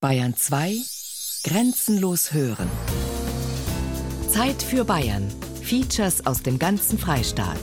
Bayern 0.00 0.36
2 0.36 0.76
Grenzenlos 1.42 2.32
hören. 2.32 2.70
Zeit 4.30 4.62
für 4.62 4.84
Bayern. 4.84 5.28
Features 5.60 6.24
aus 6.24 6.40
dem 6.40 6.60
ganzen 6.60 7.00
Freistaat. 7.00 7.58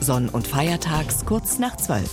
Sonn- 0.00 0.28
und 0.28 0.46
Feiertags 0.46 1.24
kurz 1.24 1.58
nach 1.58 1.78
12. 1.78 2.10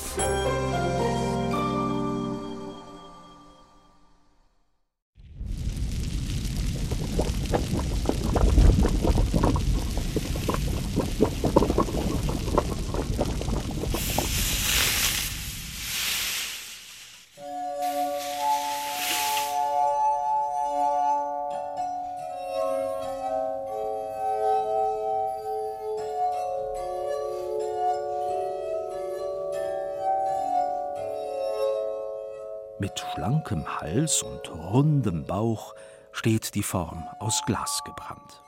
schlankem 33.46 33.80
Hals 33.80 34.24
und 34.24 34.50
rundem 34.50 35.26
Bauch 35.26 35.76
steht 36.12 36.56
die 36.56 36.64
Form 36.64 37.08
aus 37.20 37.44
Glas 37.46 37.82
gebrannt. 37.86 38.42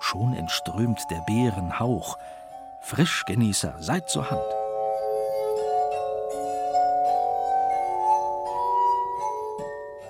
Schon 0.00 0.34
entströmt 0.34 1.00
der 1.10 1.20
Beeren 1.26 1.78
Hauch. 1.78 2.16
Frischgenießer, 2.82 3.76
seid 3.80 4.08
zur 4.08 4.30
Hand. 4.30 4.42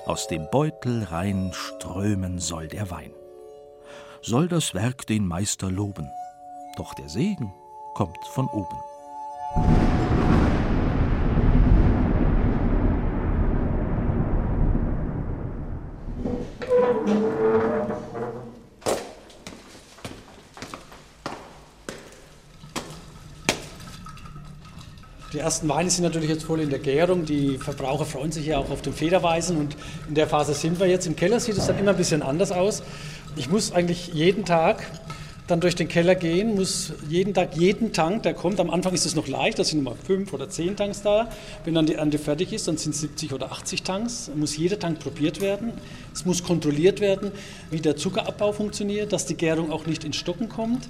Aus 0.06 0.28
dem 0.28 0.48
Beutel 0.50 1.04
rein 1.04 1.50
strömen 1.52 2.38
soll 2.38 2.68
der 2.68 2.90
Wein. 2.90 3.12
Soll 4.22 4.48
das 4.48 4.74
Werk 4.74 5.06
den 5.06 5.26
Meister 5.26 5.70
loben, 5.70 6.08
doch 6.76 6.94
der 6.94 7.08
Segen 7.08 7.52
kommt 7.94 8.24
von 8.26 8.46
oben. 8.48 9.89
Ersten 25.40 25.68
Weine 25.68 25.90
sind 25.90 26.04
natürlich 26.04 26.30
jetzt 26.30 26.44
voll 26.44 26.60
in 26.60 26.70
der 26.70 26.78
Gärung. 26.78 27.24
Die 27.24 27.58
Verbraucher 27.58 28.04
freuen 28.04 28.32
sich 28.32 28.46
ja 28.46 28.58
auch 28.58 28.70
auf 28.70 28.82
den 28.82 28.92
Federweisen 28.92 29.56
und 29.56 29.76
in 30.08 30.14
der 30.14 30.26
Phase 30.26 30.54
sind 30.54 30.78
wir 30.78 30.86
jetzt. 30.86 31.06
Im 31.06 31.16
Keller 31.16 31.40
sieht 31.40 31.56
es 31.56 31.66
dann 31.66 31.78
immer 31.78 31.90
ein 31.90 31.96
bisschen 31.96 32.22
anders 32.22 32.52
aus. 32.52 32.82
Ich 33.36 33.50
muss 33.50 33.72
eigentlich 33.72 34.12
jeden 34.14 34.44
Tag 34.44 34.86
dann 35.50 35.60
durch 35.60 35.74
den 35.74 35.88
Keller 35.88 36.14
gehen, 36.14 36.54
muss 36.54 36.92
jeden 37.08 37.34
Tag 37.34 37.56
jeden 37.56 37.92
Tank, 37.92 38.22
der 38.22 38.34
kommt, 38.34 38.60
am 38.60 38.70
Anfang 38.70 38.94
ist 38.94 39.04
es 39.04 39.16
noch 39.16 39.26
leicht, 39.26 39.58
da 39.58 39.64
sind 39.64 39.82
nochmal 39.82 39.98
fünf 40.06 40.32
oder 40.32 40.48
zehn 40.48 40.76
Tanks 40.76 41.02
da. 41.02 41.28
Wenn 41.64 41.74
dann 41.74 41.86
die 41.86 41.94
Ernte 41.94 42.18
fertig 42.18 42.52
ist, 42.52 42.68
dann 42.68 42.76
sind 42.76 42.94
es 42.94 43.00
70 43.00 43.32
oder 43.32 43.50
80 43.50 43.82
Tanks. 43.82 44.30
Muss 44.34 44.56
jeder 44.56 44.78
Tank 44.78 45.00
probiert 45.00 45.40
werden. 45.40 45.72
Es 46.14 46.24
muss 46.24 46.44
kontrolliert 46.44 47.00
werden, 47.00 47.32
wie 47.70 47.80
der 47.80 47.96
Zuckerabbau 47.96 48.52
funktioniert, 48.52 49.12
dass 49.12 49.26
die 49.26 49.34
Gärung 49.34 49.72
auch 49.72 49.86
nicht 49.86 50.04
ins 50.04 50.16
Stocken 50.16 50.48
kommt. 50.48 50.88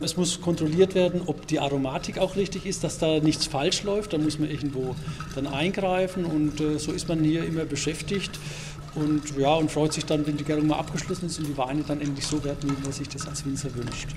Es 0.00 0.16
muss 0.16 0.40
kontrolliert 0.40 0.94
werden, 0.94 1.22
ob 1.26 1.46
die 1.46 1.60
Aromatik 1.60 2.18
auch 2.18 2.34
richtig 2.36 2.66
ist, 2.66 2.82
dass 2.82 2.98
da 2.98 3.20
nichts 3.20 3.46
falsch 3.46 3.84
läuft. 3.84 4.12
Da 4.12 4.18
muss 4.18 4.38
man 4.38 4.50
irgendwo 4.50 4.96
dann 5.34 5.46
eingreifen 5.46 6.24
und 6.24 6.60
äh, 6.60 6.78
so 6.78 6.92
ist 6.92 7.08
man 7.08 7.22
hier 7.22 7.44
immer 7.44 7.64
beschäftigt 7.64 8.38
und, 8.94 9.38
ja, 9.38 9.54
und 9.54 9.70
freut 9.70 9.92
sich 9.92 10.04
dann, 10.04 10.26
wenn 10.26 10.36
die 10.36 10.44
Gärung 10.44 10.66
mal 10.66 10.78
abgeschlossen 10.78 11.26
ist 11.26 11.38
und 11.38 11.46
die 11.46 11.56
Weine 11.56 11.82
dann 11.82 12.00
endlich 12.00 12.26
so 12.26 12.42
werden, 12.44 12.70
wie 12.70 12.82
man 12.82 12.92
sich 12.92 13.08
das 13.08 13.26
als 13.26 13.44
Winzer 13.44 13.74
wünscht. 13.74 14.08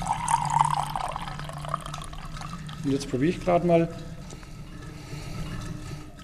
Und 2.83 2.91
jetzt 2.91 3.09
probiere 3.09 3.31
ich 3.31 3.44
gerade 3.44 3.66
mal. 3.66 3.89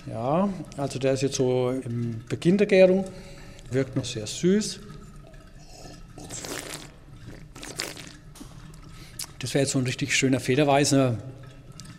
Ja, 0.07 0.49
also 0.75 0.99
der 0.99 1.13
ist 1.13 1.21
jetzt 1.21 1.35
so 1.35 1.69
im 1.69 2.21
Beginn 2.27 2.57
der 2.57 2.67
Gärung, 2.67 3.05
wirkt 3.71 3.95
noch 3.95 4.05
sehr 4.05 4.27
süß. 4.27 4.79
Das 9.41 9.55
wäre 9.55 9.63
jetzt 9.63 9.71
so 9.71 9.79
ein 9.79 9.85
richtig 9.85 10.15
schöner 10.15 10.39
Federweißer. 10.39 11.17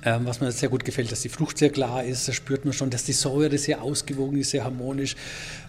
Ähm, 0.05 0.27
was 0.27 0.41
mir 0.41 0.53
sehr 0.53 0.69
gut 0.69 0.85
gefällt, 0.85 1.11
dass 1.11 1.23
die 1.23 1.29
Frucht 1.29 1.59
sehr 1.59 1.71
klar 1.71 2.05
ist, 2.05 2.29
da 2.29 2.33
spürt 2.33 2.65
man 2.65 2.73
schon, 2.73 2.89
dass 2.91 3.03
die 3.03 3.13
Säure 3.13 3.59
sehr 3.59 3.83
ausgewogen 3.83 4.39
ist, 4.39 4.51
sehr 4.51 4.63
harmonisch. 4.63 5.17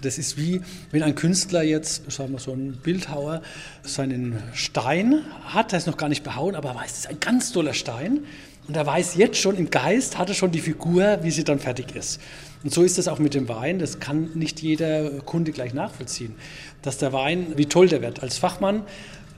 Das 0.04 0.20
ist 0.20 0.38
wie, 0.38 0.62
wenn 0.92 1.02
ein 1.02 1.16
Künstler 1.16 1.64
jetzt, 1.64 2.12
sagen 2.12 2.32
wir 2.32 2.40
so 2.40 2.52
ein 2.52 2.74
Bildhauer, 2.74 3.42
seinen 3.82 4.42
Stein 4.54 5.22
hat, 5.46 5.72
der 5.72 5.80
ist 5.80 5.88
noch 5.88 5.98
gar 5.98 6.10
nicht 6.10 6.24
behauen, 6.24 6.54
aber 6.54 6.70
er 6.70 6.76
weiß, 6.76 6.92
das 6.92 7.00
ist 7.00 7.08
ein 7.08 7.20
ganz 7.20 7.52
toller 7.52 7.74
Stein. 7.74 8.20
Und 8.68 8.78
er 8.78 8.86
weiß 8.86 9.16
jetzt 9.16 9.38
schon 9.38 9.58
im 9.58 9.72
Geist, 9.72 10.20
hat 10.20 10.30
er 10.30 10.36
schon 10.36 10.52
die 10.52 10.62
Figur, 10.62 11.20
wie 11.24 11.32
sie 11.32 11.44
dann 11.44 11.60
fertig 11.60 11.96
ist. 11.96 12.22
Und 12.64 12.72
so 12.72 12.84
ist 12.84 12.98
es 13.00 13.08
auch 13.08 13.20
mit 13.20 13.34
dem 13.34 13.50
Wein. 13.50 13.80
Das 13.80 14.00
kann 14.00 14.30
nicht 14.36 14.62
jeder 14.62 15.10
Kunde 15.22 15.52
gleich 15.52 15.74
nachvollziehen. 15.74 16.36
Dass 16.82 16.98
der 16.98 17.12
Wein, 17.14 17.54
wie 17.56 17.66
toll 17.66 17.90
der 17.90 18.02
wird. 18.02 18.24
Als 18.24 18.38
Fachmann 18.38 18.84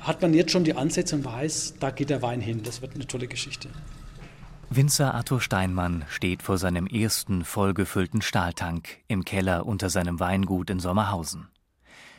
hat 0.06 0.22
man 0.22 0.34
jetzt 0.34 0.52
schon 0.52 0.64
die 0.64 0.76
Ansätze 0.76 1.16
und 1.16 1.26
weiß, 1.26 1.76
da 1.80 1.90
geht 1.90 2.10
der 2.10 2.22
Wein 2.22 2.40
hin. 2.40 2.62
Das 2.64 2.82
wird 2.82 2.96
eine 2.96 3.08
tolle 3.08 3.28
Geschichte. 3.28 3.70
Winzer 4.70 5.14
Arthur 5.14 5.42
Steinmann 5.42 6.06
steht 6.10 6.44
vor 6.44 6.58
seinem 6.58 6.88
ersten 6.88 7.44
vollgefüllten 7.44 8.22
Stahltank 8.22 9.00
im 9.08 9.26
Keller 9.26 9.66
unter 9.66 9.90
seinem 9.90 10.20
Weingut 10.20 10.70
in 10.70 10.80
Sommerhausen. 10.80 11.50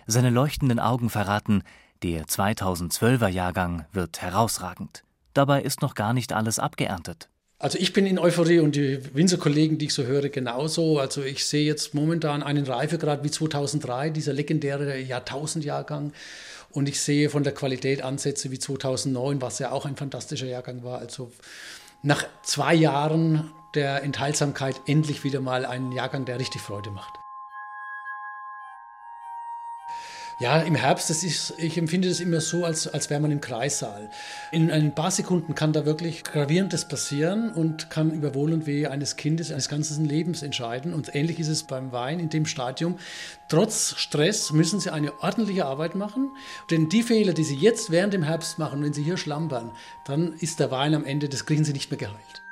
Seine 0.06 0.30
leuchtenden 0.30 0.78
Augen 0.78 1.10
verraten, 1.10 1.62
der 2.02 2.24
2012er 2.26 3.28
Jahrgang 3.28 3.86
wird 3.92 4.20
herausragend. 4.20 5.02
Dabei 5.32 5.62
ist 5.62 5.82
noch 5.82 5.94
gar 5.94 6.12
nicht 6.12 6.32
alles 6.32 6.58
abgeerntet. 6.58 7.28
Also 7.58 7.78
ich 7.78 7.94
bin 7.94 8.04
in 8.04 8.18
Euphorie 8.18 8.58
und 8.58 8.76
die 8.76 9.00
Winzerkollegen, 9.14 9.78
die 9.78 9.86
ich 9.86 9.94
so 9.94 10.04
höre, 10.04 10.28
genauso. 10.28 10.98
Also 10.98 11.22
ich 11.22 11.46
sehe 11.46 11.64
jetzt 11.64 11.94
momentan 11.94 12.42
einen 12.42 12.66
Reifegrad 12.66 13.24
wie 13.24 13.30
2003, 13.30 14.10
dieser 14.10 14.34
legendäre 14.34 14.98
Jahrtausendjahrgang. 14.98 16.12
Und 16.70 16.88
ich 16.88 17.00
sehe 17.00 17.30
von 17.30 17.44
der 17.44 17.54
Qualität 17.54 18.02
Ansätze 18.02 18.50
wie 18.50 18.58
2009, 18.58 19.40
was 19.40 19.58
ja 19.58 19.72
auch 19.72 19.86
ein 19.86 19.96
fantastischer 19.96 20.46
Jahrgang 20.46 20.84
war. 20.84 20.98
Also 20.98 21.32
nach 22.02 22.26
zwei 22.42 22.74
Jahren 22.74 23.50
der 23.74 24.02
Enthaltsamkeit 24.02 24.78
endlich 24.86 25.24
wieder 25.24 25.40
mal 25.40 25.64
einen 25.64 25.92
Jahrgang, 25.92 26.26
der 26.26 26.38
richtig 26.38 26.60
Freude 26.60 26.90
macht. 26.90 27.25
Ja, 30.38 30.60
im 30.60 30.74
Herbst, 30.74 31.08
das 31.08 31.24
ist, 31.24 31.54
ich 31.56 31.78
empfinde 31.78 32.10
das 32.10 32.20
immer 32.20 32.42
so, 32.42 32.66
als, 32.66 32.86
als 32.86 33.08
wäre 33.08 33.20
man 33.20 33.30
im 33.30 33.40
Kreissaal. 33.40 34.10
In 34.52 34.70
ein 34.70 34.94
paar 34.94 35.10
Sekunden 35.10 35.54
kann 35.54 35.72
da 35.72 35.86
wirklich 35.86 36.24
Gravierendes 36.24 36.88
passieren 36.88 37.50
und 37.50 37.88
kann 37.88 38.10
über 38.10 38.34
Wohl 38.34 38.52
und 38.52 38.66
Wehe 38.66 38.90
eines 38.90 39.16
Kindes, 39.16 39.50
eines 39.50 39.70
ganzen 39.70 40.04
Lebens 40.04 40.42
entscheiden. 40.42 40.92
Und 40.92 41.14
ähnlich 41.14 41.40
ist 41.40 41.48
es 41.48 41.62
beim 41.62 41.90
Wein 41.90 42.20
in 42.20 42.28
dem 42.28 42.44
Stadium. 42.44 42.98
Trotz 43.48 43.94
Stress 43.96 44.52
müssen 44.52 44.78
Sie 44.78 44.92
eine 44.92 45.18
ordentliche 45.22 45.64
Arbeit 45.64 45.94
machen, 45.94 46.30
denn 46.70 46.90
die 46.90 47.02
Fehler, 47.02 47.32
die 47.32 47.44
Sie 47.44 47.56
jetzt 47.56 47.90
während 47.90 48.12
dem 48.12 48.22
Herbst 48.22 48.58
machen, 48.58 48.84
wenn 48.84 48.92
Sie 48.92 49.04
hier 49.04 49.16
schlampern, 49.16 49.70
dann 50.04 50.34
ist 50.34 50.60
der 50.60 50.70
Wein 50.70 50.94
am 50.94 51.06
Ende, 51.06 51.30
das 51.30 51.46
kriegen 51.46 51.64
Sie 51.64 51.72
nicht 51.72 51.90
mehr 51.90 51.98
geheilt. 51.98 52.42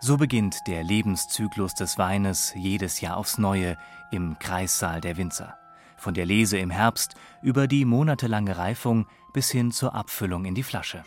So 0.00 0.16
beginnt 0.16 0.60
der 0.66 0.82
Lebenszyklus 0.82 1.74
des 1.74 1.98
Weines 1.98 2.54
jedes 2.56 3.02
Jahr 3.02 3.18
aufs 3.18 3.36
Neue 3.36 3.76
im 4.10 4.38
Kreissaal 4.38 5.02
der 5.02 5.18
Winzer 5.18 5.58
von 5.96 6.14
der 6.14 6.26
Lese 6.26 6.58
im 6.58 6.70
Herbst 6.70 7.14
über 7.42 7.66
die 7.66 7.84
monatelange 7.84 8.56
Reifung 8.56 9.06
bis 9.32 9.50
hin 9.50 9.70
zur 9.70 9.94
Abfüllung 9.94 10.44
in 10.44 10.54
die 10.54 10.62
Flasche. 10.62 11.04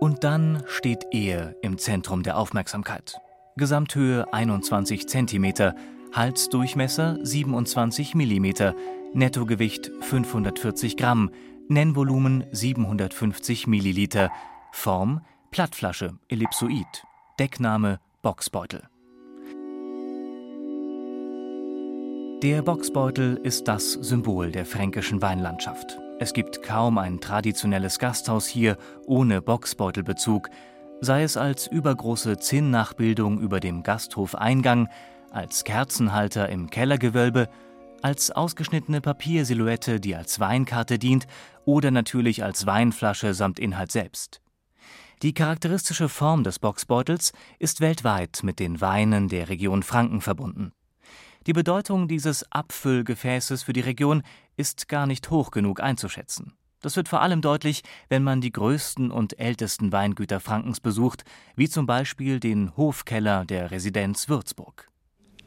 Und 0.00 0.24
dann 0.24 0.62
steht 0.66 1.06
er 1.12 1.54
im 1.62 1.78
Zentrum 1.78 2.22
der 2.22 2.38
Aufmerksamkeit. 2.38 3.20
Gesamthöhe 3.56 4.32
21 4.32 5.06
cm, 5.06 5.74
Halsdurchmesser 6.12 7.18
27 7.22 8.14
mm, 8.14 8.46
Nettogewicht 9.12 9.90
540 10.02 10.96
Gramm, 10.96 11.30
Nennvolumen 11.68 12.44
750 12.52 13.66
Milliliter, 13.66 14.30
Form 14.70 15.22
Plattflasche, 15.50 16.14
Ellipsoid, 16.28 17.04
Deckname 17.40 17.98
Boxbeutel. 18.22 18.84
Der 22.44 22.62
Boxbeutel 22.62 23.36
ist 23.42 23.66
das 23.66 23.92
Symbol 23.94 24.52
der 24.52 24.64
fränkischen 24.64 25.20
Weinlandschaft. 25.20 25.98
Es 26.20 26.32
gibt 26.32 26.62
kaum 26.62 26.96
ein 26.96 27.20
traditionelles 27.20 27.98
Gasthaus 27.98 28.46
hier 28.46 28.76
ohne 29.06 29.42
Boxbeutelbezug, 29.42 30.50
sei 31.00 31.24
es 31.24 31.36
als 31.36 31.66
übergroße 31.66 32.38
Zinnnachbildung 32.38 33.40
über 33.40 33.58
dem 33.58 33.82
Gasthofeingang, 33.82 34.88
als 35.32 35.64
Kerzenhalter 35.64 36.48
im 36.48 36.70
Kellergewölbe 36.70 37.48
als 38.02 38.30
ausgeschnittene 38.30 39.00
Papiersilhouette, 39.00 40.00
die 40.00 40.14
als 40.14 40.40
Weinkarte 40.40 40.98
dient 40.98 41.26
oder 41.64 41.90
natürlich 41.90 42.44
als 42.44 42.66
Weinflasche 42.66 43.34
samt 43.34 43.58
Inhalt 43.58 43.92
selbst. 43.92 44.40
Die 45.22 45.34
charakteristische 45.34 46.08
Form 46.08 46.44
des 46.44 46.58
Boxbeutels 46.58 47.32
ist 47.58 47.80
weltweit 47.80 48.40
mit 48.42 48.58
den 48.58 48.80
Weinen 48.80 49.28
der 49.28 49.48
Region 49.50 49.82
Franken 49.82 50.20
verbunden. 50.20 50.72
Die 51.46 51.52
Bedeutung 51.52 52.08
dieses 52.08 52.50
Abfüllgefäßes 52.52 53.62
für 53.62 53.72
die 53.72 53.80
Region 53.80 54.22
ist 54.56 54.88
gar 54.88 55.06
nicht 55.06 55.30
hoch 55.30 55.50
genug 55.50 55.80
einzuschätzen. 55.80 56.54
Das 56.82 56.96
wird 56.96 57.08
vor 57.08 57.20
allem 57.20 57.42
deutlich, 57.42 57.82
wenn 58.08 58.22
man 58.22 58.40
die 58.40 58.52
größten 58.52 59.10
und 59.10 59.38
ältesten 59.38 59.92
Weingüter 59.92 60.40
Frankens 60.40 60.80
besucht, 60.80 61.24
wie 61.54 61.68
zum 61.68 61.86
Beispiel 61.86 62.40
den 62.40 62.76
Hofkeller 62.76 63.44
der 63.44 63.70
Residenz 63.70 64.28
Würzburg. 64.28 64.89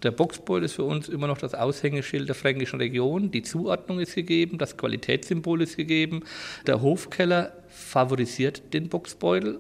Der 0.04 0.12
Boxbeutel 0.12 0.66
ist 0.66 0.74
für 0.74 0.84
uns 0.84 1.08
immer 1.08 1.28
noch 1.28 1.38
das 1.38 1.56
Aushängeschild 1.56 2.28
der 2.28 2.36
fränkischen 2.36 2.80
Region. 2.80 3.32
Die 3.32 3.42
Zuordnung 3.42 4.00
ist 4.00 4.16
gegeben, 4.16 4.58
das 4.58 4.78
Qualitätssymbol 4.78 5.62
ist 5.62 5.78
gegeben. 5.78 6.24
Der 6.68 6.82
Hofkeller 6.82 7.54
favorisiert 7.70 8.74
den 8.74 8.90
Boxbeutel. 8.90 9.60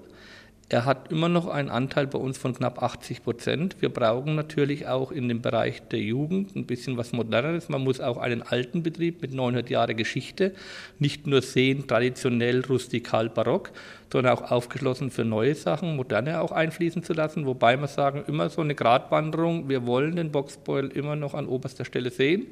Er 0.69 0.85
hat 0.85 1.11
immer 1.11 1.27
noch 1.27 1.47
einen 1.47 1.69
Anteil 1.69 2.07
bei 2.07 2.17
uns 2.17 2.37
von 2.37 2.55
knapp 2.55 2.81
80 2.81 3.23
Prozent. 3.23 3.75
Wir 3.81 3.89
brauchen 3.89 4.35
natürlich 4.35 4.87
auch 4.87 5.11
in 5.11 5.27
dem 5.27 5.41
Bereich 5.41 5.81
der 5.89 5.99
Jugend 5.99 6.55
ein 6.55 6.65
bisschen 6.65 6.97
was 6.97 7.11
Moderneres. 7.11 7.67
Man 7.67 7.83
muss 7.83 7.99
auch 7.99 8.17
einen 8.17 8.41
alten 8.41 8.81
Betrieb 8.81 9.21
mit 9.21 9.33
900 9.33 9.69
Jahren 9.69 9.97
Geschichte 9.97 10.55
nicht 10.99 11.27
nur 11.27 11.41
sehen, 11.41 11.85
traditionell, 11.85 12.63
rustikal, 12.65 13.29
barock, 13.29 13.71
sondern 14.11 14.33
auch 14.33 14.51
aufgeschlossen 14.51 15.11
für 15.11 15.25
neue 15.25 15.53
Sachen, 15.53 15.97
moderne 15.97 16.39
auch 16.39 16.51
einfließen 16.51 17.03
zu 17.03 17.13
lassen. 17.13 17.45
Wobei 17.45 17.77
wir 17.77 17.87
sagen, 17.87 18.23
immer 18.27 18.49
so 18.49 18.61
eine 18.61 18.73
Gratwanderung. 18.73 19.67
Wir 19.67 19.85
wollen 19.85 20.15
den 20.15 20.31
Boxbeutel 20.31 20.91
immer 20.91 21.17
noch 21.17 21.33
an 21.33 21.45
oberster 21.45 21.83
Stelle 21.83 22.09
sehen, 22.09 22.47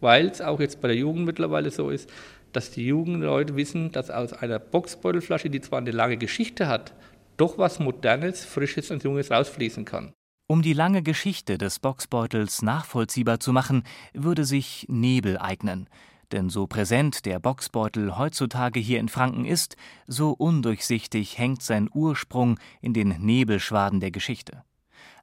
weil 0.00 0.28
es 0.28 0.40
auch 0.40 0.60
jetzt 0.60 0.80
bei 0.80 0.88
der 0.88 0.96
Jugend 0.96 1.26
mittlerweile 1.26 1.70
so 1.70 1.90
ist, 1.90 2.08
dass 2.52 2.70
die 2.70 2.86
Jugendleute 2.86 3.56
wissen, 3.56 3.92
dass 3.92 4.10
aus 4.10 4.32
einer 4.32 4.60
Boxbeutelflasche, 4.60 5.50
die 5.50 5.60
zwar 5.60 5.80
eine 5.80 5.90
lange 5.90 6.16
Geschichte 6.16 6.68
hat, 6.68 6.94
doch 7.36 7.58
was 7.58 7.78
Modernes, 7.78 8.44
Frisches 8.44 8.90
und 8.90 9.04
Junges 9.04 9.30
rausfließen 9.30 9.84
kann. 9.84 10.12
Um 10.48 10.62
die 10.62 10.74
lange 10.74 11.02
Geschichte 11.02 11.58
des 11.58 11.80
Boxbeutels 11.80 12.62
nachvollziehbar 12.62 13.40
zu 13.40 13.52
machen, 13.52 13.82
würde 14.14 14.44
sich 14.44 14.86
Nebel 14.88 15.38
eignen. 15.38 15.88
Denn 16.32 16.50
so 16.50 16.66
präsent 16.66 17.26
der 17.26 17.38
Boxbeutel 17.38 18.16
heutzutage 18.16 18.80
hier 18.80 19.00
in 19.00 19.08
Franken 19.08 19.44
ist, 19.44 19.76
so 20.06 20.30
undurchsichtig 20.30 21.38
hängt 21.38 21.62
sein 21.62 21.88
Ursprung 21.92 22.58
in 22.80 22.94
den 22.94 23.08
Nebelschwaden 23.08 24.00
der 24.00 24.10
Geschichte. 24.10 24.62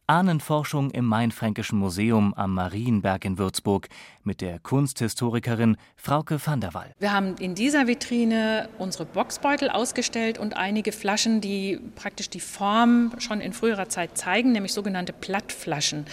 Ahnenforschung 0.07 0.91
im 0.91 1.05
Mainfränkischen 1.05 1.79
Museum 1.79 2.33
am 2.33 2.53
Marienberg 2.53 3.23
in 3.23 3.37
Würzburg 3.37 3.87
mit 4.25 4.41
der 4.41 4.59
Kunsthistorikerin 4.59 5.77
Frauke 5.95 6.39
van 6.43 6.61
der 6.61 6.73
Wall. 6.73 6.91
Wir 6.99 7.13
haben 7.13 7.35
in 7.39 7.55
dieser 7.55 7.87
Vitrine 7.87 8.69
unsere 8.77 9.05
Boxbeutel 9.05 9.69
ausgestellt 9.69 10.37
und 10.37 10.55
einige 10.55 10.91
Flaschen, 10.91 11.41
die 11.41 11.79
praktisch 11.95 12.29
die 12.29 12.39
Form 12.39 13.13
schon 13.17 13.41
in 13.41 13.53
früherer 13.53 13.89
Zeit 13.89 14.17
zeigen, 14.17 14.51
nämlich 14.51 14.73
sogenannte 14.73 15.13
Plattflaschen. 15.13 16.05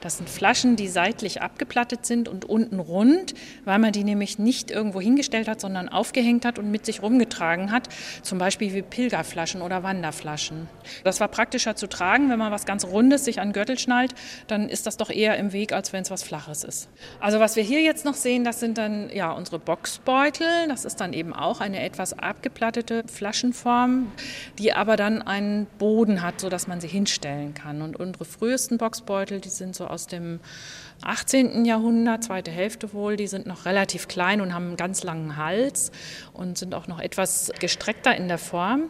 Das 0.00 0.18
sind 0.18 0.28
Flaschen, 0.28 0.76
die 0.76 0.88
seitlich 0.88 1.42
abgeplattet 1.42 2.06
sind 2.06 2.28
und 2.28 2.44
unten 2.44 2.78
rund, 2.78 3.34
weil 3.64 3.78
man 3.78 3.92
die 3.92 4.04
nämlich 4.04 4.38
nicht 4.38 4.70
irgendwo 4.70 5.00
hingestellt 5.00 5.48
hat, 5.48 5.60
sondern 5.60 5.88
aufgehängt 5.88 6.44
hat 6.44 6.58
und 6.58 6.70
mit 6.70 6.86
sich 6.86 7.02
rumgetragen 7.02 7.72
hat, 7.72 7.88
zum 8.22 8.38
Beispiel 8.38 8.72
wie 8.74 8.82
Pilgerflaschen 8.82 9.62
oder 9.62 9.82
Wanderflaschen. 9.82 10.68
Das 11.04 11.20
war 11.20 11.28
praktischer 11.28 11.76
zu 11.76 11.88
tragen, 11.88 12.30
wenn 12.30 12.38
man 12.38 12.52
was 12.52 12.64
ganz 12.64 12.84
Rundes 12.84 13.24
sich 13.24 13.40
an 13.40 13.52
Gürtel 13.52 13.78
schnallt, 13.78 14.14
dann 14.46 14.68
ist 14.68 14.86
das 14.86 14.96
doch 14.96 15.10
eher 15.10 15.36
im 15.36 15.52
Weg, 15.52 15.72
als 15.72 15.92
wenn 15.92 16.02
es 16.02 16.10
was 16.10 16.22
Flaches 16.22 16.64
ist. 16.64 16.88
Also 17.20 17.40
was 17.40 17.55
wir 17.56 17.64
hier 17.64 17.82
jetzt 17.82 18.04
noch 18.04 18.14
sehen, 18.14 18.44
das 18.44 18.60
sind 18.60 18.78
dann 18.78 19.10
ja 19.10 19.32
unsere 19.32 19.58
Boxbeutel. 19.58 20.68
Das 20.68 20.84
ist 20.84 21.00
dann 21.00 21.12
eben 21.12 21.32
auch 21.32 21.60
eine 21.60 21.82
etwas 21.82 22.18
abgeplattete 22.18 23.04
Flaschenform, 23.12 24.12
die 24.58 24.72
aber 24.72 24.96
dann 24.96 25.22
einen 25.22 25.66
Boden 25.78 26.22
hat, 26.22 26.40
sodass 26.40 26.66
man 26.66 26.80
sie 26.80 26.88
hinstellen 26.88 27.54
kann. 27.54 27.82
Und 27.82 27.96
unsere 27.96 28.24
frühesten 28.24 28.78
Boxbeutel, 28.78 29.40
die 29.40 29.48
sind 29.48 29.74
so 29.74 29.86
aus 29.86 30.06
dem 30.06 30.40
18. 31.02 31.64
Jahrhundert, 31.64 32.24
zweite 32.24 32.50
Hälfte 32.50 32.92
wohl, 32.92 33.16
die 33.16 33.26
sind 33.26 33.46
noch 33.46 33.64
relativ 33.64 34.08
klein 34.08 34.40
und 34.40 34.54
haben 34.54 34.68
einen 34.68 34.76
ganz 34.76 35.02
langen 35.02 35.36
Hals 35.36 35.92
und 36.32 36.58
sind 36.58 36.74
auch 36.74 36.86
noch 36.86 37.00
etwas 37.00 37.52
gestreckter 37.58 38.14
in 38.16 38.28
der 38.28 38.38
Form. 38.38 38.84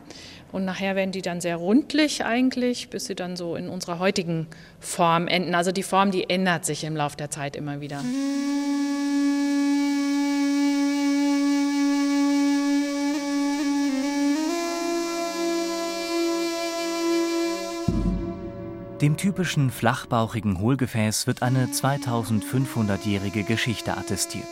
Und 0.56 0.64
nachher 0.64 0.96
werden 0.96 1.12
die 1.12 1.20
dann 1.20 1.42
sehr 1.42 1.56
rundlich 1.56 2.24
eigentlich, 2.24 2.88
bis 2.88 3.04
sie 3.04 3.14
dann 3.14 3.36
so 3.36 3.56
in 3.56 3.68
unserer 3.68 3.98
heutigen 3.98 4.46
Form 4.80 5.28
enden. 5.28 5.54
Also 5.54 5.70
die 5.70 5.82
Form, 5.82 6.10
die 6.10 6.30
ändert 6.30 6.64
sich 6.64 6.82
im 6.84 6.96
Laufe 6.96 7.18
der 7.18 7.30
Zeit 7.30 7.56
immer 7.56 7.82
wieder. 7.82 8.00
Dem 19.02 19.18
typischen 19.18 19.70
flachbauchigen 19.70 20.58
Hohlgefäß 20.58 21.26
wird 21.26 21.42
eine 21.42 21.66
2500-jährige 21.66 23.42
Geschichte 23.42 23.94
attestiert. 23.94 24.48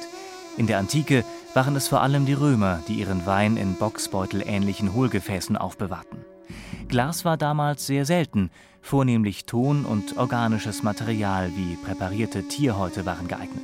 In 0.58 0.66
der 0.66 0.76
Antike 0.80 1.24
waren 1.54 1.76
es 1.76 1.88
vor 1.88 2.02
allem 2.02 2.26
die 2.26 2.32
Römer, 2.32 2.80
die 2.88 2.94
ihren 2.94 3.26
Wein 3.26 3.56
in 3.56 3.74
boxbeutelähnlichen 3.76 4.92
Hohlgefäßen 4.92 5.56
aufbewahrten. 5.56 6.18
Glas 6.88 7.24
war 7.24 7.36
damals 7.36 7.86
sehr 7.86 8.04
selten, 8.04 8.50
vornehmlich 8.82 9.46
Ton 9.46 9.84
und 9.84 10.18
organisches 10.18 10.82
Material 10.82 11.50
wie 11.56 11.76
präparierte 11.76 12.46
Tierhäute 12.48 13.06
waren 13.06 13.28
geeignet. 13.28 13.62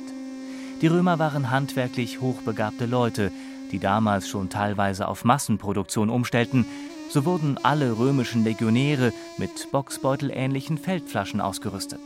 Die 0.81 0.87
Römer 0.87 1.19
waren 1.19 1.51
handwerklich 1.51 2.21
hochbegabte 2.21 2.85
Leute, 2.85 3.31
die 3.71 3.79
damals 3.79 4.27
schon 4.27 4.49
teilweise 4.49 5.07
auf 5.07 5.23
Massenproduktion 5.23 6.09
umstellten 6.09 6.65
so 7.11 7.25
wurden 7.25 7.57
alle 7.61 7.97
römischen 7.97 8.45
Legionäre 8.45 9.11
mit 9.37 9.69
boxbeutelähnlichen 9.71 10.77
Feldflaschen 10.77 11.41
ausgerüstet. 11.41 11.99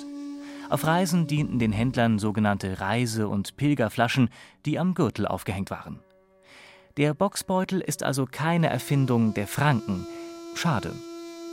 Auf 0.70 0.86
Reisen 0.86 1.28
dienten 1.28 1.60
den 1.60 1.72
Händlern 1.72 2.20
sogenannte 2.20 2.80
Reise- 2.80 3.28
und 3.28 3.56
Pilgerflaschen, 3.58 4.30
die 4.66 4.80
am 4.80 4.94
Gürtel 4.94 5.28
aufgehängt 5.28 5.70
waren. 5.70 6.00
Der 6.98 7.14
Boxbeutel 7.14 7.82
ist 7.82 8.04
also 8.04 8.26
keine 8.26 8.70
Erfindung 8.70 9.34
der 9.34 9.48
Franken. 9.48 10.08
Schade. 10.56 10.94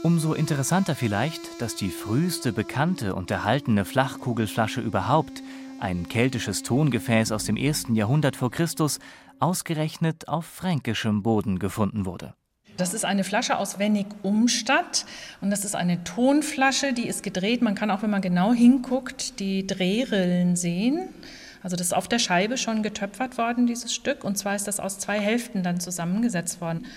Umso 0.03 0.33
interessanter 0.33 0.95
vielleicht, 0.95 1.61
dass 1.61 1.75
die 1.75 1.89
früheste 1.89 2.51
bekannte 2.51 3.15
und 3.15 3.29
erhaltene 3.31 3.85
Flachkugelflasche 3.85 4.81
überhaupt, 4.81 5.43
ein 5.79 6.07
keltisches 6.07 6.63
Tongefäß 6.63 7.31
aus 7.31 7.45
dem 7.45 7.57
ersten 7.57 7.95
Jahrhundert 7.95 8.35
vor 8.35 8.51
Christus, 8.51 8.99
ausgerechnet 9.39 10.27
auf 10.27 10.45
fränkischem 10.45 11.23
Boden 11.23 11.59
gefunden 11.59 12.05
wurde. 12.05 12.33
Das 12.77 12.93
ist 12.93 13.05
eine 13.05 13.23
Flasche 13.23 13.57
aus 13.57 13.77
Wennig-Umstadt 13.77 15.05
und 15.41 15.51
das 15.51 15.63
ist 15.63 15.75
eine 15.75 16.03
Tonflasche, 16.03 16.93
die 16.93 17.07
ist 17.07 17.21
gedreht. 17.21 17.61
Man 17.61 17.75
kann 17.75 17.91
auch, 17.91 18.01
wenn 18.01 18.09
man 18.09 18.21
genau 18.21 18.51
hinguckt, 18.51 19.39
die 19.39 19.67
Drehrillen 19.67 20.55
sehen. 20.55 21.09
Also 21.61 21.75
das 21.75 21.87
ist 21.87 21.93
auf 21.93 22.07
der 22.07 22.19
Scheibe 22.19 22.57
schon 22.57 22.83
getöpfert 22.83 23.37
worden, 23.37 23.67
dieses 23.67 23.93
Stück. 23.93 24.23
Und 24.23 24.37
zwar 24.37 24.55
ist 24.55 24.67
das 24.67 24.79
aus 24.79 24.99
zwei 24.99 25.19
Hälften 25.19 25.63
dann 25.63 25.79
zusammengesetzt 25.79 26.61
worden. 26.61 26.87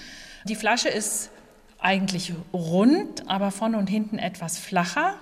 Die 0.44 0.56
Flasche 0.56 0.88
ist 0.88 1.30
eigentlich 1.78 2.32
rund, 2.52 3.28
aber 3.28 3.50
vorne 3.50 3.78
und 3.78 3.88
hinten 3.88 4.18
etwas 4.18 4.58
flacher. 4.58 5.14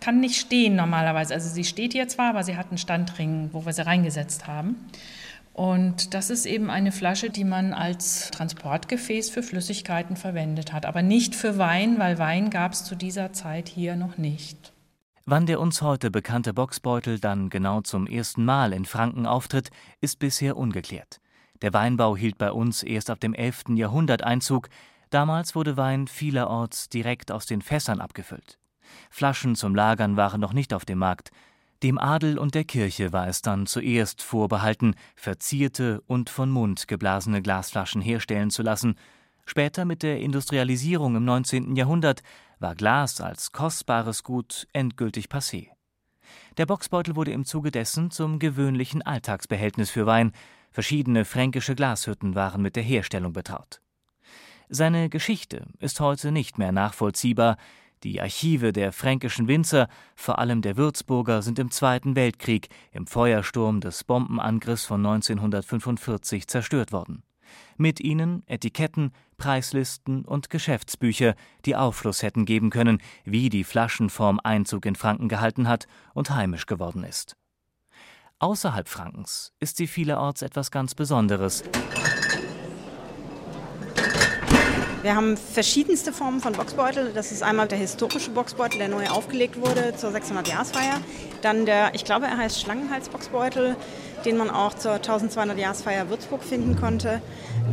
Kann 0.00 0.20
nicht 0.20 0.38
stehen 0.38 0.76
normalerweise. 0.76 1.32
Also 1.32 1.48
sie 1.48 1.64
steht 1.64 1.92
hier 1.92 2.08
zwar, 2.08 2.30
aber 2.30 2.44
sie 2.44 2.56
hat 2.56 2.68
einen 2.68 2.78
Standring, 2.78 3.50
wo 3.52 3.64
wir 3.64 3.72
sie 3.72 3.86
reingesetzt 3.86 4.46
haben. 4.46 4.76
Und 5.54 6.14
das 6.14 6.30
ist 6.30 6.46
eben 6.46 6.68
eine 6.68 6.90
Flasche, 6.90 7.30
die 7.30 7.44
man 7.44 7.72
als 7.72 8.32
Transportgefäß 8.32 9.30
für 9.30 9.44
Flüssigkeiten 9.44 10.16
verwendet 10.16 10.72
hat, 10.72 10.84
aber 10.84 11.00
nicht 11.00 11.36
für 11.36 11.58
Wein, 11.58 12.00
weil 12.00 12.18
Wein 12.18 12.50
gab 12.50 12.72
es 12.72 12.84
zu 12.84 12.96
dieser 12.96 13.32
Zeit 13.32 13.68
hier 13.68 13.94
noch 13.94 14.18
nicht. 14.18 14.72
Wann 15.26 15.46
der 15.46 15.60
uns 15.60 15.80
heute 15.80 16.10
bekannte 16.10 16.52
Boxbeutel 16.52 17.20
dann 17.20 17.50
genau 17.50 17.82
zum 17.82 18.08
ersten 18.08 18.44
Mal 18.44 18.72
in 18.72 18.84
Franken 18.84 19.26
auftritt, 19.26 19.70
ist 20.00 20.18
bisher 20.18 20.56
ungeklärt. 20.56 21.20
Der 21.62 21.72
Weinbau 21.72 22.16
hielt 22.16 22.36
bei 22.36 22.50
uns 22.50 22.82
erst 22.82 23.08
ab 23.08 23.20
dem 23.20 23.32
11. 23.32 23.76
Jahrhundert 23.76 24.24
Einzug. 24.24 24.68
Damals 25.10 25.54
wurde 25.54 25.76
Wein 25.76 26.08
vielerorts 26.08 26.88
direkt 26.88 27.30
aus 27.30 27.46
den 27.46 27.62
Fässern 27.62 28.00
abgefüllt. 28.00 28.58
Flaschen 29.08 29.54
zum 29.54 29.76
Lagern 29.76 30.16
waren 30.16 30.40
noch 30.40 30.52
nicht 30.52 30.74
auf 30.74 30.84
dem 30.84 30.98
Markt. 30.98 31.30
Dem 31.82 31.98
Adel 31.98 32.38
und 32.38 32.54
der 32.54 32.64
Kirche 32.64 33.12
war 33.12 33.28
es 33.28 33.42
dann 33.42 33.66
zuerst 33.66 34.22
vorbehalten, 34.22 34.94
verzierte 35.16 36.00
und 36.06 36.30
von 36.30 36.50
Mund 36.50 36.88
geblasene 36.88 37.42
Glasflaschen 37.42 38.00
herstellen 38.00 38.50
zu 38.50 38.62
lassen. 38.62 38.94
Später 39.44 39.84
mit 39.84 40.02
der 40.02 40.20
Industrialisierung 40.20 41.16
im 41.16 41.24
19. 41.24 41.76
Jahrhundert 41.76 42.22
war 42.58 42.74
Glas 42.74 43.20
als 43.20 43.52
kostbares 43.52 44.22
Gut 44.22 44.66
endgültig 44.72 45.26
passé. 45.26 45.68
Der 46.56 46.66
Boxbeutel 46.66 47.16
wurde 47.16 47.32
im 47.32 47.44
Zuge 47.44 47.70
dessen 47.70 48.10
zum 48.10 48.38
gewöhnlichen 48.38 49.02
Alltagsbehältnis 49.02 49.90
für 49.90 50.06
Wein. 50.06 50.32
Verschiedene 50.70 51.24
fränkische 51.24 51.74
Glashütten 51.74 52.34
waren 52.34 52.62
mit 52.62 52.76
der 52.76 52.82
Herstellung 52.82 53.32
betraut. 53.32 53.80
Seine 54.68 55.10
Geschichte 55.10 55.66
ist 55.78 56.00
heute 56.00 56.32
nicht 56.32 56.58
mehr 56.58 56.72
nachvollziehbar, 56.72 57.58
Die 58.04 58.20
Archive 58.20 58.74
der 58.74 58.92
fränkischen 58.92 59.48
Winzer, 59.48 59.88
vor 60.14 60.38
allem 60.38 60.60
der 60.60 60.76
Würzburger, 60.76 61.40
sind 61.40 61.58
im 61.58 61.70
Zweiten 61.70 62.16
Weltkrieg 62.16 62.68
im 62.92 63.06
Feuersturm 63.06 63.80
des 63.80 64.04
Bombenangriffs 64.04 64.84
von 64.84 65.04
1945 65.04 66.46
zerstört 66.46 66.92
worden. 66.92 67.22
Mit 67.78 68.00
ihnen 68.00 68.42
Etiketten, 68.46 69.12
Preislisten 69.38 70.26
und 70.26 70.50
Geschäftsbücher, 70.50 71.34
die 71.64 71.76
Aufschluss 71.76 72.22
hätten 72.22 72.44
geben 72.44 72.68
können, 72.68 72.98
wie 73.24 73.48
die 73.48 73.64
Flaschenform 73.64 74.38
Einzug 74.44 74.84
in 74.84 74.96
Franken 74.96 75.30
gehalten 75.30 75.66
hat 75.66 75.86
und 76.12 76.28
heimisch 76.28 76.66
geworden 76.66 77.04
ist. 77.04 77.36
Außerhalb 78.38 78.88
Frankens 78.88 79.54
ist 79.60 79.78
sie 79.78 79.86
vielerorts 79.86 80.42
etwas 80.42 80.70
ganz 80.70 80.94
Besonderes. 80.94 81.64
Wir 85.04 85.16
haben 85.16 85.36
verschiedenste 85.36 86.14
Formen 86.14 86.40
von 86.40 86.54
Boxbeutel. 86.54 87.12
Das 87.14 87.30
ist 87.30 87.42
einmal 87.42 87.68
der 87.68 87.76
historische 87.76 88.30
Boxbeutel, 88.30 88.78
der 88.78 88.88
neu 88.88 89.06
aufgelegt 89.08 89.60
wurde 89.60 89.94
zur 89.94 90.08
600-Jahresfeier. 90.08 90.98
Dann 91.42 91.66
der, 91.66 91.94
ich 91.94 92.06
glaube, 92.06 92.24
er 92.24 92.38
heißt 92.38 92.62
Schlangenhalsboxbeutel, 92.62 93.76
den 94.24 94.38
man 94.38 94.48
auch 94.48 94.72
zur 94.72 94.94
1200-Jahresfeier 94.94 96.08
Würzburg 96.08 96.42
finden 96.42 96.76
konnte. 96.76 97.20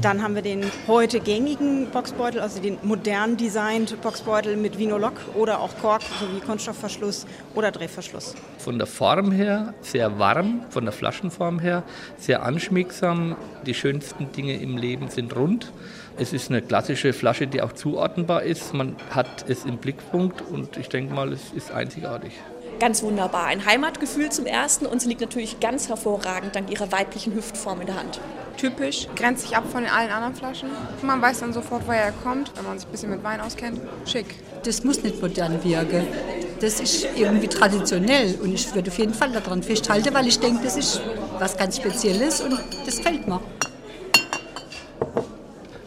Dann 0.02 0.22
haben 0.22 0.36
wir 0.36 0.42
den 0.42 0.66
heute 0.88 1.22
gängigen 1.22 1.90
Boxbeutel, 1.92 2.42
also 2.42 2.60
den 2.62 2.78
modern 2.84 3.38
designt 3.38 4.02
Boxbeutel 4.02 4.58
mit 4.58 4.78
Vinolock 4.78 5.14
oder 5.34 5.62
auch 5.62 5.72
Kork 5.82 6.02
sowie 6.02 6.42
Kunststoffverschluss 6.42 7.26
oder 7.56 7.72
Drehverschluss. 7.72 8.36
Von 8.58 8.78
der 8.78 8.88
Form 8.88 9.32
her 9.32 9.74
sehr 9.80 10.20
warm, 10.20 10.66
von 10.70 10.84
der 10.84 10.92
Flaschenform 10.92 11.60
her 11.60 11.84
sehr 12.18 12.44
anschmiegsam. 12.44 13.38
Die 13.66 13.74
schönsten 13.74 14.34
Dinge 14.34 14.58
im 14.58 14.76
Leben 14.76 15.08
sind 15.10 15.34
rund. 15.34 15.72
Es 16.22 16.34
ist 16.34 16.52
eine 16.52 16.62
klassische 16.62 17.14
Flasche, 17.14 17.48
die 17.48 17.64
auch 17.64 17.74
zuordnenbar 17.74 18.44
ist. 18.44 18.76
Man 18.76 18.96
hat 19.10 19.50
es 19.50 19.66
im 19.66 19.78
Blickpunkt 19.78 20.44
und 20.44 20.78
ich 20.78 20.88
denke 20.88 21.16
mal, 21.16 21.34
es 21.34 21.52
ist 21.52 21.72
einzigartig. 21.72 22.34
Ganz 22.80 23.02
wunderbar. 23.02 23.46
Ein 23.46 23.66
Heimatgefühl 23.66 24.32
zum 24.32 24.46
ersten 24.46 24.86
und 24.86 25.02
sie 25.02 25.10
liegt 25.10 25.22
natürlich 25.22 25.60
ganz 25.60 25.90
hervorragend 25.90 26.56
dank 26.56 26.70
ihrer 26.70 26.92
weiblichen 26.92 27.34
Hüftform 27.34 27.82
in 27.82 27.88
der 27.88 27.96
Hand. 27.96 28.22
Typisch, 28.56 29.08
grenzt 29.16 29.48
sich 29.48 29.58
ab 29.58 29.64
von 29.72 29.84
allen 29.84 30.12
anderen 30.12 30.36
Flaschen. 30.36 30.70
Man 31.02 31.20
weiß 31.24 31.40
dann 31.40 31.54
sofort, 31.54 31.88
woher 31.88 32.04
er 32.04 32.12
kommt, 32.12 32.56
wenn 32.56 32.66
man 32.66 32.78
sich 32.78 32.88
ein 32.88 32.92
bisschen 32.92 33.10
mit 33.10 33.24
Wein 33.24 33.42
auskennt. 33.42 33.82
Schick. 34.06 34.28
Das 34.64 34.84
muss 34.84 35.02
nicht 35.02 35.20
modern 35.20 35.64
wirken. 35.64 36.06
Das 36.60 36.80
ist 36.80 37.08
irgendwie 37.16 37.48
traditionell 37.48 38.36
und 38.44 38.54
ich 38.54 38.76
würde 38.76 38.92
auf 38.92 39.00
jeden 39.00 39.16
Fall 39.16 39.32
daran 39.32 39.64
festhalten, 39.64 40.14
weil 40.14 40.28
ich 40.28 40.40
denke, 40.40 40.66
das 40.66 40.78
ist 40.78 41.02
was 41.40 41.58
ganz 41.58 41.78
Spezielles 41.78 42.42
und 42.42 42.60
das 42.86 43.00
fällt 43.00 43.28
mir. 43.28 43.42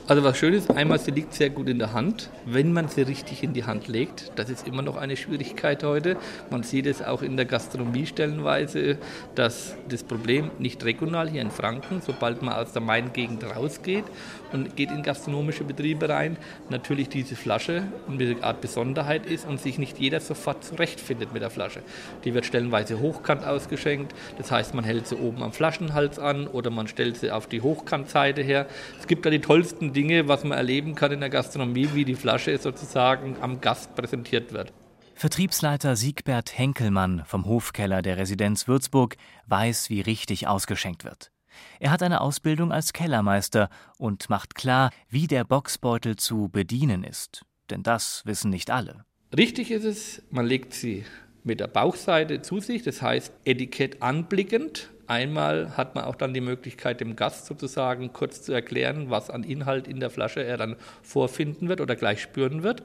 Also 0.07 0.23
was 0.23 0.37
schön 0.37 0.53
ist, 0.53 0.71
einmal 0.71 0.99
sie 0.99 1.13
liegt 1.13 1.33
sehr 1.33 1.49
gut 1.49 1.67
in 1.67 1.79
der 1.79 1.95
Hand, 1.95 2.29
wenn 2.45 2.75
man 2.75 2.89
sie 2.89 3.01
richtig 3.01 3.43
in 3.43 3.55
die 3.55 3.65
Hand 3.65 3.89
legt. 3.89 4.33
Das 4.37 4.51
ist 4.51 4.69
immer 4.69 4.83
noch 4.83 4.99
eine 4.99 5.17
Schwierigkeit 5.17 5.83
heute. 5.83 6.19
Man 6.51 6.63
sieht 6.63 6.85
es 6.85 7.01
auch 7.01 7.23
in 7.23 7.39
der 7.39 7.47
Gastronomie 7.47 8.05
stellenweise, 8.05 8.99
dass 9.35 9.77
das 9.89 10.03
Problem 10.03 10.51
nicht 10.59 10.85
regional 10.85 11.31
hier 11.31 11.41
in 11.41 11.51
Franken, 11.51 12.03
sobald 12.03 12.43
man 12.43 12.53
aus 12.53 12.75
der 12.75 12.83
Main-Gegend 12.83 13.45
rausgeht 13.45 14.05
und 14.53 14.77
geht 14.77 14.91
in 14.91 15.03
gastronomische 15.03 15.65
Betriebe 15.65 16.07
rein, 16.07 16.37
natürlich 16.69 17.09
diese 17.09 17.35
Flasche 17.35 17.85
eine 18.07 18.37
Art 18.43 18.61
Besonderheit 18.61 19.25
ist 19.25 19.49
und 19.49 19.59
sich 19.59 19.79
nicht 19.79 19.99
jeder 19.99 20.21
sofort 20.21 20.65
zurechtfindet 20.65 21.33
mit 21.33 21.41
der 21.41 21.51
Flasche. 21.51 21.81
Die 22.25 22.35
wird 22.35 22.45
stellenweise 22.45 23.01
hochkant 23.01 23.47
ausgeschenkt, 23.47 24.15
das 24.37 24.51
heißt, 24.51 24.75
man 24.75 24.85
hält 24.85 25.07
sie 25.07 25.17
oben 25.17 25.43
am 25.43 25.53
Flaschenhals 25.53 26.19
an 26.19 26.47
oder 26.47 26.69
man 26.69 26.89
stellt 26.89 27.17
sie 27.17 27.31
auf 27.31 27.47
die 27.47 27.63
Hochkantseite 27.63 28.43
her. 28.43 28.67
Es 29.01 29.07
gibt 29.07 29.25
da 29.25 29.31
die 29.31 29.41
tollsten 29.41 29.94
Dinge, 29.95 30.29
was 30.29 30.45
man 30.45 30.59
erleben 30.59 30.95
kann 30.95 31.13
in 31.13 31.21
der 31.21 31.31
Gastronomie, 31.31 31.89
wie 31.95 32.05
die 32.05 32.15
Flasche 32.15 32.59
sozusagen 32.59 33.37
am 33.41 33.63
Gast 33.63 33.95
präsentiert 33.95 34.53
wird. 34.53 34.73
Vertriebsleiter 35.15 35.97
Siegbert 35.97 36.59
Henkelmann 36.59 37.23
vom 37.25 37.47
Hofkeller 37.47 38.03
der 38.03 38.19
Residenz 38.19 38.69
Würzburg 38.69 39.17
weiß, 39.47 39.89
wie 39.89 40.01
richtig 40.03 40.49
ausgeschenkt 40.49 41.05
wird. 41.05 41.31
Er 41.79 41.91
hat 41.91 42.03
eine 42.03 42.21
Ausbildung 42.21 42.73
als 42.73 42.93
Kellermeister 42.93 43.71
und 43.97 44.29
macht 44.29 44.55
klar, 44.55 44.91
wie 45.09 45.27
der 45.27 45.45
Boxbeutel 45.45 46.17
zu 46.17 46.49
bedienen 46.49 47.05
ist. 47.05 47.47
Denn 47.71 47.83
das 47.83 48.23
wissen 48.27 48.51
nicht 48.51 48.71
alle. 48.71 49.05
Richtig 49.37 49.71
ist 49.71 49.85
es, 49.85 50.23
man 50.31 50.47
legt 50.47 50.75
sie 50.75 51.05
mit 51.45 51.61
der 51.61 51.69
Bauchseite 51.69 52.43
zu 52.43 52.61
sich, 52.61 52.83
das 52.83 53.03
heißt 53.03 53.33
Etikett 53.45 54.03
anblickend, 54.03 54.91
Einmal 55.07 55.77
hat 55.77 55.95
man 55.95 56.05
auch 56.05 56.17
dann 56.17 56.35
die 56.35 56.41
Möglichkeit, 56.41 57.01
dem 57.01 57.17
Gast 57.17 57.47
sozusagen 57.47 58.13
kurz 58.13 58.43
zu 58.43 58.53
erklären, 58.53 59.11
was 59.11 59.31
an 59.31 59.45
Inhalt 59.45 59.87
in 59.87 60.01
der 60.01 60.11
Flasche 60.11 60.43
er 60.43 60.57
dann 60.57 60.77
vorfinden 61.03 61.69
wird 61.69 61.81
oder 61.81 61.97
gleich 61.97 62.23
spüren 62.23 62.63
wird. 62.63 62.83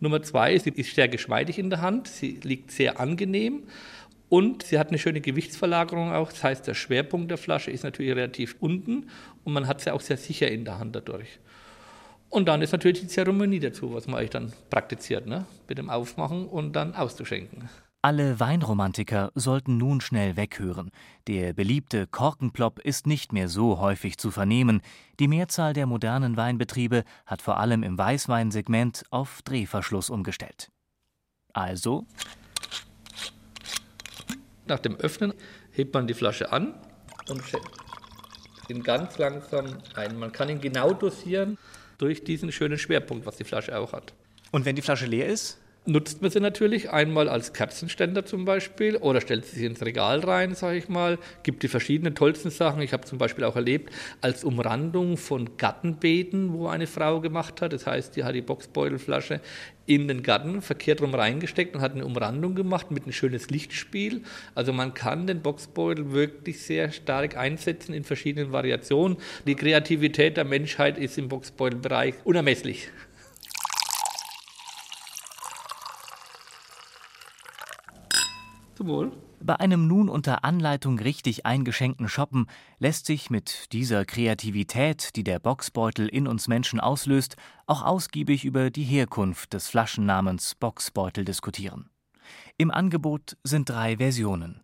Nummer 0.00 0.22
zwei, 0.22 0.58
sie 0.58 0.70
ist 0.70 0.94
sehr 0.94 1.08
geschmeidig 1.08 1.58
in 1.58 1.70
der 1.70 1.80
Hand, 1.80 2.08
sie 2.08 2.40
liegt 2.42 2.72
sehr 2.72 2.98
angenehm 2.98 3.62
und 4.28 4.64
sie 4.64 4.78
hat 4.78 4.88
eine 4.88 4.98
schöne 4.98 5.20
Gewichtsverlagerung 5.20 6.12
auch. 6.12 6.32
Das 6.32 6.42
heißt, 6.42 6.66
der 6.66 6.74
Schwerpunkt 6.74 7.30
der 7.30 7.38
Flasche 7.38 7.70
ist 7.70 7.84
natürlich 7.84 8.12
relativ 8.16 8.56
unten 8.58 9.08
und 9.44 9.52
man 9.52 9.68
hat 9.68 9.80
sie 9.80 9.92
auch 9.92 10.00
sehr 10.00 10.16
sicher 10.16 10.50
in 10.50 10.64
der 10.64 10.78
Hand 10.78 10.96
dadurch. 10.96 11.38
Und 12.28 12.48
dann 12.48 12.62
ist 12.62 12.72
natürlich 12.72 13.00
die 13.00 13.08
Zeremonie 13.08 13.60
dazu, 13.60 13.92
was 13.92 14.06
man 14.06 14.20
euch 14.20 14.30
dann 14.30 14.52
praktiziert, 14.70 15.26
ne? 15.26 15.44
mit 15.68 15.76
dem 15.76 15.90
Aufmachen 15.90 16.46
und 16.46 16.72
dann 16.72 16.94
auszuschenken. 16.94 17.68
Alle 18.04 18.40
Weinromantiker 18.40 19.30
sollten 19.36 19.76
nun 19.76 20.00
schnell 20.00 20.36
weghören. 20.36 20.90
Der 21.28 21.52
beliebte 21.52 22.08
Korkenplopp 22.08 22.80
ist 22.80 23.06
nicht 23.06 23.32
mehr 23.32 23.48
so 23.48 23.78
häufig 23.78 24.18
zu 24.18 24.32
vernehmen. 24.32 24.82
Die 25.20 25.28
Mehrzahl 25.28 25.72
der 25.72 25.86
modernen 25.86 26.36
Weinbetriebe 26.36 27.04
hat 27.26 27.42
vor 27.42 27.60
allem 27.60 27.84
im 27.84 27.96
Weißweinsegment 27.96 29.04
auf 29.10 29.42
Drehverschluss 29.42 30.10
umgestellt. 30.10 30.72
Also 31.52 32.04
nach 34.66 34.80
dem 34.80 34.96
Öffnen 34.96 35.32
hebt 35.70 35.94
man 35.94 36.08
die 36.08 36.14
Flasche 36.14 36.50
an 36.50 36.74
und 37.28 37.40
schenkt 37.44 37.70
ihn 38.66 38.82
ganz 38.82 39.16
langsam 39.18 39.78
ein. 39.94 40.18
Man 40.18 40.32
kann 40.32 40.48
ihn 40.48 40.60
genau 40.60 40.92
dosieren 40.92 41.56
durch 41.98 42.24
diesen 42.24 42.50
schönen 42.50 42.78
Schwerpunkt, 42.78 43.26
was 43.26 43.36
die 43.36 43.44
Flasche 43.44 43.78
auch 43.78 43.92
hat. 43.92 44.12
Und 44.50 44.64
wenn 44.64 44.74
die 44.74 44.82
Flasche 44.82 45.06
leer 45.06 45.28
ist? 45.28 45.61
Nutzt 45.84 46.22
man 46.22 46.30
sie 46.30 46.38
natürlich 46.38 46.90
einmal 46.90 47.28
als 47.28 47.52
Kerzenständer 47.52 48.24
zum 48.24 48.44
Beispiel 48.44 48.96
oder 48.96 49.20
stellt 49.20 49.46
sie 49.46 49.66
ins 49.66 49.82
Regal 49.82 50.20
rein, 50.20 50.54
sage 50.54 50.78
ich 50.78 50.88
mal. 50.88 51.18
Gibt 51.42 51.62
die 51.64 51.68
verschiedenen 51.68 52.14
tollsten 52.14 52.50
Sachen. 52.50 52.82
Ich 52.82 52.92
habe 52.92 53.04
zum 53.04 53.18
Beispiel 53.18 53.44
auch 53.44 53.56
erlebt, 53.56 53.92
als 54.20 54.44
Umrandung 54.44 55.16
von 55.16 55.56
Gartenbeeten, 55.56 56.52
wo 56.52 56.68
eine 56.68 56.86
Frau 56.86 57.20
gemacht 57.20 57.60
hat. 57.60 57.72
Das 57.72 57.86
heißt, 57.86 58.14
die 58.14 58.22
hat 58.22 58.34
die 58.34 58.42
Boxbeutelflasche 58.42 59.40
in 59.84 60.06
den 60.06 60.22
Garten 60.22 60.62
verkehrt 60.62 61.02
rum 61.02 61.14
reingesteckt 61.14 61.74
und 61.74 61.80
hat 61.80 61.92
eine 61.92 62.06
Umrandung 62.06 62.54
gemacht 62.54 62.92
mit 62.92 63.04
ein 63.06 63.12
schönes 63.12 63.50
Lichtspiel. 63.50 64.22
Also 64.54 64.72
man 64.72 64.94
kann 64.94 65.26
den 65.26 65.42
Boxbeutel 65.42 66.12
wirklich 66.12 66.62
sehr 66.62 66.92
stark 66.92 67.36
einsetzen 67.36 67.92
in 67.92 68.04
verschiedenen 68.04 68.52
Variationen. 68.52 69.16
Die 69.46 69.56
Kreativität 69.56 70.36
der 70.36 70.44
Menschheit 70.44 70.96
ist 70.96 71.18
im 71.18 71.28
Boxbeutelbereich 71.28 72.14
unermesslich. 72.22 72.90
Zum 78.82 78.88
Wohl. 78.88 79.12
Bei 79.40 79.60
einem 79.60 79.86
nun 79.86 80.08
unter 80.08 80.42
Anleitung 80.42 80.98
richtig 80.98 81.46
eingeschenkten 81.46 82.08
Shoppen 82.08 82.46
lässt 82.80 83.06
sich 83.06 83.30
mit 83.30 83.72
dieser 83.72 84.04
Kreativität, 84.04 85.14
die 85.14 85.22
der 85.22 85.38
Boxbeutel 85.38 86.08
in 86.08 86.26
uns 86.26 86.48
Menschen 86.48 86.80
auslöst, 86.80 87.36
auch 87.66 87.82
ausgiebig 87.82 88.44
über 88.44 88.70
die 88.70 88.82
Herkunft 88.82 89.52
des 89.52 89.68
Flaschennamens 89.68 90.56
Boxbeutel 90.56 91.24
diskutieren. 91.24 91.90
Im 92.58 92.72
Angebot 92.72 93.36
sind 93.44 93.68
drei 93.68 93.98
Versionen. 93.98 94.62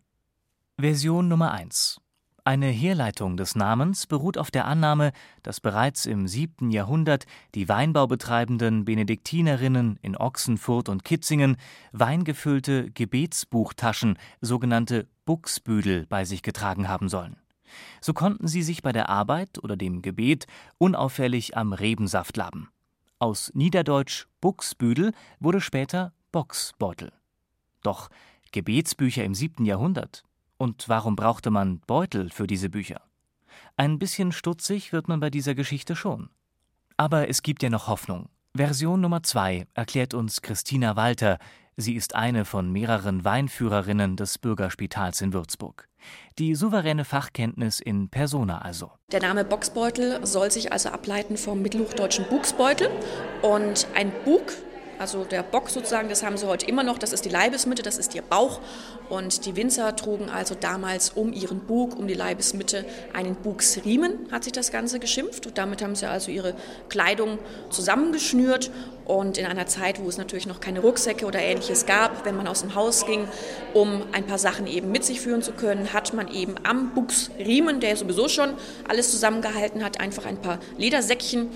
Version 0.77 1.29
Nummer 1.29 1.51
1 1.51 2.01
eine 2.49 2.65
Herleitung 2.65 3.37
des 3.37 3.55
Namens 3.55 4.07
beruht 4.07 4.39
auf 4.39 4.49
der 4.49 4.65
Annahme, 4.65 5.11
dass 5.43 5.59
bereits 5.59 6.07
im 6.07 6.27
7. 6.27 6.71
Jahrhundert 6.71 7.27
die 7.53 7.69
Weinbaubetreibenden 7.69 8.85
Benediktinerinnen 8.85 9.99
in 10.01 10.17
Ochsenfurt 10.17 10.89
und 10.89 11.05
Kitzingen 11.05 11.57
weingefüllte 11.91 12.89
Gebetsbuchtaschen, 12.89 14.17
sogenannte 14.41 15.07
Buchsbüdel, 15.25 16.07
bei 16.07 16.25
sich 16.25 16.41
getragen 16.41 16.89
haben 16.89 17.07
sollen. 17.07 17.37
So 18.01 18.13
konnten 18.13 18.47
sie 18.47 18.63
sich 18.63 18.81
bei 18.81 18.93
der 18.93 19.09
Arbeit 19.09 19.63
oder 19.63 19.77
dem 19.77 20.01
Gebet 20.01 20.47
unauffällig 20.79 21.55
am 21.55 21.71
Rebensaft 21.71 22.35
laben. 22.35 22.69
Aus 23.19 23.51
Niederdeutsch 23.53 24.25
Buchsbüdel 24.41 25.13
wurde 25.39 25.61
später 25.61 26.13
Boxbeutel. 26.31 27.11
Doch 27.83 28.09
Gebetsbücher 28.51 29.23
im 29.23 29.35
7. 29.35 29.65
Jahrhundert, 29.65 30.23
und 30.59 30.87
warum 30.89 31.15
brauchte 31.15 31.49
man 31.49 31.79
Beutel 31.79 32.29
für 32.29 32.45
diese 32.45 32.69
Bücher? 32.69 33.01
Ein 33.77 33.97
bisschen 33.97 34.31
stutzig 34.31 34.93
wird 34.93 35.07
man 35.07 35.19
bei 35.19 35.29
dieser 35.29 35.55
Geschichte 35.55 35.95
schon. 35.95 36.29
Aber 36.97 37.29
es 37.29 37.41
gibt 37.41 37.63
ja 37.63 37.69
noch 37.69 37.87
Hoffnung. 37.87 38.29
Version 38.55 38.99
Nummer 38.99 39.23
zwei 39.23 39.65
erklärt 39.73 40.13
uns 40.13 40.41
Christina 40.41 40.95
Walter. 40.95 41.39
Sie 41.77 41.95
ist 41.95 42.13
eine 42.13 42.43
von 42.43 42.71
mehreren 42.73 43.23
Weinführerinnen 43.23 44.17
des 44.17 44.37
Bürgerspitals 44.37 45.21
in 45.21 45.31
Würzburg. 45.31 45.87
Die 46.37 46.55
souveräne 46.55 47.05
Fachkenntnis 47.05 47.79
in 47.79 48.09
Persona 48.09 48.59
also. 48.59 48.91
Der 49.13 49.21
Name 49.21 49.45
Boxbeutel 49.45 50.25
soll 50.25 50.51
sich 50.51 50.73
also 50.73 50.89
ableiten 50.89 51.37
vom 51.37 51.61
mittelhochdeutschen 51.61 52.25
Buchsbeutel. 52.27 52.89
Und 53.41 53.87
ein 53.95 54.11
Bug 54.25 54.51
Also 54.99 55.23
der 55.23 55.43
Bock 55.43 55.69
sozusagen, 55.69 56.09
das 56.09 56.23
haben 56.23 56.35
sie 56.35 56.45
heute 56.45 56.65
immer 56.65 56.83
noch, 56.83 56.97
das 56.97 57.13
ist 57.13 57.23
die 57.23 57.29
Leibesmitte, 57.29 57.81
das 57.81 57.97
ist 57.97 58.13
ihr 58.15 58.21
Bauch. 58.21 58.59
Und 59.07 59.45
die 59.45 59.55
Winzer 59.55 59.95
trugen 59.95 60.29
also 60.29 60.55
damals 60.59 61.11
um 61.11 61.31
ihren 61.31 61.61
Bug, 61.61 61.97
um 61.97 62.05
die 62.05 62.13
Leibesmitte, 62.13 62.85
einen 63.13 63.35
Bugsriemen, 63.35 64.27
hat 64.29 64.43
sich 64.43 64.51
das 64.51 64.71
Ganze 64.71 64.99
geschimpft. 64.99 65.47
Und 65.47 65.57
damit 65.57 65.81
haben 65.81 65.95
sie 65.95 66.07
also 66.07 66.31
ihre 66.31 66.53
Kleidung 66.89 67.39
zusammengeschnürt. 67.69 68.71
Und 69.05 69.39
in 69.39 69.47
einer 69.47 69.65
Zeit, 69.65 70.03
wo 70.03 70.07
es 70.07 70.17
natürlich 70.17 70.45
noch 70.45 70.59
keine 70.59 70.81
Rucksäcke 70.81 71.25
oder 71.25 71.39
ähnliches 71.39 71.87
gab, 71.87 72.25
wenn 72.25 72.35
man 72.35 72.47
aus 72.47 72.61
dem 72.61 72.75
Haus 72.75 73.07
ging, 73.07 73.27
um 73.73 74.03
ein 74.11 74.27
paar 74.27 74.37
Sachen 74.37 74.67
eben 74.67 74.91
mit 74.91 75.03
sich 75.03 75.21
führen 75.21 75.41
zu 75.41 75.53
können, 75.53 75.93
hat 75.93 76.13
man 76.13 76.27
eben 76.27 76.55
am 76.63 76.93
Bugsriemen, 76.93 77.79
der 77.79 77.95
sowieso 77.95 78.27
schon 78.27 78.53
alles 78.87 79.09
zusammengehalten 79.09 79.83
hat, 79.83 79.99
einfach 79.99 80.25
ein 80.25 80.37
paar 80.37 80.59
Ledersäckchen 80.77 81.49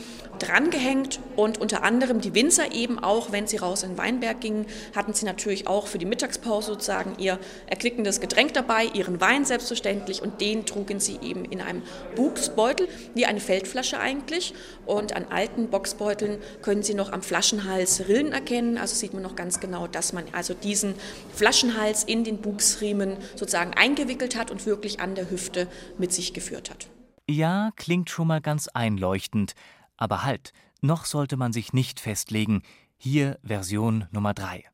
drangehängt 0.43 1.19
und 1.35 1.59
unter 1.59 1.83
anderem 1.83 2.21
die 2.21 2.35
Winzer 2.35 2.71
eben 2.73 2.99
auch, 2.99 3.31
wenn 3.31 3.47
sie 3.47 3.57
raus 3.57 3.83
in 3.83 3.91
den 3.91 3.97
Weinberg 3.97 4.41
gingen, 4.41 4.65
hatten 4.95 5.13
sie 5.13 5.25
natürlich 5.25 5.67
auch 5.67 5.87
für 5.87 5.97
die 5.97 6.05
Mittagspause 6.05 6.73
sozusagen 6.73 7.15
ihr 7.17 7.39
erquickendes 7.67 8.19
Getränk 8.19 8.53
dabei, 8.53 8.85
ihren 8.93 9.21
Wein 9.21 9.45
selbstverständlich 9.45 10.21
und 10.21 10.41
den 10.41 10.65
trugen 10.65 10.99
sie 10.99 11.19
eben 11.21 11.45
in 11.45 11.61
einem 11.61 11.81
Buchsbeutel, 12.15 12.87
wie 13.13 13.25
eine 13.25 13.39
Feldflasche 13.39 13.99
eigentlich. 13.99 14.53
Und 14.85 15.15
an 15.15 15.25
alten 15.29 15.69
Boxbeuteln 15.69 16.39
können 16.61 16.83
Sie 16.83 16.93
noch 16.93 17.11
am 17.11 17.21
Flaschenhals 17.21 18.07
Rillen 18.07 18.33
erkennen, 18.33 18.77
also 18.77 18.95
sieht 18.95 19.13
man 19.13 19.23
noch 19.23 19.35
ganz 19.35 19.59
genau, 19.59 19.87
dass 19.87 20.13
man 20.13 20.25
also 20.33 20.53
diesen 20.53 20.95
Flaschenhals 21.33 22.03
in 22.03 22.23
den 22.23 22.41
Buchsriemen 22.41 23.17
sozusagen 23.35 23.73
eingewickelt 23.73 24.35
hat 24.35 24.51
und 24.51 24.65
wirklich 24.65 24.99
an 24.99 25.15
der 25.15 25.29
Hüfte 25.29 25.67
mit 25.97 26.11
sich 26.11 26.33
geführt 26.33 26.69
hat. 26.69 26.87
Ja, 27.29 27.71
klingt 27.77 28.09
schon 28.09 28.27
mal 28.27 28.41
ganz 28.41 28.67
einleuchtend, 28.67 29.55
aber 30.03 30.23
halt, 30.23 30.51
noch 30.81 31.05
sollte 31.05 31.37
man 31.37 31.53
sich 31.53 31.71
nicht 31.71 32.01
festlegen. 32.01 32.61
Hier 32.97 33.39
Version 33.41 34.05
Nummer 34.11 34.33
3. 34.33 34.65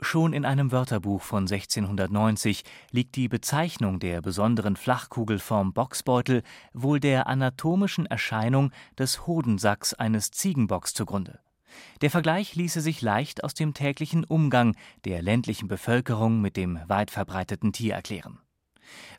Schon 0.00 0.32
in 0.32 0.44
einem 0.44 0.70
Wörterbuch 0.70 1.22
von 1.22 1.42
1690 1.42 2.62
liegt 2.92 3.16
die 3.16 3.26
Bezeichnung 3.26 3.98
der 3.98 4.22
besonderen 4.22 4.76
Flachkugelform 4.76 5.72
Bocksbeutel 5.72 6.44
wohl 6.72 7.00
der 7.00 7.26
anatomischen 7.26 8.06
Erscheinung 8.06 8.70
des 8.96 9.26
Hodensacks 9.26 9.92
eines 9.92 10.30
Ziegenbocks 10.30 10.94
zugrunde. 10.94 11.40
Der 12.00 12.10
Vergleich 12.10 12.54
ließe 12.54 12.80
sich 12.80 13.02
leicht 13.02 13.42
aus 13.42 13.54
dem 13.54 13.74
täglichen 13.74 14.22
Umgang 14.22 14.76
der 15.04 15.20
ländlichen 15.20 15.66
Bevölkerung 15.66 16.40
mit 16.40 16.56
dem 16.56 16.78
weit 16.86 17.10
verbreiteten 17.10 17.72
Tier 17.72 17.94
erklären. 17.94 18.38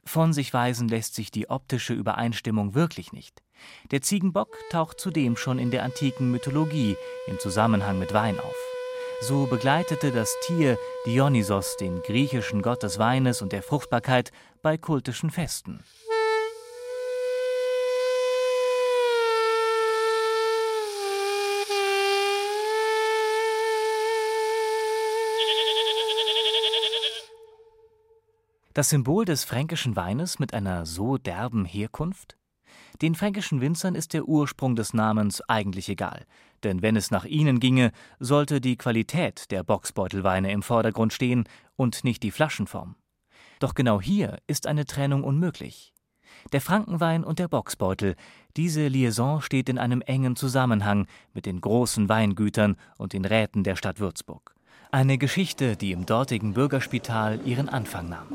Von 0.05 0.31
sich 0.31 0.53
weisen 0.53 0.87
lässt 0.87 1.13
sich 1.13 1.29
die 1.29 1.49
optische 1.49 1.93
Übereinstimmung 1.93 2.73
wirklich 2.73 3.11
nicht. 3.11 3.44
Der 3.91 4.01
Ziegenbock 4.01 4.57
taucht 4.69 4.99
zudem 4.99 5.37
schon 5.37 5.59
in 5.59 5.71
der 5.71 5.83
antiken 5.83 6.31
Mythologie 6.31 6.97
im 7.27 7.39
Zusammenhang 7.39 7.99
mit 7.99 8.13
Wein 8.13 8.39
auf. 8.39 8.55
So 9.21 9.45
begleitete 9.45 10.11
das 10.11 10.35
Tier 10.45 10.77
Dionysos 11.05 11.77
den 11.77 12.01
griechischen 12.01 12.61
Gott 12.61 12.83
des 12.83 12.99
Weines 12.99 13.41
und 13.41 13.51
der 13.51 13.63
Fruchtbarkeit 13.63 14.31
bei 14.61 14.77
kultischen 14.77 15.31
Festen. 15.31 15.83
Das 28.75 28.89
Symbol 28.89 29.23
des 29.23 29.45
fränkischen 29.45 29.95
Weines 29.95 30.37
mit 30.37 30.53
einer 30.53 30.85
so 30.85 31.17
derben 31.17 31.63
Herkunft? 31.63 32.35
Den 33.01 33.15
fränkischen 33.15 33.61
Winzern 33.61 33.95
ist 33.95 34.13
der 34.13 34.25
Ursprung 34.25 34.75
des 34.75 34.93
Namens 34.93 35.41
eigentlich 35.41 35.89
egal, 35.89 36.25
denn 36.63 36.81
wenn 36.81 36.95
es 36.95 37.11
nach 37.11 37.25
ihnen 37.25 37.59
ginge, 37.59 37.91
sollte 38.19 38.61
die 38.61 38.77
Qualität 38.77 39.51
der 39.51 39.63
Bocksbeutelweine 39.63 40.51
im 40.51 40.63
Vordergrund 40.63 41.11
stehen 41.11 41.43
und 41.75 42.03
nicht 42.03 42.23
die 42.23 42.31
Flaschenform. 42.31 42.95
Doch 43.59 43.73
genau 43.73 44.01
hier 44.01 44.37
ist 44.47 44.67
eine 44.67 44.85
Trennung 44.85 45.23
unmöglich. 45.23 45.93
Der 46.51 46.61
Frankenwein 46.61 47.23
und 47.23 47.39
der 47.39 47.47
Bocksbeutel, 47.47 48.15
diese 48.55 48.87
Liaison 48.87 49.41
steht 49.41 49.69
in 49.69 49.77
einem 49.77 50.01
engen 50.01 50.35
Zusammenhang 50.35 51.07
mit 51.33 51.45
den 51.45 51.61
großen 51.61 52.07
Weingütern 52.07 52.75
und 52.97 53.13
den 53.13 53.25
Räten 53.25 53.63
der 53.63 53.75
Stadt 53.75 53.99
Würzburg. 53.99 54.55
Eine 54.91 55.17
Geschichte, 55.17 55.75
die 55.75 55.91
im 55.91 56.05
dortigen 56.05 56.53
Bürgerspital 56.53 57.39
ihren 57.45 57.67
Anfang 57.67 58.09
nahm. 58.09 58.27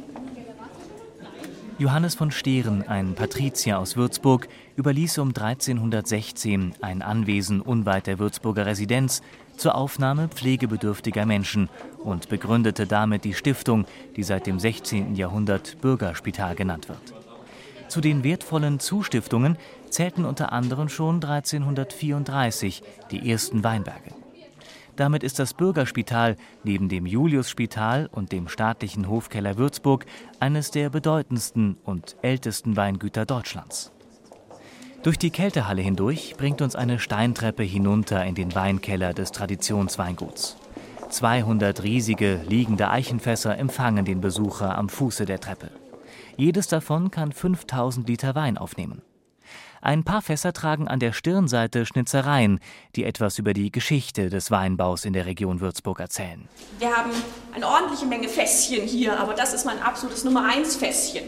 Johannes 1.81 2.14
von 2.14 2.31
Stehren, 2.31 2.87
ein 2.87 3.14
Patrizier 3.14 3.79
aus 3.79 3.97
Würzburg, 3.97 4.49
überließ 4.77 5.16
um 5.16 5.29
1316 5.29 6.75
ein 6.83 7.01
Anwesen 7.01 7.62
unweit 7.62 8.07
der 8.07 8.19
Würzburger 8.19 8.66
Residenz 8.66 9.23
zur 9.57 9.75
Aufnahme 9.75 10.29
pflegebedürftiger 10.29 11.25
Menschen 11.25 11.71
und 12.05 12.29
begründete 12.29 12.87
damit 12.87 13.25
die 13.25 13.33
Stiftung, 13.33 13.87
die 14.14 14.25
seit 14.25 14.47
dem 14.47 14.59
16. 14.59 15.14
Jahrhundert 15.14 15.81
Bürgerspital 15.81 16.55
genannt 16.55 16.90
wird. 16.90 17.14
Zu 17.88 18.03
den 18.03 18.25
wertvollen 18.25 18.79
Zustiftungen 18.79 19.57
zählten 19.88 20.27
unter 20.27 20.53
anderem 20.53 20.90
schon 20.90 21.14
1334 21.14 22.83
die 23.11 23.31
ersten 23.31 23.64
Weinberge. 23.64 24.20
Damit 25.01 25.23
ist 25.23 25.39
das 25.39 25.55
Bürgerspital 25.55 26.37
neben 26.63 26.91
dem 26.91 27.07
Juliusspital 27.07 28.11
und 28.13 28.33
dem 28.33 28.49
staatlichen 28.49 29.09
Hofkeller 29.09 29.57
Würzburg 29.57 30.05
eines 30.41 30.73
der 30.73 30.91
bedeutendsten 30.91 31.79
und 31.85 32.17
ältesten 32.21 32.77
Weingüter 32.77 33.25
Deutschlands. 33.25 33.93
Durch 35.03 35.17
die 35.17 35.31
Kältehalle 35.31 35.81
hindurch 35.81 36.35
bringt 36.37 36.61
uns 36.61 36.77
eine 36.77 36.99
Steintreppe 36.99 37.63
hinunter 37.63 38.27
in 38.27 38.35
den 38.35 38.55
Weinkeller 38.55 39.15
des 39.15 39.33
Traditionsweinguts. 39.33 40.59
200 41.09 41.83
riesige 41.83 42.39
liegende 42.47 42.91
Eichenfässer 42.91 43.57
empfangen 43.57 44.05
den 44.05 44.21
Besucher 44.21 44.77
am 44.77 44.91
Fuße 44.91 45.25
der 45.25 45.41
Treppe. 45.41 45.71
Jedes 46.37 46.69
davon 46.69 47.11
kann 47.11 47.33
5000 47.33 48.07
Liter 48.07 48.35
Wein 48.35 48.59
aufnehmen. 48.59 49.01
Ein 49.83 50.05
paar 50.05 50.21
Fässer 50.21 50.53
tragen 50.53 50.88
an 50.88 51.01
der 51.01 51.12
Stirnseite 51.12 51.87
Schnitzereien, 51.87 52.61
die 52.97 53.05
etwas 53.05 53.38
über 53.38 53.55
die 53.55 53.73
Geschichte 53.73 54.29
des 54.29 54.51
Weinbaus 54.51 55.07
in 55.07 55.14
der 55.14 55.25
Region 55.25 55.61
Würzburg 55.61 56.01
erzählen. 56.01 56.47
Wir 56.79 56.95
haben 56.95 57.11
eine 57.55 57.66
ordentliche 57.66 58.05
Menge 58.05 58.29
Fässchen 58.29 58.83
hier, 58.83 59.19
aber 59.19 59.33
das 59.33 59.55
ist 59.55 59.64
mein 59.64 59.81
absolutes 59.81 60.23
Nummer 60.25 60.45
1 60.45 60.77
Fässchen. 60.77 61.25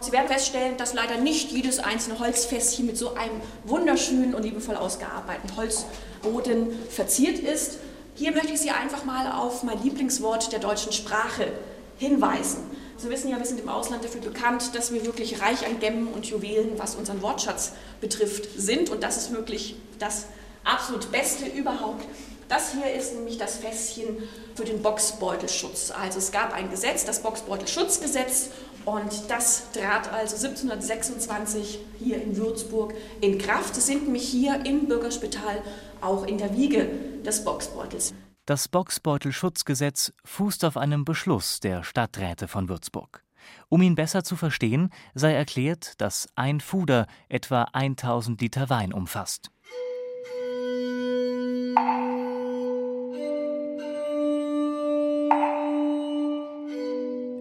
Sie 0.00 0.12
werden 0.12 0.28
feststellen, 0.28 0.76
dass 0.76 0.94
leider 0.94 1.18
nicht 1.18 1.50
jedes 1.50 1.78
einzelne 1.78 2.18
Holzfässchen 2.18 2.86
mit 2.86 2.96
so 2.96 3.14
einem 3.14 3.40
wunderschönen 3.64 4.34
und 4.34 4.42
liebevoll 4.42 4.76
ausgearbeiteten 4.76 5.56
Holzboden 5.56 6.68
verziert 6.90 7.38
ist. 7.38 7.78
Hier 8.14 8.32
möchte 8.32 8.52
ich 8.52 8.60
Sie 8.60 8.70
einfach 8.70 9.04
mal 9.04 9.32
auf 9.32 9.62
mein 9.62 9.82
Lieblingswort 9.82 10.52
der 10.52 10.58
deutschen 10.58 10.92
Sprache 10.92 11.52
hinweisen. 11.98 12.62
Sie 12.96 13.10
wissen 13.10 13.30
ja, 13.30 13.38
wir 13.38 13.44
sind 13.44 13.60
im 13.60 13.68
Ausland 13.68 14.04
dafür 14.04 14.20
bekannt, 14.20 14.74
dass 14.74 14.92
wir 14.92 15.04
wirklich 15.04 15.40
reich 15.42 15.66
an 15.66 15.80
Gemmen 15.80 16.08
und 16.08 16.26
Juwelen, 16.26 16.78
was 16.78 16.94
unseren 16.94 17.22
Wortschatz 17.22 17.72
betrifft, 18.00 18.48
sind. 18.56 18.90
Und 18.90 19.02
das 19.02 19.16
ist 19.16 19.32
wirklich 19.32 19.76
das 19.98 20.26
absolut 20.62 21.10
Beste 21.10 21.46
überhaupt. 21.46 22.04
Das 22.48 22.72
hier 22.72 22.92
ist 22.92 23.14
nämlich 23.14 23.38
das 23.38 23.56
Fässchen 23.56 24.28
für 24.54 24.64
den 24.64 24.82
Boxbeutelschutz. 24.82 25.90
Also 25.90 26.18
es 26.18 26.30
gab 26.30 26.52
ein 26.52 26.70
Gesetz, 26.70 27.04
das 27.04 27.22
Boxbeutelschutzgesetz, 27.22 28.50
und 28.84 29.30
das 29.30 29.70
trat 29.72 30.12
also 30.12 30.36
1726 30.36 31.78
hier 31.98 32.20
in 32.22 32.36
Würzburg 32.36 32.92
in 33.20 33.38
Kraft. 33.38 33.74
Sie 33.74 33.80
sind 33.80 34.04
nämlich 34.04 34.28
hier 34.28 34.60
im 34.66 34.86
Bürgerspital 34.86 35.62
auch 36.00 36.26
in 36.26 36.36
der 36.36 36.54
Wiege 36.54 36.90
des 37.24 37.44
Boxbeutels. 37.44 38.12
Das 38.46 38.68
Boxbeutelschutzgesetz 38.68 40.12
fußt 40.22 40.66
auf 40.66 40.76
einem 40.76 41.06
Beschluss 41.06 41.60
der 41.60 41.82
Stadträte 41.82 42.46
von 42.46 42.68
Würzburg. 42.68 43.24
Um 43.70 43.80
ihn 43.80 43.94
besser 43.94 44.22
zu 44.22 44.36
verstehen, 44.36 44.90
sei 45.14 45.32
erklärt, 45.32 45.98
dass 45.98 46.28
ein 46.34 46.60
Fuder 46.60 47.06
etwa 47.30 47.62
1000 47.72 48.38
Liter 48.42 48.68
Wein 48.68 48.92
umfasst. 48.92 49.50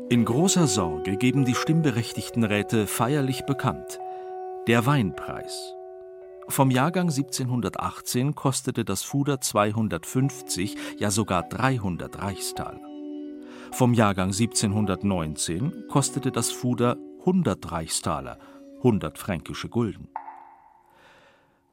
In 0.09 0.23
großer 0.23 0.67
Sorge 0.67 1.17
geben 1.17 1.43
die 1.43 1.55
stimmberechtigten 1.55 2.45
Räte 2.45 2.87
feierlich 2.87 3.45
bekannt: 3.45 3.99
Der 4.67 4.85
Weinpreis 4.85 5.73
vom 6.49 6.71
Jahrgang 6.71 7.10
1718 7.10 8.36
kostete 8.36 8.84
das 8.84 9.03
Fuder 9.03 9.39
250, 9.39 10.75
ja 10.97 11.10
sogar 11.10 11.43
300 11.43 12.21
Reichstaler. 12.21 12.82
Vom 13.71 13.93
Jahrgang 13.93 14.27
1719 14.27 15.88
kostete 15.89 16.32
das 16.32 16.51
Fuder 16.51 16.97
100 17.19 17.71
Reichstaler, 17.71 18.38
100 18.77 19.17
fränkische 19.17 19.69
Gulden. 19.69 20.10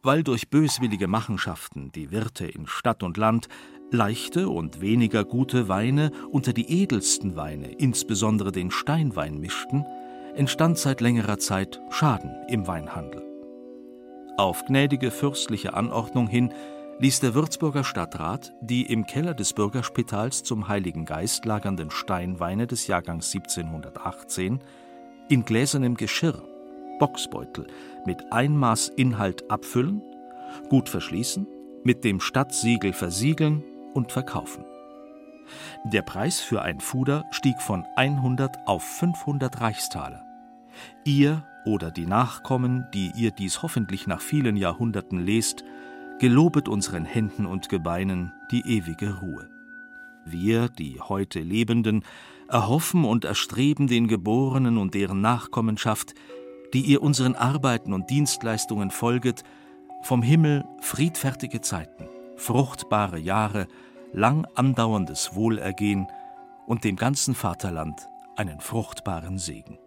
Weil 0.03 0.23
durch 0.23 0.49
böswillige 0.49 1.09
Machenschaften 1.09 1.93
die 1.93 2.11
Wirte 2.11 2.47
in 2.47 2.67
Stadt 2.67 3.03
und 3.03 3.17
Land 3.19 3.49
leichte 3.91 4.49
und 4.49 4.81
weniger 4.81 5.25
gute 5.25 5.69
Weine 5.69 6.11
unter 6.31 6.53
die 6.53 6.71
edelsten 6.83 7.37
Weine, 7.37 7.73
insbesondere 7.73 8.53
den 8.53 8.71
Steinwein, 8.71 9.39
mischten, 9.39 9.85
entstand 10.35 10.79
seit 10.79 11.01
längerer 11.01 11.39
Zeit 11.39 11.81
Schaden 11.91 12.31
im 12.49 12.67
Weinhandel. 12.67 13.30
Auf 14.41 14.65
gnädige 14.65 15.11
fürstliche 15.11 15.75
Anordnung 15.75 16.27
hin 16.27 16.55
ließ 16.99 17.21
der 17.21 17.35
Würzburger 17.35 17.85
Stadtrat 17.85 18.55
die 18.63 18.87
im 18.87 19.05
Keller 19.05 19.35
des 19.35 19.53
Bürgerspitals 19.53 20.45
zum 20.45 20.67
Heiligen 20.67 21.05
Geist 21.05 21.45
lagernden 21.45 21.91
Steinweine 21.91 22.67
des 22.67 22.87
Jahrgangs 22.87 23.35
1718 23.35 24.61
in 25.29 25.45
gläsernem 25.45 25.95
Geschirr, 25.95 26.43
Bocksbeutel, 26.99 27.67
mit 28.07 28.33
Einmaß 28.33 28.89
Inhalt 28.97 29.51
abfüllen, 29.51 30.01
gut 30.71 30.89
verschließen, 30.89 31.47
mit 31.85 32.03
dem 32.03 32.19
Stadtsiegel 32.19 32.95
versiegeln 32.95 33.63
und 33.93 34.11
verkaufen. 34.11 34.65
Der 35.85 36.01
Preis 36.01 36.41
für 36.41 36.63
ein 36.63 36.81
Fuder 36.81 37.27
stieg 37.31 37.61
von 37.61 37.85
100 37.95 38.57
auf 38.67 38.83
500 38.83 39.61
Reichstaler. 39.61 40.25
Ihr 41.05 41.45
oder 41.65 41.91
die 41.91 42.07
Nachkommen, 42.07 42.87
die 42.95 43.13
ihr 43.17 43.31
dies 43.31 43.63
hoffentlich 43.63 44.07
nach 44.07 44.21
vielen 44.21 44.57
Jahrhunderten 44.57 45.19
lest, 45.25 45.65
gelobet 46.19 46.69
unseren 46.69 47.05
Händen 47.05 47.47
und 47.47 47.69
Gebeinen 47.69 48.33
die 48.51 48.61
ewige 48.61 49.21
Ruhe. 49.21 49.49
Wir, 50.25 50.69
die 50.69 51.01
heute 51.01 51.41
Lebenden, 51.41 52.05
erhoffen 52.49 53.05
und 53.05 53.25
erstreben 53.25 53.87
den 53.87 54.09
Geborenen 54.09 54.77
und 54.77 54.95
deren 54.95 55.21
Nachkommenschaft, 55.21 56.15
die 56.75 56.83
ihr 56.83 57.03
unseren 57.03 57.35
Arbeiten 57.35 57.93
und 57.93 58.11
Dienstleistungen 58.11 58.91
folget, 58.91 59.45
vom 60.03 60.23
Himmel 60.23 60.65
friedfertige 60.81 61.61
Zeiten, 61.61 62.09
fruchtbare 62.37 63.19
Jahre, 63.19 63.67
lang 64.13 64.47
andauerndes 64.55 65.35
Wohlergehen 65.35 66.07
und 66.67 66.85
dem 66.85 66.97
ganzen 66.97 67.35
Vaterland 67.35 68.09
einen 68.37 68.61
fruchtbaren 68.61 69.39
Segen. 69.39 69.79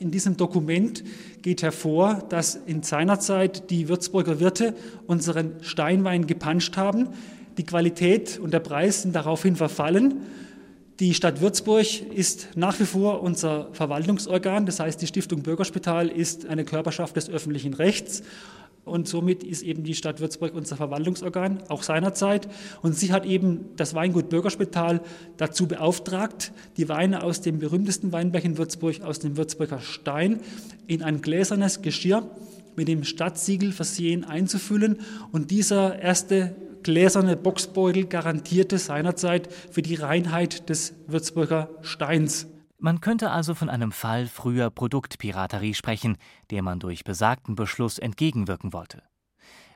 In 0.00 0.10
diesem 0.10 0.36
Dokument 0.36 1.04
geht 1.42 1.62
hervor, 1.62 2.24
dass 2.28 2.56
in 2.56 2.82
seiner 2.82 3.20
Zeit 3.20 3.70
die 3.70 3.88
Würzburger 3.88 4.40
Wirte 4.40 4.74
unseren 5.06 5.62
Steinwein 5.62 6.26
gepanscht 6.26 6.76
haben. 6.76 7.10
Die 7.58 7.62
Qualität 7.62 8.40
und 8.40 8.52
der 8.52 8.58
Preis 8.58 9.02
sind 9.02 9.14
daraufhin 9.14 9.54
verfallen. 9.54 10.22
Die 10.98 11.14
Stadt 11.14 11.40
Würzburg 11.40 11.86
ist 12.12 12.48
nach 12.56 12.78
wie 12.80 12.86
vor 12.86 13.22
unser 13.22 13.68
Verwaltungsorgan, 13.72 14.66
das 14.66 14.80
heißt 14.80 15.00
die 15.00 15.06
Stiftung 15.06 15.42
Bürgerspital 15.42 16.08
ist 16.08 16.46
eine 16.46 16.64
Körperschaft 16.64 17.14
des 17.14 17.30
öffentlichen 17.30 17.74
Rechts 17.74 18.22
und 18.84 19.08
somit 19.08 19.42
ist 19.42 19.62
eben 19.62 19.82
die 19.82 19.94
Stadt 19.94 20.20
Würzburg 20.20 20.54
unser 20.54 20.76
Verwaltungsorgan, 20.76 21.62
auch 21.68 21.82
seinerzeit. 21.82 22.48
Und 22.82 22.94
sie 22.94 23.12
hat 23.12 23.24
eben 23.24 23.66
das 23.76 23.94
Weingut 23.94 24.28
Bürgerspital 24.28 25.00
dazu 25.36 25.66
beauftragt, 25.66 26.52
die 26.76 26.88
Weine 26.88 27.22
aus 27.22 27.40
dem 27.40 27.58
berühmtesten 27.58 28.12
Weinberg 28.12 28.44
in 28.44 28.58
Würzburg, 28.58 29.00
aus 29.02 29.20
dem 29.20 29.36
Würzburger 29.36 29.80
Stein, 29.80 30.40
in 30.86 31.02
ein 31.02 31.22
gläsernes 31.22 31.82
Geschirr 31.82 32.28
mit 32.76 32.88
dem 32.88 33.04
Stadtsiegel 33.04 33.72
versehen 33.72 34.24
einzufüllen. 34.24 35.00
Und 35.32 35.50
dieser 35.50 35.98
erste 35.98 36.54
gläserne 36.82 37.36
Boxbeutel 37.36 38.04
garantierte 38.04 38.78
seinerzeit 38.78 39.48
für 39.70 39.82
die 39.82 39.94
Reinheit 39.94 40.68
des 40.68 40.94
Würzburger 41.06 41.70
Steins. 41.80 42.46
Man 42.84 43.00
könnte 43.00 43.30
also 43.30 43.54
von 43.54 43.70
einem 43.70 43.92
Fall 43.92 44.26
früher 44.26 44.68
Produktpiraterie 44.68 45.72
sprechen, 45.72 46.18
der 46.50 46.60
man 46.60 46.80
durch 46.80 47.02
besagten 47.02 47.54
Beschluss 47.54 47.98
entgegenwirken 47.98 48.74
wollte. 48.74 49.02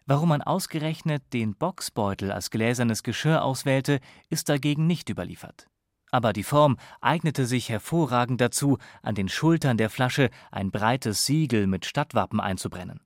Warum 0.04 0.28
man 0.28 0.42
ausgerechnet 0.42 1.22
den 1.32 1.54
Boxbeutel 1.54 2.30
als 2.30 2.50
gläsernes 2.50 3.02
Geschirr 3.02 3.42
auswählte, 3.42 4.00
ist 4.28 4.50
dagegen 4.50 4.86
nicht 4.86 5.08
überliefert. 5.08 5.68
Aber 6.10 6.34
die 6.34 6.42
Form 6.42 6.76
eignete 7.00 7.46
sich 7.46 7.70
hervorragend 7.70 8.42
dazu, 8.42 8.76
an 9.00 9.14
den 9.14 9.30
Schultern 9.30 9.78
der 9.78 9.88
Flasche 9.88 10.28
ein 10.50 10.70
breites 10.70 11.24
Siegel 11.24 11.66
mit 11.66 11.86
Stadtwappen 11.86 12.40
einzubrennen. 12.40 13.00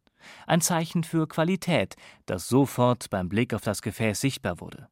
Ein 0.48 0.62
Zeichen 0.62 1.04
für 1.04 1.28
Qualität, 1.28 1.94
das 2.26 2.48
sofort 2.48 3.08
beim 3.08 3.28
Blick 3.28 3.54
auf 3.54 3.62
das 3.62 3.82
Gefäß 3.82 4.20
sichtbar 4.20 4.58
wurde. 4.58 4.88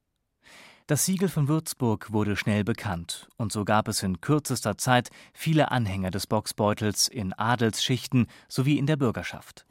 Das 0.90 1.04
Siegel 1.04 1.28
von 1.28 1.46
Würzburg 1.46 2.10
wurde 2.10 2.34
schnell 2.34 2.64
bekannt, 2.64 3.28
und 3.36 3.52
so 3.52 3.64
gab 3.64 3.86
es 3.86 4.02
in 4.02 4.20
kürzester 4.20 4.76
Zeit 4.76 5.10
viele 5.32 5.70
Anhänger 5.70 6.10
des 6.10 6.26
Boxbeutels 6.26 7.06
in 7.06 7.32
Adelsschichten 7.32 8.26
sowie 8.48 8.76
in 8.76 8.88
der 8.88 8.96
Bürgerschaft. 8.96 9.66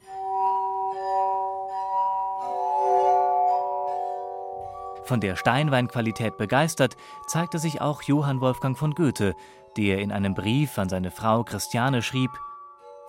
Von 5.04 5.20
der 5.20 5.36
Steinweinqualität 5.36 6.38
begeistert 6.38 6.96
zeigte 7.26 7.58
sich 7.58 7.82
auch 7.82 8.00
Johann 8.00 8.40
Wolfgang 8.40 8.78
von 8.78 8.94
Goethe, 8.94 9.34
der 9.76 9.98
in 9.98 10.12
einem 10.12 10.32
Brief 10.32 10.78
an 10.78 10.88
seine 10.88 11.10
Frau 11.10 11.44
Christiane 11.44 12.00
schrieb: 12.00 12.30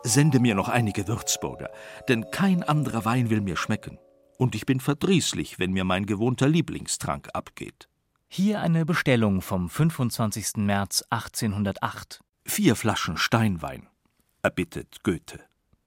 Sende 0.04 0.42
mir 0.42 0.56
noch 0.56 0.68
einige 0.68 1.08
Würzburger, 1.08 1.70
denn 2.10 2.30
kein 2.30 2.62
anderer 2.62 3.06
Wein 3.06 3.30
will 3.30 3.40
mir 3.40 3.56
schmecken, 3.56 4.00
und 4.38 4.54
ich 4.54 4.66
bin 4.66 4.82
verdrießlich, 4.82 5.60
wenn 5.60 5.72
mir 5.72 5.86
mein 5.86 6.06
gewohnter 6.06 6.50
Lieblingstrank 6.50 7.30
abgeht. 7.34 7.88
Hier 8.34 8.62
eine 8.62 8.86
Bestellung 8.86 9.42
vom 9.42 9.70
25. 9.70 10.56
März 10.56 11.04
1808. 11.10 12.22
Vier 12.46 12.78
Flaschen 12.78 13.18
Steinwein, 13.18 13.88
erbittet 14.42 15.04
Goethe. 15.04 15.42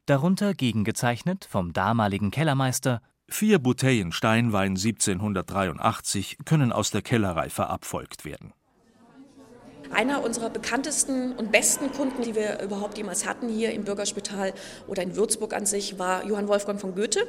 Darunter 0.05 0.53
gegengezeichnet 0.53 1.49
vom 1.51 1.73
damaligen 1.73 2.31
Kellermeister 2.31 3.01
Vier 3.31 3.61
Bouteillen 3.61 4.13
Steinwein 4.13 4.73
1783 4.73 6.37
können 6.45 6.71
aus 6.71 6.91
der 6.91 7.01
Kellerei 7.01 7.49
verabfolgt 7.49 8.27
werden. 8.27 8.53
Einer 9.93 10.25
unserer 10.25 10.51
bekanntesten 10.51 11.33
und 11.33 11.53
besten 11.53 11.93
Kunden, 11.93 12.23
die 12.23 12.35
wir 12.35 12.61
überhaupt 12.61 12.97
jemals 12.97 13.27
hatten 13.27 13.49
hier 13.49 13.73
im 13.73 13.85
Bürgerspital 13.85 14.53
oder 14.87 15.03
in 15.03 15.17
Würzburg 15.17 15.55
an 15.55 15.67
sich, 15.67 15.99
war 15.99 16.25
Johann 16.25 16.49
Wolfgang 16.49 16.81
von 16.81 16.95
Goethe. 16.95 17.27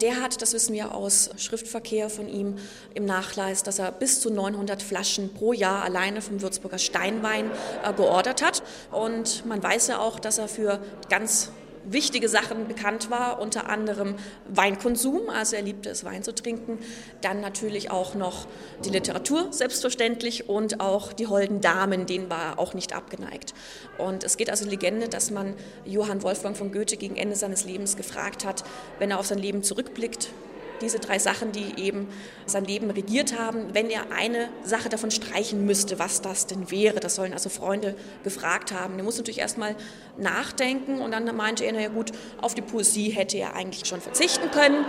Der 0.00 0.20
hat, 0.22 0.40
das 0.40 0.52
wissen 0.52 0.72
wir 0.74 0.94
aus 0.94 1.30
Schriftverkehr 1.36 2.08
von 2.08 2.28
ihm 2.28 2.56
im 2.94 3.04
Nachlass, 3.04 3.62
dass 3.62 3.78
er 3.78 3.92
bis 3.92 4.20
zu 4.20 4.30
900 4.30 4.82
Flaschen 4.82 5.32
pro 5.34 5.52
Jahr 5.52 5.84
alleine 5.84 6.22
vom 6.22 6.40
Würzburger 6.40 6.78
Steinwein 6.78 7.50
äh, 7.84 7.92
geordert 7.92 8.42
hat. 8.42 8.62
Und 8.90 9.44
man 9.46 9.62
weiß 9.62 9.88
ja 9.88 9.98
auch, 9.98 10.18
dass 10.18 10.38
er 10.38 10.48
für 10.48 10.80
ganz 11.10 11.50
wichtige 11.84 12.28
Sachen 12.28 12.68
bekannt 12.68 13.10
war, 13.10 13.40
unter 13.40 13.68
anderem 13.68 14.16
Weinkonsum, 14.48 15.28
also 15.28 15.56
er 15.56 15.62
liebte 15.62 15.90
es, 15.90 16.04
Wein 16.04 16.22
zu 16.22 16.34
trinken, 16.34 16.78
dann 17.20 17.40
natürlich 17.40 17.90
auch 17.90 18.14
noch 18.14 18.46
die 18.84 18.90
Literatur, 18.90 19.48
selbstverständlich, 19.52 20.48
und 20.48 20.80
auch 20.80 21.12
die 21.12 21.26
holden 21.26 21.60
Damen, 21.60 22.06
denen 22.06 22.30
war 22.30 22.52
er 22.52 22.58
auch 22.58 22.74
nicht 22.74 22.94
abgeneigt. 22.94 23.54
Und 23.98 24.24
es 24.24 24.36
geht 24.36 24.50
also 24.50 24.68
Legende, 24.68 25.08
dass 25.08 25.30
man 25.30 25.54
Johann 25.84 26.22
Wolfgang 26.22 26.56
von 26.56 26.72
Goethe 26.72 26.96
gegen 26.96 27.16
Ende 27.16 27.36
seines 27.36 27.64
Lebens 27.64 27.96
gefragt 27.96 28.44
hat, 28.44 28.64
wenn 28.98 29.10
er 29.10 29.18
auf 29.18 29.26
sein 29.26 29.38
Leben 29.38 29.62
zurückblickt, 29.62 30.30
diese 30.80 30.98
drei 30.98 31.18
Sachen, 31.18 31.52
die 31.52 31.80
eben 31.80 32.08
sein 32.46 32.64
Leben 32.64 32.90
regiert 32.90 33.38
haben, 33.38 33.72
wenn 33.72 33.90
er 33.90 34.12
eine 34.12 34.48
Sache 34.64 34.88
davon 34.88 35.10
streichen 35.10 35.64
müsste, 35.64 35.98
was 35.98 36.22
das 36.22 36.46
denn 36.46 36.70
wäre. 36.70 37.00
Das 37.00 37.14
sollen 37.14 37.32
also 37.32 37.48
Freunde 37.48 37.94
gefragt 38.24 38.72
haben. 38.72 38.98
Er 38.98 39.04
muss 39.04 39.16
natürlich 39.16 39.38
erstmal 39.40 39.76
nachdenken 40.16 41.00
und 41.00 41.12
dann 41.12 41.34
meinte 41.36 41.64
er, 41.64 41.72
naja 41.72 41.88
gut, 41.88 42.12
auf 42.40 42.54
die 42.54 42.62
Poesie 42.62 43.10
hätte 43.10 43.38
er 43.38 43.54
eigentlich 43.54 43.86
schon 43.86 44.00
verzichten 44.00 44.50
können. 44.50 44.84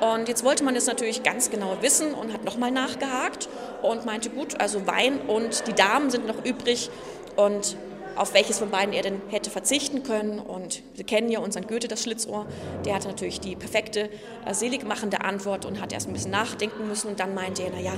Und 0.00 0.28
jetzt 0.28 0.44
wollte 0.44 0.64
man 0.64 0.76
es 0.76 0.86
natürlich 0.86 1.22
ganz 1.22 1.50
genau 1.50 1.78
wissen 1.80 2.12
und 2.12 2.32
hat 2.32 2.44
nochmal 2.44 2.70
nachgehakt 2.70 3.48
und 3.82 4.04
meinte, 4.04 4.30
gut, 4.30 4.60
also 4.60 4.86
Wein 4.86 5.20
und 5.20 5.66
die 5.66 5.72
Damen 5.72 6.10
sind 6.10 6.26
noch 6.26 6.44
übrig 6.44 6.90
und 7.36 7.76
auf 8.16 8.34
welches 8.34 8.58
von 8.58 8.70
beiden 8.70 8.94
er 8.94 9.02
denn 9.02 9.20
hätte 9.28 9.50
verzichten 9.50 10.02
können. 10.02 10.38
Und 10.38 10.82
wir 10.94 11.04
kennen 11.04 11.30
ja 11.30 11.40
unseren 11.40 11.66
Goethe, 11.66 11.88
das 11.88 12.02
Schlitzohr, 12.02 12.46
der 12.84 12.94
hatte 12.94 13.08
natürlich 13.08 13.40
die 13.40 13.56
perfekte, 13.56 14.10
äh, 14.44 14.54
seligmachende 14.54 15.20
Antwort 15.20 15.64
und 15.64 15.80
hat 15.80 15.92
erst 15.92 16.08
ein 16.08 16.12
bisschen 16.12 16.30
nachdenken 16.30 16.88
müssen. 16.88 17.08
Und 17.08 17.20
dann 17.20 17.34
meinte 17.34 17.62
er, 17.62 17.70
naja, 17.70 17.92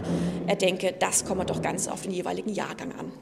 er 0.46 0.57
denke, 0.57 0.94
das 0.98 1.24
komme 1.24 1.44
doch 1.44 1.62
ganz 1.62 1.88
auf 1.88 2.02
den 2.02 2.11
jeweiligen 2.11 2.52
Jahrgang 2.52 2.92
an. 2.92 3.12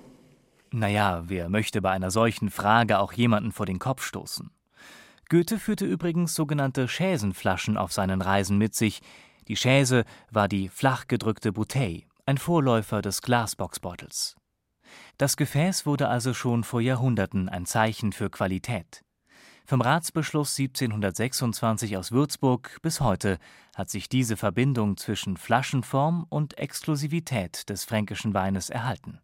Naja, 0.73 1.23
wer 1.27 1.49
möchte 1.49 1.81
bei 1.81 1.91
einer 1.91 2.11
solchen 2.11 2.51
Frage 2.51 2.99
auch 2.99 3.13
jemanden 3.13 3.53
vor 3.53 3.67
den 3.67 3.79
Kopf 3.79 4.03
stoßen? 4.03 4.51
Goethe 5.29 5.59
führte 5.59 5.85
übrigens 5.85 6.35
sogenannte 6.35 6.87
Schäsenflaschen 6.87 7.77
auf 7.77 7.93
seinen 7.93 8.23
Reisen 8.23 8.59
mit 8.59 8.75
sich. 8.75 9.01
Die 9.49 9.57
Schäse 9.57 10.05
war 10.31 10.49
die 10.49 10.69
flach 10.69 11.09
gedrückte 11.09 11.53
Bouteille, 11.53 12.03
ein 12.27 12.39
Vorläufer 12.39 13.03
des 13.03 13.23
Glasboxbeutels. 13.23 14.37
Das 15.19 15.39
Gefäß 15.39 15.87
wurde 15.87 16.09
also 16.09 16.35
schon 16.35 16.63
vor 16.63 16.83
Jahrhunderten 16.83 17.49
ein 17.49 17.65
Zeichen 17.65 18.13
für 18.13 18.29
Qualität. 18.29 19.03
Vom 19.65 19.81
Ratsbeschluss 19.81 20.59
1726 20.59 21.97
aus 21.97 22.13
Würzburg 22.13 22.79
bis 22.83 23.01
heute 23.01 23.39
hat 23.75 23.89
sich 23.89 24.11
diese 24.11 24.37
Verbindung 24.37 24.99
zwischen 24.99 25.39
Flaschenform 25.39 26.27
und 26.29 26.59
Exklusivität 26.59 27.69
des 27.71 27.85
fränkischen 27.85 28.35
Weines 28.35 28.69
erhalten. 28.69 29.21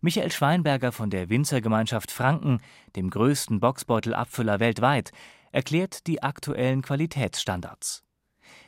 Michael 0.00 0.30
Schweinberger 0.30 0.92
von 0.92 1.10
der 1.10 1.28
Winzergemeinschaft 1.28 2.10
Franken, 2.10 2.60
dem 2.94 3.10
größten 3.10 3.58
Boxbeutelabfüller 3.58 4.60
weltweit, 4.60 5.10
erklärt 5.50 6.06
die 6.06 6.22
aktuellen 6.22 6.82
Qualitätsstandards. 6.82 8.04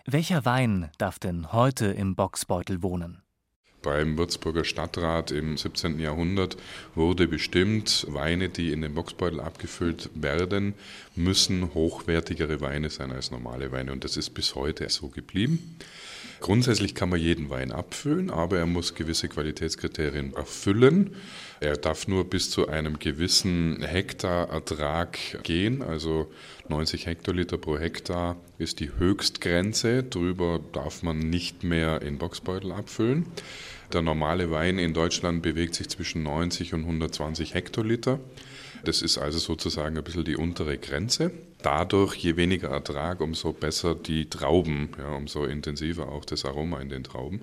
Welcher 0.06 0.44
Wein 0.44 0.90
darf 0.98 1.18
denn 1.18 1.52
heute 1.52 1.86
im 1.86 2.16
Boxbeutel 2.16 2.82
wohnen? 2.82 3.22
Beim 3.82 4.18
Würzburger 4.18 4.64
Stadtrat 4.64 5.30
im 5.30 5.56
17. 5.56 6.00
Jahrhundert 6.00 6.56
wurde 6.94 7.28
bestimmt, 7.28 8.06
Weine, 8.08 8.48
die 8.48 8.72
in 8.72 8.82
den 8.82 8.94
Boxbeutel 8.94 9.40
abgefüllt 9.40 10.10
werden, 10.14 10.74
müssen 11.14 11.72
hochwertigere 11.74 12.60
Weine 12.60 12.90
sein 12.90 13.12
als 13.12 13.30
normale 13.30 13.70
Weine. 13.72 13.92
Und 13.92 14.04
das 14.04 14.16
ist 14.16 14.30
bis 14.30 14.54
heute 14.54 14.88
so 14.88 15.08
geblieben. 15.08 15.76
Grundsätzlich 16.46 16.94
kann 16.94 17.08
man 17.08 17.18
jeden 17.18 17.50
Wein 17.50 17.72
abfüllen, 17.72 18.30
aber 18.30 18.58
er 18.58 18.66
muss 18.66 18.94
gewisse 18.94 19.28
Qualitätskriterien 19.28 20.32
erfüllen. 20.34 21.16
Er 21.58 21.76
darf 21.76 22.06
nur 22.06 22.22
bis 22.30 22.50
zu 22.50 22.68
einem 22.68 23.00
gewissen 23.00 23.82
Hektarertrag 23.82 25.42
gehen, 25.42 25.82
also 25.82 26.30
90 26.68 27.06
Hektoliter 27.06 27.58
pro 27.58 27.80
Hektar 27.80 28.36
ist 28.58 28.78
die 28.78 28.92
Höchstgrenze. 28.96 30.04
Drüber 30.04 30.60
darf 30.72 31.02
man 31.02 31.18
nicht 31.18 31.64
mehr 31.64 32.00
in 32.02 32.16
Boxbeutel 32.18 32.70
abfüllen. 32.70 33.26
Der 33.92 34.02
normale 34.02 34.52
Wein 34.52 34.78
in 34.78 34.94
Deutschland 34.94 35.42
bewegt 35.42 35.74
sich 35.74 35.88
zwischen 35.88 36.22
90 36.22 36.74
und 36.74 36.82
120 36.82 37.54
Hektoliter. 37.54 38.20
Das 38.86 39.02
ist 39.02 39.18
also 39.18 39.40
sozusagen 39.40 39.98
ein 39.98 40.04
bisschen 40.04 40.24
die 40.24 40.36
untere 40.36 40.78
Grenze. 40.78 41.32
Dadurch, 41.60 42.14
je 42.14 42.36
weniger 42.36 42.68
Ertrag, 42.68 43.20
umso 43.20 43.52
besser 43.52 43.96
die 43.96 44.30
Trauben, 44.30 44.90
ja, 44.96 45.12
umso 45.16 45.44
intensiver 45.44 46.06
auch 46.08 46.24
das 46.24 46.44
Aroma 46.44 46.80
in 46.80 46.88
den 46.88 47.02
Trauben. 47.02 47.42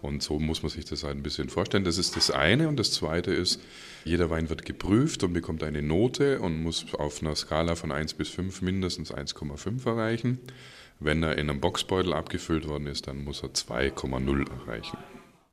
Und 0.00 0.22
so 0.22 0.38
muss 0.38 0.62
man 0.62 0.70
sich 0.70 0.86
das 0.86 1.04
halt 1.04 1.16
ein 1.16 1.22
bisschen 1.22 1.50
vorstellen. 1.50 1.84
Das 1.84 1.98
ist 1.98 2.16
das 2.16 2.30
eine. 2.30 2.68
Und 2.68 2.78
das 2.78 2.92
zweite 2.92 3.34
ist, 3.34 3.60
jeder 4.06 4.30
Wein 4.30 4.48
wird 4.48 4.64
geprüft 4.64 5.22
und 5.24 5.34
bekommt 5.34 5.62
eine 5.62 5.82
Note 5.82 6.40
und 6.40 6.62
muss 6.62 6.86
auf 6.94 7.20
einer 7.20 7.36
Skala 7.36 7.74
von 7.74 7.92
1 7.92 8.14
bis 8.14 8.30
5 8.30 8.62
mindestens 8.62 9.12
1,5 9.12 9.86
erreichen. 9.86 10.38
Wenn 11.00 11.22
er 11.22 11.36
in 11.36 11.50
einem 11.50 11.60
Boxbeutel 11.60 12.14
abgefüllt 12.14 12.66
worden 12.66 12.86
ist, 12.86 13.08
dann 13.08 13.24
muss 13.24 13.42
er 13.42 13.50
2,0 13.50 14.50
erreichen. 14.50 14.96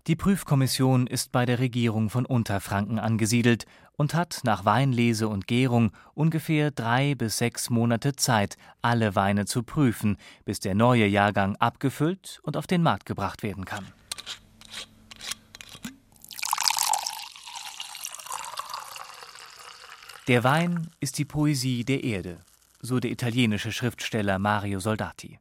Die 0.07 0.15
Prüfkommission 0.15 1.07
ist 1.07 1.31
bei 1.31 1.47
der 1.47 1.57
Regierung 1.57 2.11
von 2.11 2.27
Unterfranken 2.27 2.99
angesiedelt 2.99 3.65
und 3.93 4.13
hat 4.13 4.41
nach 4.43 4.63
Weinlese 4.63 5.27
und 5.27 5.47
Gärung 5.47 5.93
ungefähr 6.13 6.69
drei 6.69 7.15
bis 7.15 7.39
sechs 7.39 7.71
Monate 7.71 8.15
Zeit, 8.15 8.55
alle 8.83 9.15
Weine 9.15 9.45
zu 9.45 9.63
prüfen, 9.63 10.17
bis 10.43 10.59
der 10.59 10.75
neue 10.75 11.07
Jahrgang 11.07 11.55
abgefüllt 11.55 12.39
und 12.43 12.55
auf 12.55 12.67
den 12.67 12.83
Markt 12.83 13.07
gebracht 13.07 13.41
werden 13.41 13.65
kann. 13.65 13.87
Der 20.27 20.43
Wein 20.43 20.91
ist 20.99 21.17
die 21.17 21.25
Poesie 21.25 21.83
der 21.83 22.03
Erde, 22.03 22.37
so 22.79 22.99
der 22.99 23.09
italienische 23.09 23.71
Schriftsteller 23.71 24.37
Mario 24.37 24.79
Soldati. 24.79 25.39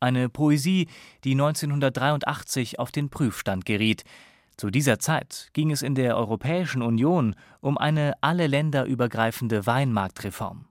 Eine 0.00 0.28
Poesie, 0.28 0.88
die 1.24 1.32
1983 1.32 2.78
auf 2.78 2.90
den 2.90 3.10
Prüfstand 3.10 3.64
geriet. 3.64 4.04
Zu 4.56 4.70
dieser 4.70 4.98
Zeit 4.98 5.50
ging 5.52 5.70
es 5.70 5.82
in 5.82 5.94
der 5.94 6.16
Europäischen 6.16 6.82
Union 6.82 7.36
um 7.60 7.78
eine 7.78 8.14
alle 8.20 8.46
Länder 8.46 8.86
übergreifende 8.86 9.66
Weinmarktreform. 9.66 10.66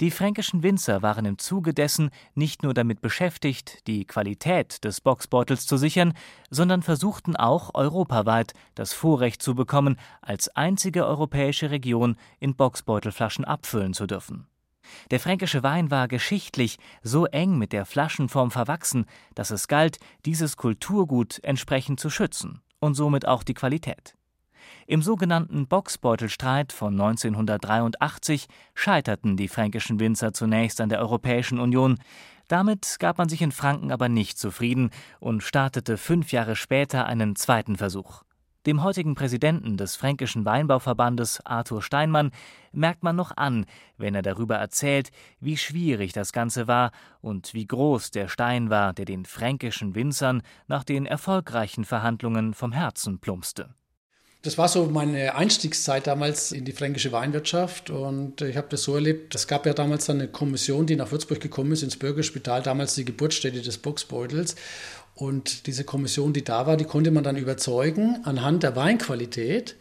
Die 0.00 0.10
fränkischen 0.10 0.62
Winzer 0.62 1.00
waren 1.00 1.24
im 1.24 1.38
Zuge 1.38 1.72
dessen 1.72 2.10
nicht 2.34 2.62
nur 2.62 2.74
damit 2.74 3.00
beschäftigt, 3.00 3.86
die 3.86 4.04
Qualität 4.04 4.84
des 4.84 5.00
Boxbeutels 5.00 5.66
zu 5.66 5.78
sichern, 5.78 6.12
sondern 6.50 6.82
versuchten 6.82 7.34
auch 7.34 7.74
europaweit 7.74 8.52
das 8.74 8.92
Vorrecht 8.92 9.42
zu 9.42 9.54
bekommen, 9.54 9.96
als 10.20 10.48
einzige 10.54 11.06
europäische 11.06 11.70
Region 11.70 12.16
in 12.40 12.56
Boxbeutelflaschen 12.56 13.44
abfüllen 13.44 13.94
zu 13.94 14.06
dürfen. 14.06 14.46
Der 15.10 15.20
fränkische 15.20 15.62
Wein 15.62 15.90
war 15.90 16.08
geschichtlich 16.08 16.78
so 17.02 17.26
eng 17.26 17.58
mit 17.58 17.72
der 17.72 17.86
Flaschenform 17.86 18.50
verwachsen, 18.50 19.06
dass 19.34 19.50
es 19.50 19.68
galt, 19.68 19.98
dieses 20.24 20.56
Kulturgut 20.56 21.40
entsprechend 21.42 22.00
zu 22.00 22.10
schützen 22.10 22.60
und 22.80 22.94
somit 22.94 23.26
auch 23.26 23.42
die 23.42 23.54
Qualität. 23.54 24.16
Im 24.86 25.02
sogenannten 25.02 25.66
Boxbeutelstreit 25.66 26.72
von 26.72 26.92
1983 26.94 28.46
scheiterten 28.74 29.36
die 29.36 29.48
fränkischen 29.48 29.98
Winzer 29.98 30.32
zunächst 30.32 30.80
an 30.80 30.88
der 30.88 31.00
Europäischen 31.00 31.58
Union. 31.58 31.98
Damit 32.48 32.96
gab 33.00 33.18
man 33.18 33.28
sich 33.28 33.42
in 33.42 33.50
Franken 33.50 33.90
aber 33.90 34.08
nicht 34.08 34.38
zufrieden 34.38 34.90
und 35.18 35.42
startete 35.42 35.98
fünf 35.98 36.30
Jahre 36.30 36.54
später 36.54 37.06
einen 37.06 37.34
zweiten 37.34 37.76
Versuch. 37.76 38.22
Dem 38.66 38.82
heutigen 38.82 39.14
Präsidenten 39.14 39.76
des 39.76 39.94
Fränkischen 39.94 40.44
Weinbauverbandes 40.44 41.40
Arthur 41.46 41.82
Steinmann 41.82 42.32
merkt 42.72 43.04
man 43.04 43.14
noch 43.14 43.36
an, 43.36 43.64
wenn 43.96 44.16
er 44.16 44.22
darüber 44.22 44.56
erzählt, 44.56 45.10
wie 45.38 45.56
schwierig 45.56 46.12
das 46.12 46.32
Ganze 46.32 46.66
war 46.66 46.90
und 47.20 47.54
wie 47.54 47.64
groß 47.64 48.10
der 48.10 48.26
Stein 48.26 48.68
war, 48.68 48.92
der 48.92 49.04
den 49.04 49.24
fränkischen 49.24 49.94
Winzern 49.94 50.42
nach 50.66 50.82
den 50.82 51.06
erfolgreichen 51.06 51.84
Verhandlungen 51.84 52.54
vom 52.54 52.72
Herzen 52.72 53.20
plumpste. 53.20 53.68
Das 54.42 54.58
war 54.58 54.68
so 54.68 54.86
meine 54.86 55.34
Einstiegszeit 55.34 56.06
damals 56.06 56.52
in 56.52 56.64
die 56.64 56.72
fränkische 56.72 57.10
Weinwirtschaft 57.10 57.90
und 57.90 58.40
ich 58.42 58.56
habe 58.56 58.68
das 58.70 58.82
so 58.82 58.94
erlebt. 58.94 59.34
Es 59.34 59.46
gab 59.48 59.66
ja 59.66 59.74
damals 59.74 60.10
eine 60.10 60.28
Kommission, 60.28 60.86
die 60.86 60.94
nach 60.96 61.10
Würzburg 61.10 61.40
gekommen 61.40 61.72
ist, 61.72 61.82
ins 61.82 61.96
Bürgerspital, 61.96 62.62
damals 62.62 62.94
die 62.94 63.04
Geburtsstätte 63.04 63.62
des 63.62 63.78
Boxbeutels. 63.78 64.54
Und 65.16 65.66
diese 65.66 65.84
Kommission, 65.84 66.34
die 66.34 66.44
da 66.44 66.66
war, 66.66 66.76
die 66.76 66.84
konnte 66.84 67.10
man 67.10 67.24
dann 67.24 67.38
überzeugen, 67.38 68.18
anhand 68.24 68.62
der 68.62 68.76
Weinqualität 68.76 69.74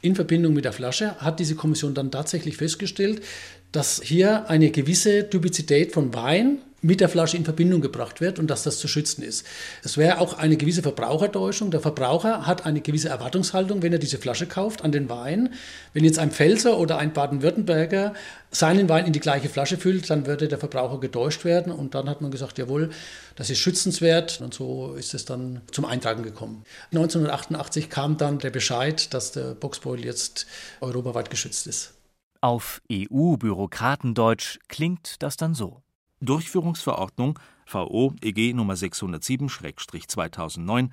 in 0.00 0.16
Verbindung 0.16 0.54
mit 0.54 0.64
der 0.64 0.72
Flasche, 0.72 1.14
hat 1.20 1.38
diese 1.38 1.54
Kommission 1.54 1.94
dann 1.94 2.10
tatsächlich 2.10 2.56
festgestellt, 2.56 3.22
dass 3.70 4.02
hier 4.02 4.50
eine 4.50 4.72
gewisse 4.72 5.30
Typizität 5.30 5.92
von 5.92 6.12
Wein 6.12 6.58
mit 6.82 7.00
der 7.00 7.08
Flasche 7.08 7.36
in 7.36 7.44
Verbindung 7.44 7.80
gebracht 7.80 8.20
wird 8.20 8.38
und 8.38 8.48
dass 8.48 8.64
das 8.64 8.78
zu 8.78 8.88
schützen 8.88 9.22
ist. 9.22 9.46
Es 9.82 9.96
wäre 9.96 10.18
auch 10.18 10.34
eine 10.34 10.56
gewisse 10.56 10.82
Verbrauchertäuschung. 10.82 11.70
Der 11.70 11.80
Verbraucher 11.80 12.46
hat 12.46 12.66
eine 12.66 12.80
gewisse 12.80 13.08
Erwartungshaltung, 13.08 13.82
wenn 13.82 13.92
er 13.92 14.00
diese 14.00 14.18
Flasche 14.18 14.46
kauft 14.46 14.82
an 14.82 14.92
den 14.92 15.08
Wein. 15.08 15.54
Wenn 15.94 16.04
jetzt 16.04 16.18
ein 16.18 16.32
Pfälzer 16.32 16.78
oder 16.78 16.98
ein 16.98 17.12
Baden-Württemberger 17.12 18.14
seinen 18.50 18.88
Wein 18.88 19.06
in 19.06 19.12
die 19.12 19.20
gleiche 19.20 19.48
Flasche 19.48 19.78
füllt, 19.78 20.10
dann 20.10 20.26
würde 20.26 20.48
der 20.48 20.58
Verbraucher 20.58 20.98
getäuscht 20.98 21.44
werden 21.44 21.72
und 21.72 21.94
dann 21.94 22.08
hat 22.08 22.20
man 22.20 22.30
gesagt, 22.30 22.58
jawohl, 22.58 22.90
das 23.36 23.48
ist 23.48 23.58
schützenswert 23.58 24.40
und 24.40 24.52
so 24.52 24.94
ist 24.94 25.14
es 25.14 25.24
dann 25.24 25.62
zum 25.70 25.84
Eintragen 25.84 26.22
gekommen. 26.22 26.64
1988 26.92 27.88
kam 27.88 28.16
dann 28.16 28.40
der 28.40 28.50
Bescheid, 28.50 29.14
dass 29.14 29.32
der 29.32 29.54
Boxbeutel 29.54 30.04
jetzt 30.04 30.46
europaweit 30.80 31.30
geschützt 31.30 31.66
ist. 31.66 31.94
Auf 32.40 32.82
EU-Bürokratendeutsch 32.90 34.58
klingt 34.68 35.22
das 35.22 35.36
dann 35.36 35.54
so. 35.54 35.81
Durchführungsverordnung 36.22 37.38
VO 37.66 38.14
EG 38.22 38.54
Nummer 38.54 38.74
607-2009 38.74 40.88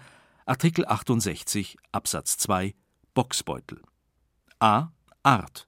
Artikel 0.45 0.85
68 0.87 1.77
Absatz 1.91 2.37
2 2.37 2.75
Boxbeutel 3.13 3.81
A. 4.59 4.89
Art 5.23 5.65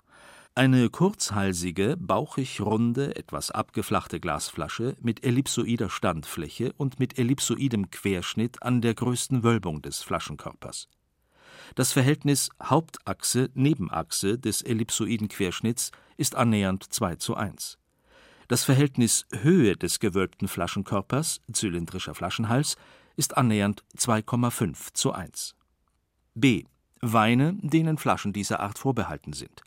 eine 0.54 0.89
kurzhalsige, 0.89 1.95
bauchig 1.97 2.60
runde, 2.60 3.15
etwas 3.15 3.52
abgeflachte 3.52 4.19
Glasflasche 4.19 4.97
mit 5.00 5.24
ellipsoider 5.24 5.89
Standfläche 5.89 6.74
und 6.76 7.00
mit 7.00 7.17
ellipsoidem 7.17 7.89
Querschnitt 7.89 8.62
an 8.62 8.82
der 8.82 8.93
größten 8.93 9.43
Wölbung 9.43 9.82
des 9.82 10.04
Flaschenkörpers. 10.04 10.89
Das 11.76 11.93
Verhältnis 11.93 12.50
Hauptachse-Nebenachse 12.62 14.38
des 14.38 14.62
ellipsoiden 14.62 15.30
Querschnitts 15.30 15.91
ist 16.17 16.36
annähernd 16.36 16.84
2 16.84 17.15
zu 17.15 17.36
1. 17.36 17.78
Das 18.52 18.66
Verhältnis 18.66 19.28
Höhe 19.32 19.78
des 19.78 20.02
gewölbten 20.02 20.50
Flaschenkörpers 20.50 21.40
(zylindrischer 21.54 22.14
Flaschenhals) 22.14 22.76
ist 23.16 23.38
annähernd 23.38 23.86
2,5 23.96 24.94
zu 24.94 25.14
1. 25.14 25.56
b. 26.36 26.66
Weine, 27.00 27.58
denen 27.62 27.98
Flaschen 27.98 28.34
dieser 28.34 28.60
Art 28.60 28.78
vorbehalten 28.78 29.32
sind. 29.32 29.62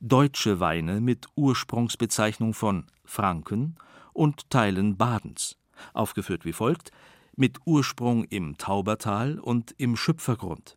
Deutsche 0.00 0.58
Weine 0.58 1.00
mit 1.00 1.28
Ursprungsbezeichnung 1.36 2.52
von 2.52 2.86
Franken 3.04 3.76
und 4.12 4.50
Teilen 4.50 4.96
Badens, 4.96 5.56
aufgeführt 5.94 6.44
wie 6.44 6.52
folgt: 6.52 6.90
mit 7.36 7.60
Ursprung 7.64 8.24
im 8.24 8.58
Taubertal 8.58 9.38
und 9.38 9.72
im 9.78 9.94
Schüpfergrund, 9.94 10.74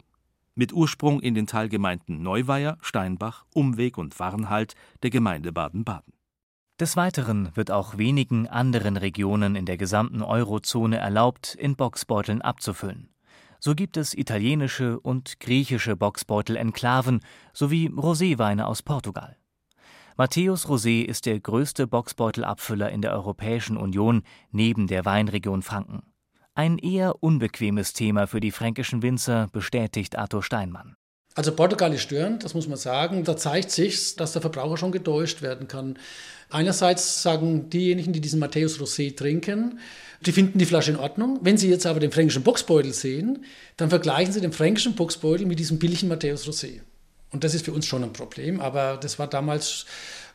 mit 0.53 0.71
Ursprung 0.71 1.19
in 1.19 1.33
den 1.33 1.47
Teilgemeinden 1.47 2.21
Neuweier, 2.21 2.77
Steinbach, 2.81 3.45
Umweg 3.55 3.97
und 3.97 4.19
Warnhalt 4.19 4.75
der 5.01 5.09
Gemeinde 5.09 5.51
Baden-Baden 5.51 6.13
des 6.79 6.95
Weiteren 6.95 7.55
wird 7.55 7.71
auch 7.71 7.97
wenigen 7.97 8.47
anderen 8.47 8.97
Regionen 8.97 9.55
in 9.55 9.65
der 9.65 9.77
gesamten 9.77 10.21
Eurozone 10.21 10.97
erlaubt, 10.97 11.55
in 11.55 11.75
Boxbeuteln 11.75 12.41
abzufüllen. 12.41 13.09
So 13.59 13.75
gibt 13.75 13.97
es 13.97 14.13
italienische 14.13 14.99
und 14.99 15.39
griechische 15.41 15.97
Boxbeutel-Enklaven 15.97 17.19
sowie 17.53 17.89
Roséweine 17.89 18.63
aus 18.63 18.81
Portugal. 18.81 19.35
Matthäus 20.15 20.67
Rosé 20.67 21.03
ist 21.03 21.25
der 21.25 21.39
größte 21.39 21.87
Boxbeutelabfüller 21.87 22.89
in 22.89 23.01
der 23.01 23.13
Europäischen 23.13 23.77
Union 23.77 24.23
neben 24.51 24.87
der 24.87 25.05
Weinregion 25.05 25.61
Franken. 25.61 26.03
Ein 26.55 26.77
eher 26.77 27.23
unbequemes 27.23 27.93
Thema 27.93 28.27
für 28.27 28.39
die 28.39 28.51
fränkischen 28.51 29.01
Winzer, 29.01 29.47
bestätigt 29.51 30.17
Arthur 30.17 30.43
Steinmann. 30.43 30.95
Also 31.39 31.53
Portugal 31.53 31.93
ist 31.93 32.01
störend, 32.01 32.43
das 32.43 32.53
muss 32.53 32.67
man 32.67 32.77
sagen. 32.77 33.23
Da 33.23 33.37
zeigt 33.37 33.71
sich, 33.71 34.17
dass 34.17 34.33
der 34.33 34.41
Verbraucher 34.41 34.75
schon 34.75 34.91
getäuscht 34.91 35.41
werden 35.41 35.69
kann. 35.69 35.97
Einerseits 36.49 37.23
sagen 37.23 37.69
diejenigen, 37.69 38.11
die 38.11 38.19
diesen 38.19 38.41
Matthäus 38.41 38.77
Rosé 38.77 39.15
trinken, 39.15 39.79
die 40.25 40.33
finden 40.33 40.59
die 40.59 40.65
Flasche 40.65 40.91
in 40.91 40.97
Ordnung. 40.97 41.39
Wenn 41.41 41.55
sie 41.55 41.69
jetzt 41.69 41.85
aber 41.85 42.01
den 42.01 42.11
fränkischen 42.11 42.43
Boxbeutel 42.43 42.91
sehen, 42.91 43.45
dann 43.77 43.87
vergleichen 43.89 44.33
sie 44.33 44.41
den 44.41 44.51
fränkischen 44.51 44.95
Boxbeutel 44.95 45.45
mit 45.45 45.59
diesem 45.59 45.79
billigen 45.79 46.09
Matthäus 46.09 46.45
Rosé. 46.45 46.81
Und 47.31 47.45
das 47.45 47.53
ist 47.53 47.63
für 47.63 47.71
uns 47.71 47.85
schon 47.85 48.03
ein 48.03 48.11
Problem, 48.11 48.59
aber 48.59 48.97
das 48.97 49.17
war 49.17 49.27
damals 49.27 49.85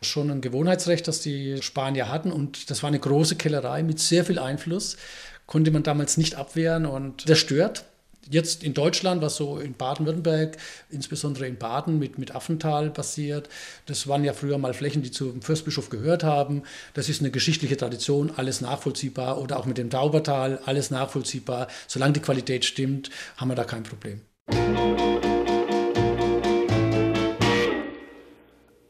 schon 0.00 0.30
ein 0.30 0.40
Gewohnheitsrecht, 0.40 1.06
das 1.06 1.20
die 1.20 1.60
Spanier 1.60 2.08
hatten 2.08 2.32
und 2.32 2.70
das 2.70 2.82
war 2.82 2.88
eine 2.88 2.98
große 2.98 3.36
Kellerei 3.36 3.82
mit 3.82 4.00
sehr 4.00 4.24
viel 4.24 4.38
Einfluss. 4.38 4.96
konnte 5.44 5.70
man 5.70 5.82
damals 5.82 6.16
nicht 6.16 6.36
abwehren 6.36 6.86
und 6.86 7.28
das 7.28 7.38
stört. 7.38 7.84
Jetzt 8.30 8.62
in 8.62 8.74
Deutschland, 8.74 9.22
was 9.22 9.36
so 9.36 9.58
in 9.58 9.74
Baden-Württemberg, 9.74 10.56
insbesondere 10.90 11.46
in 11.46 11.56
Baden 11.56 11.98
mit, 11.98 12.18
mit 12.18 12.34
Affenthal 12.34 12.90
passiert, 12.90 13.48
das 13.86 14.06
waren 14.08 14.24
ja 14.24 14.32
früher 14.32 14.58
mal 14.58 14.74
Flächen, 14.74 15.02
die 15.02 15.10
zum 15.10 15.42
Fürstbischof 15.42 15.90
gehört 15.90 16.24
haben. 16.24 16.62
Das 16.94 17.08
ist 17.08 17.20
eine 17.20 17.30
geschichtliche 17.30 17.76
Tradition, 17.76 18.32
alles 18.36 18.60
nachvollziehbar. 18.60 19.40
Oder 19.40 19.58
auch 19.58 19.66
mit 19.66 19.78
dem 19.78 19.90
Taubertal, 19.90 20.60
alles 20.64 20.90
nachvollziehbar. 20.90 21.68
Solange 21.86 22.14
die 22.14 22.20
Qualität 22.20 22.64
stimmt, 22.64 23.10
haben 23.36 23.48
wir 23.48 23.56
da 23.56 23.64
kein 23.64 23.82
Problem. 23.82 24.20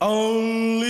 Only 0.01 0.84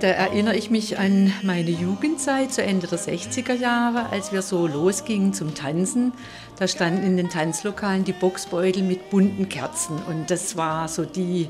Da 0.00 0.06
erinnere 0.06 0.56
ich 0.56 0.70
mich 0.70 0.98
an 0.98 1.30
meine 1.42 1.68
Jugendzeit 1.68 2.54
zu 2.54 2.62
Ende 2.62 2.86
der 2.86 2.98
60er 2.98 3.52
Jahre, 3.52 4.08
als 4.08 4.32
wir 4.32 4.40
so 4.40 4.66
losgingen 4.66 5.34
zum 5.34 5.54
Tanzen. 5.54 6.14
Da 6.58 6.66
standen 6.66 7.04
in 7.04 7.18
den 7.18 7.28
Tanzlokalen 7.28 8.04
die 8.04 8.14
Boxbeutel 8.14 8.82
mit 8.82 9.10
bunten 9.10 9.50
Kerzen. 9.50 9.98
Und 10.08 10.30
das 10.30 10.56
war 10.56 10.88
so 10.88 11.04
die 11.04 11.48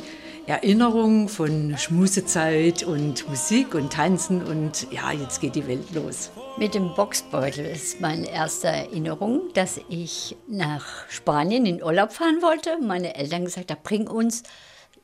Erinnerung 0.49 1.29
von 1.29 1.79
Schmusezeit 1.79 2.83
und 2.83 3.29
Musik 3.29 3.77
und 3.77 3.93
Tanzen. 3.93 4.43
Und 4.43 4.89
ja, 4.91 5.13
jetzt 5.13 5.41
geht 5.41 5.55
die 5.55 5.69
Welt 5.69 5.95
los. 5.95 6.33
Mit 6.59 6.75
dem 6.75 6.93
Boxbeutel 6.97 7.65
ist 7.67 8.01
meine 8.01 8.29
erste 8.29 8.67
Erinnerung, 8.67 9.43
dass 9.55 9.81
ich 9.89 10.37
nach 10.49 11.09
Spanien 11.09 11.67
in 11.67 11.85
Urlaub 11.85 12.13
fahren 12.13 12.43
wollte. 12.43 12.79
Meine 12.85 13.15
Eltern 13.15 13.45
gesagt 13.45 13.71
haben, 13.71 13.81
bring 13.85 14.09
uns 14.09 14.43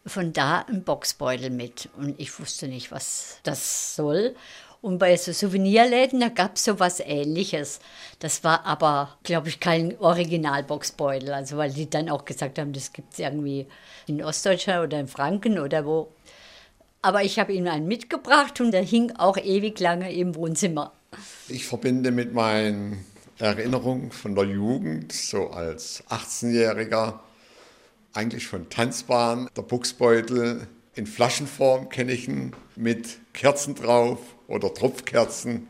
von 0.07 0.33
da 0.33 0.61
einen 0.61 0.85
Boxbeutel 0.85 1.51
mit. 1.51 1.89
Und 1.97 2.19
ich 2.19 2.39
wusste 2.39 2.69
nicht, 2.69 2.93
was 2.93 3.39
das 3.43 3.97
soll. 3.97 4.35
Und 4.83 4.99
bei 4.99 5.17
so 5.17 5.33
Souvenirläden, 5.33 6.21
da 6.21 6.29
gab 6.29 6.57
es 6.57 6.65
so 6.65 6.79
was 6.79 7.01
ähnliches. 7.01 7.81
Das 8.21 8.45
war 8.45 8.65
aber, 8.65 9.17
glaube 9.25 9.49
ich, 9.49 9.59
kein 9.59 9.99
Original-Boxbeutel. 9.99 11.33
Also 11.33 11.57
weil 11.57 11.73
die 11.73 11.91
dann 11.91 12.09
auch 12.09 12.25
gesagt 12.25 12.59
haben, 12.59 12.73
das 12.73 12.93
gibt 12.93 13.13
es 13.13 13.19
irgendwie 13.19 13.67
in 14.07 14.23
Ostdeutschland 14.23 14.87
oder 14.87 15.01
in 15.01 15.09
Franken 15.09 15.59
oder 15.59 15.85
wo. 15.85 16.13
Aber 17.03 17.23
ich 17.23 17.39
habe 17.39 17.53
ihm 17.53 17.67
einen 17.67 17.87
mitgebracht 17.87 18.61
und 18.61 18.73
der 18.73 18.83
hing 18.83 19.13
auch 19.17 19.37
ewig 19.37 19.81
lange 19.81 20.13
im 20.13 20.35
Wohnzimmer. 20.35 20.93
Ich 21.49 21.67
verbinde 21.67 22.11
mit 22.11 22.33
meinen 22.35 23.05
Erinnerungen 23.39 24.11
von 24.11 24.35
der 24.35 24.45
Jugend, 24.45 25.13
so 25.13 25.51
als 25.51 26.05
18-Jähriger, 26.09 27.21
eigentlich 28.17 28.47
von 28.47 28.69
Tanzbahn. 28.69 29.49
Der 29.57 29.63
Buchsbeutel 29.63 30.67
in 30.95 31.07
Flaschenform 31.07 31.89
kenne 31.89 32.13
ich 32.13 32.29
ihn 32.29 32.53
mit 32.75 33.19
Kerzen 33.33 33.75
drauf 33.75 34.19
oder 34.49 34.73
Tropfkerzen. 34.73 35.69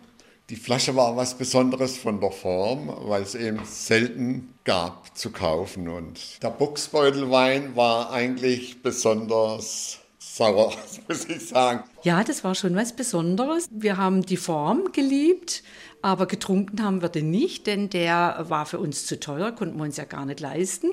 Die 0.48 0.56
Flasche 0.56 0.94
war 0.94 1.16
was 1.16 1.36
Besonderes 1.36 1.96
von 1.96 2.20
der 2.20 2.30
Form, 2.30 2.92
weil 3.00 3.22
es 3.22 3.34
eben 3.34 3.64
selten 3.64 4.54
gab 4.62 5.16
zu 5.18 5.30
kaufen. 5.30 5.88
Und 5.88 6.40
der 6.42 6.50
Buchsbeutelwein 6.50 7.74
war 7.74 8.12
eigentlich 8.12 8.80
besonders 8.80 9.98
sauer, 10.20 10.72
muss 11.08 11.24
ich 11.24 11.48
sagen. 11.48 11.82
Ja, 12.02 12.22
das 12.22 12.44
war 12.44 12.54
schon 12.54 12.76
was 12.76 12.94
Besonderes. 12.94 13.66
Wir 13.72 13.96
haben 13.96 14.22
die 14.22 14.36
Form 14.36 14.92
geliebt, 14.92 15.64
aber 16.00 16.26
getrunken 16.26 16.84
haben 16.84 17.02
wir 17.02 17.08
den 17.08 17.30
nicht, 17.30 17.66
denn 17.66 17.90
der 17.90 18.44
war 18.48 18.66
für 18.66 18.78
uns 18.78 19.06
zu 19.06 19.18
teuer, 19.18 19.50
konnten 19.50 19.78
wir 19.78 19.84
uns 19.84 19.96
ja 19.96 20.04
gar 20.04 20.26
nicht 20.26 20.38
leisten. 20.38 20.92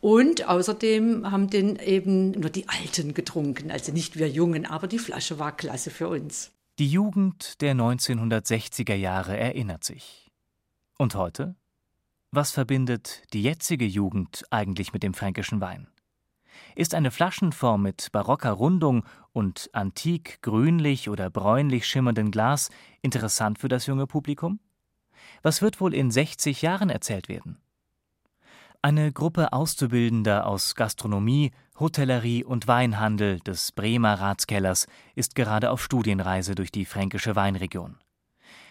Und 0.00 0.46
außerdem 0.46 1.30
haben 1.30 1.50
den 1.50 1.76
eben 1.76 2.30
nur 2.32 2.50
die 2.50 2.68
Alten 2.68 3.14
getrunken, 3.14 3.70
also 3.70 3.92
nicht 3.92 4.16
wir 4.16 4.28
Jungen, 4.28 4.64
aber 4.64 4.86
die 4.86 4.98
Flasche 4.98 5.38
war 5.38 5.56
klasse 5.56 5.90
für 5.90 6.08
uns. 6.08 6.52
Die 6.78 6.88
Jugend 6.88 7.60
der 7.60 7.74
1960er 7.74 8.94
Jahre 8.94 9.36
erinnert 9.36 9.82
sich. 9.82 10.30
Und 10.96 11.16
heute? 11.16 11.56
Was 12.30 12.52
verbindet 12.52 13.22
die 13.32 13.42
jetzige 13.42 13.86
Jugend 13.86 14.44
eigentlich 14.50 14.92
mit 14.92 15.02
dem 15.02 15.14
fränkischen 15.14 15.60
Wein? 15.60 15.88
Ist 16.76 16.94
eine 16.94 17.10
Flaschenform 17.10 17.82
mit 17.82 18.12
barocker 18.12 18.52
Rundung 18.52 19.04
und 19.32 19.70
antik 19.72 20.40
grünlich 20.42 21.08
oder 21.08 21.30
bräunlich 21.30 21.86
schimmerndem 21.86 22.30
Glas 22.30 22.70
interessant 23.02 23.58
für 23.58 23.68
das 23.68 23.86
junge 23.86 24.06
Publikum? 24.06 24.60
Was 25.42 25.62
wird 25.62 25.80
wohl 25.80 25.94
in 25.94 26.10
60 26.10 26.62
Jahren 26.62 26.90
erzählt 26.90 27.28
werden? 27.28 27.58
Eine 28.80 29.10
Gruppe 29.10 29.52
Auszubildender 29.52 30.46
aus 30.46 30.76
Gastronomie, 30.76 31.50
Hotellerie 31.80 32.44
und 32.44 32.68
Weinhandel 32.68 33.40
des 33.40 33.72
Bremer 33.72 34.14
Ratskellers 34.20 34.86
ist 35.16 35.34
gerade 35.34 35.72
auf 35.72 35.82
Studienreise 35.82 36.54
durch 36.54 36.70
die 36.70 36.84
fränkische 36.84 37.34
Weinregion. 37.34 37.96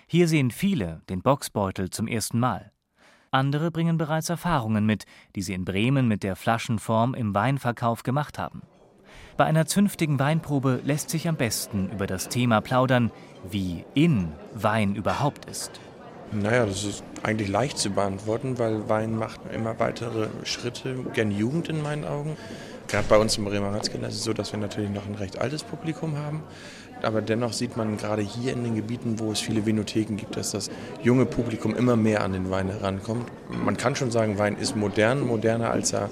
Hier 0.08 0.30
sehen 0.30 0.52
viele 0.52 1.02
den 1.10 1.22
Boxbeutel 1.22 1.89
zum 1.89 2.08
ersten 2.08 2.39
Mal. 2.39 2.72
Andere 3.32 3.70
bringen 3.70 3.98
bereits 3.98 4.30
Erfahrungen 4.30 4.86
mit, 4.86 5.04
die 5.36 5.41
sie 5.41 5.54
in 5.54 5.65
Bremen 5.65 6.08
mit 6.08 6.24
der 6.24 6.38
Flaschenform 6.38 7.13
im 7.13 7.36
Weinverkauf 7.36 8.04
gemacht 8.04 8.39
haben. 8.39 8.62
Bei 9.36 9.43
einer 9.43 9.65
zünftigen 9.65 10.20
Weinprobe 10.20 10.80
lässt 10.86 11.10
sich 11.10 11.28
am 11.28 11.36
besten 11.36 11.91
über 11.91 12.08
das 12.08 12.30
Thema 12.30 12.62
plaudern, 12.62 13.12
wie 13.52 13.84
in 13.93 14.32
Wein 14.54 14.96
überhaupt 14.96 15.48
ist. 15.48 15.82
Naja, 16.32 16.66
das 16.66 16.84
ist 16.84 17.04
eigentlich 17.24 17.48
leicht 17.48 17.78
zu 17.78 17.90
beantworten, 17.90 18.60
weil 18.60 18.90
Wein 18.90 19.16
macht 19.16 19.40
immer 19.54 19.80
weitere 19.80 20.28
Schritte, 20.44 20.96
gern 21.13 21.32
Jugend 21.32 21.70
in 21.70 21.82
meinen 21.82 22.06
Augen. 22.06 22.36
Gerade 22.88 23.06
bei 23.08 23.18
uns 23.18 23.38
im 23.38 23.46
Bremer 23.46 23.74
Ratskeller 23.74 24.08
ist 24.08 24.16
es 24.16 24.24
so, 24.24 24.34
dass 24.34 24.52
wir 24.52 24.60
natürlich 24.60 24.90
noch 24.90 25.06
ein 25.06 25.16
recht 25.16 25.40
altes 25.40 25.63
Publikum 25.63 26.18
haben. 26.18 26.44
Aber 27.04 27.22
dennoch 27.22 27.54
sieht 27.54 27.78
man 27.78 27.98
gerade 27.98 28.22
hier 28.22 28.54
in 28.54 28.63
den 28.63 28.76
Gebieten, 28.76 29.20
wo 29.20 29.32
es 29.32 29.40
viele 29.40 29.66
Vinotheken 29.66 30.16
gibt, 30.16 30.36
dass 30.36 30.52
das 30.52 30.70
junge 31.04 31.26
Publikum 31.26 31.76
immer 31.76 31.96
mehr 31.96 32.24
an 32.24 32.34
den 32.34 32.50
Wein 32.50 32.70
herankommt. 32.70 33.30
Man 33.50 33.78
kann 33.78 33.96
schon 33.96 34.10
sagen, 34.10 34.38
Wein 34.38 34.58
ist 34.58 34.76
modern, 34.76 35.26
moderner 35.26 35.72
als 35.72 35.94
er 35.94 36.10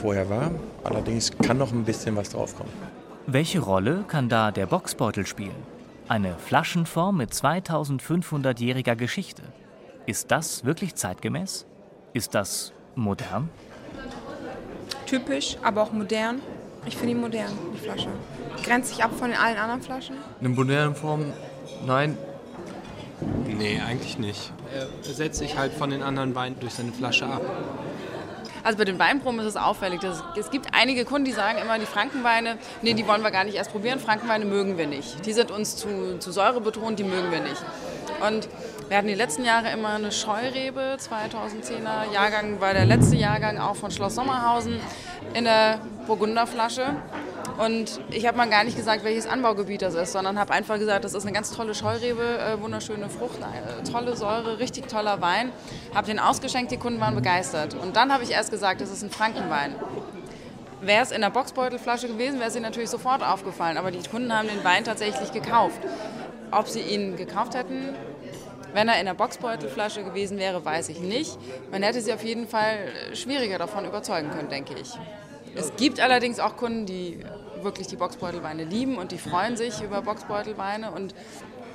vorher 0.00 0.30
war. 0.30 0.52
Allerdings 0.84 1.32
kann 1.42 1.58
noch 1.58 1.72
ein 1.72 1.84
bisschen 1.84 2.16
was 2.16 2.30
draufkommen. 2.30 2.72
Welche 3.26 3.60
Rolle 3.60 4.04
kann 4.06 4.28
da 4.28 4.50
der 4.50 4.66
Boxbeutel 4.66 5.26
spielen? 5.26 5.79
Eine 6.10 6.34
Flaschenform 6.34 7.18
mit 7.18 7.30
2500-jähriger 7.30 8.96
Geschichte. 8.96 9.44
Ist 10.06 10.32
das 10.32 10.64
wirklich 10.64 10.96
zeitgemäß? 10.96 11.66
Ist 12.14 12.34
das 12.34 12.72
modern? 12.96 13.48
Typisch, 15.06 15.56
aber 15.62 15.82
auch 15.82 15.92
modern. 15.92 16.40
Ich 16.84 16.96
finde 16.96 17.12
ihn 17.12 17.20
modern, 17.20 17.52
die 17.72 17.78
Flasche. 17.78 18.08
Grenzt 18.64 18.88
sich 18.88 19.04
ab 19.04 19.12
von 19.16 19.32
allen 19.32 19.56
anderen 19.56 19.82
Flaschen? 19.82 20.16
Eine 20.40 20.48
moderne 20.48 20.96
Form, 20.96 21.26
nein. 21.86 22.18
Nee, 23.46 23.80
eigentlich 23.80 24.18
nicht. 24.18 24.52
Er 24.74 24.88
setzt 25.14 25.38
sich 25.38 25.56
halt 25.56 25.72
von 25.72 25.90
den 25.90 26.02
anderen 26.02 26.34
Weinen 26.34 26.58
durch 26.58 26.74
seine 26.74 26.90
Flasche 26.90 27.26
ab. 27.26 27.42
Also 28.62 28.78
bei 28.78 28.84
den 28.84 28.98
Weinproben 28.98 29.40
ist 29.40 29.46
es 29.46 29.56
auffällig. 29.56 30.00
Dass 30.00 30.22
es 30.36 30.50
gibt 30.50 30.68
einige 30.72 31.04
Kunden, 31.04 31.24
die 31.24 31.32
sagen 31.32 31.58
immer, 31.58 31.78
die 31.78 31.86
Frankenweine, 31.86 32.58
nee, 32.82 32.94
die 32.94 33.06
wollen 33.06 33.22
wir 33.22 33.30
gar 33.30 33.44
nicht 33.44 33.56
erst 33.56 33.72
probieren. 33.72 34.00
Frankenweine 34.00 34.44
mögen 34.44 34.78
wir 34.78 34.86
nicht. 34.86 35.24
Die 35.26 35.32
sind 35.32 35.50
uns 35.50 35.76
zu, 35.76 36.18
zu 36.18 36.32
Säure 36.32 36.60
betont, 36.60 36.98
die 36.98 37.04
mögen 37.04 37.30
wir 37.30 37.40
nicht. 37.40 37.62
Und 38.26 38.48
wir 38.88 38.96
hatten 38.96 39.08
die 39.08 39.14
letzten 39.14 39.44
Jahre 39.44 39.70
immer 39.70 39.90
eine 39.90 40.12
Scheurebe. 40.12 40.96
2010er 40.98 42.12
Jahrgang 42.12 42.60
war 42.60 42.74
der 42.74 42.84
letzte 42.84 43.16
Jahrgang 43.16 43.58
auch 43.58 43.76
von 43.76 43.90
Schloss 43.90 44.14
Sommerhausen 44.16 44.80
in 45.34 45.44
der 45.44 45.80
Burgunderflasche. 46.06 46.96
Und 47.60 48.00
ich 48.10 48.26
habe 48.26 48.38
mal 48.38 48.48
gar 48.48 48.64
nicht 48.64 48.74
gesagt, 48.74 49.04
welches 49.04 49.26
Anbaugebiet 49.26 49.82
das 49.82 49.94
ist, 49.94 50.12
sondern 50.12 50.38
habe 50.38 50.50
einfach 50.54 50.78
gesagt, 50.78 51.04
das 51.04 51.12
ist 51.12 51.24
eine 51.24 51.32
ganz 51.32 51.50
tolle 51.54 51.74
Scheurebe, 51.74 52.22
äh, 52.22 52.58
wunderschöne 52.58 53.10
Frucht, 53.10 53.38
äh, 53.38 53.82
tolle 53.90 54.16
Säure, 54.16 54.58
richtig 54.58 54.88
toller 54.88 55.20
Wein. 55.20 55.52
Habe 55.94 56.06
den 56.06 56.18
ausgeschenkt, 56.18 56.72
die 56.72 56.78
Kunden 56.78 57.00
waren 57.00 57.14
begeistert. 57.14 57.74
Und 57.74 57.96
dann 57.96 58.14
habe 58.14 58.24
ich 58.24 58.30
erst 58.30 58.50
gesagt, 58.50 58.80
das 58.80 58.90
ist 58.90 59.02
ein 59.02 59.10
Frankenwein. 59.10 59.74
Wäre 60.80 61.02
es 61.02 61.10
in 61.10 61.20
der 61.20 61.28
Boxbeutelflasche 61.28 62.08
gewesen, 62.08 62.38
wäre 62.38 62.48
es 62.48 62.56
ihnen 62.56 62.64
natürlich 62.64 62.88
sofort 62.88 63.22
aufgefallen. 63.22 63.76
Aber 63.76 63.90
die 63.90 64.08
Kunden 64.08 64.32
haben 64.32 64.48
den 64.48 64.64
Wein 64.64 64.84
tatsächlich 64.84 65.30
gekauft. 65.30 65.80
Ob 66.50 66.66
sie 66.66 66.80
ihn 66.80 67.16
gekauft 67.16 67.54
hätten, 67.54 67.94
wenn 68.72 68.88
er 68.88 68.98
in 68.98 69.04
der 69.04 69.14
Boxbeutelflasche 69.14 70.02
gewesen 70.02 70.38
wäre, 70.38 70.64
weiß 70.64 70.88
ich 70.88 71.00
nicht. 71.00 71.36
Man 71.70 71.82
hätte 71.82 72.00
sie 72.00 72.14
auf 72.14 72.24
jeden 72.24 72.48
Fall 72.48 72.78
schwieriger 73.12 73.58
davon 73.58 73.84
überzeugen 73.84 74.30
können, 74.30 74.48
denke 74.48 74.72
ich. 74.80 74.94
Es 75.54 75.74
gibt 75.76 76.00
allerdings 76.00 76.38
auch 76.38 76.56
Kunden, 76.56 76.86
die 76.86 77.18
wirklich 77.64 77.86
die 77.86 77.96
Boxbeutelweine 77.96 78.64
lieben 78.64 78.98
und 78.98 79.12
die 79.12 79.18
freuen 79.18 79.56
sich 79.56 79.82
über 79.82 80.02
Boxbeutelweine 80.02 80.90
und 80.90 81.14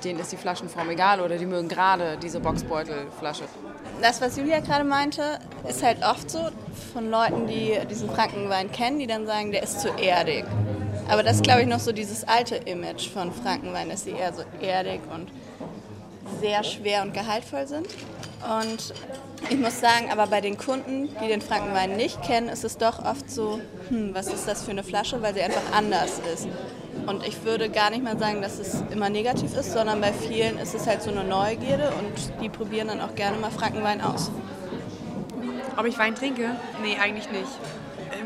denen 0.04 0.20
ist 0.20 0.32
die 0.32 0.36
Flaschenform 0.36 0.90
egal 0.90 1.20
oder 1.20 1.38
die 1.38 1.46
mögen 1.46 1.68
gerade 1.68 2.16
diese 2.22 2.40
Boxbeutelflasche. 2.40 3.44
Das, 4.02 4.20
was 4.20 4.36
Julia 4.36 4.60
gerade 4.60 4.84
meinte, 4.84 5.38
ist 5.68 5.82
halt 5.82 6.04
oft 6.04 6.30
so 6.30 6.40
von 6.92 7.10
Leuten, 7.10 7.46
die 7.46 7.78
diesen 7.90 8.10
Frankenwein 8.10 8.70
kennen, 8.70 8.98
die 8.98 9.06
dann 9.06 9.26
sagen, 9.26 9.52
der 9.52 9.62
ist 9.62 9.80
zu 9.80 9.88
erdig. 9.88 10.44
Aber 11.08 11.22
das 11.22 11.36
ist, 11.36 11.44
glaube 11.44 11.62
ich, 11.62 11.68
noch 11.68 11.80
so 11.80 11.92
dieses 11.92 12.24
alte 12.24 12.56
Image 12.56 13.08
von 13.10 13.32
Frankenwein, 13.32 13.88
dass 13.88 14.04
sie 14.04 14.10
eher 14.10 14.32
so 14.32 14.42
erdig 14.60 15.00
und 15.14 15.30
sehr 16.40 16.64
schwer 16.64 17.02
und 17.02 17.14
gehaltvoll 17.14 17.66
sind. 17.66 17.86
Und 18.60 18.92
ich 19.50 19.58
muss 19.58 19.80
sagen, 19.80 20.10
aber 20.10 20.26
bei 20.26 20.40
den 20.40 20.56
Kunden, 20.56 21.08
die 21.22 21.28
den 21.28 21.40
Frankenwein 21.40 21.96
nicht 21.96 22.22
kennen, 22.22 22.48
ist 22.48 22.64
es 22.64 22.78
doch 22.78 23.04
oft 23.04 23.30
so, 23.30 23.60
hm, 23.88 24.14
was 24.14 24.28
ist 24.28 24.48
das 24.48 24.62
für 24.62 24.70
eine 24.70 24.82
Flasche, 24.82 25.22
weil 25.22 25.34
sie 25.34 25.42
einfach 25.42 25.72
anders 25.72 26.20
ist. 26.32 26.48
Und 27.06 27.26
ich 27.26 27.44
würde 27.44 27.68
gar 27.68 27.90
nicht 27.90 28.02
mal 28.02 28.18
sagen, 28.18 28.42
dass 28.42 28.58
es 28.58 28.82
immer 28.90 29.10
negativ 29.10 29.56
ist, 29.56 29.72
sondern 29.72 30.00
bei 30.00 30.12
vielen 30.12 30.58
ist 30.58 30.74
es 30.74 30.86
halt 30.86 31.02
so 31.02 31.10
eine 31.10 31.24
Neugierde 31.24 31.92
und 31.98 32.42
die 32.42 32.48
probieren 32.48 32.88
dann 32.88 33.00
auch 33.00 33.14
gerne 33.14 33.36
mal 33.38 33.50
Frankenwein 33.50 34.00
aus. 34.00 34.30
Ob 35.76 35.86
ich 35.86 35.98
Wein 35.98 36.14
trinke? 36.14 36.56
Nee, 36.82 36.96
eigentlich 37.00 37.30
nicht. 37.30 37.50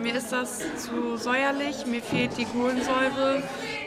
Mir 0.01 0.15
ist 0.15 0.33
das 0.33 0.61
zu 0.77 1.17
säuerlich, 1.17 1.85
mir 1.85 2.01
fehlt 2.01 2.39
die 2.39 2.45
Kohlensäure. 2.45 3.43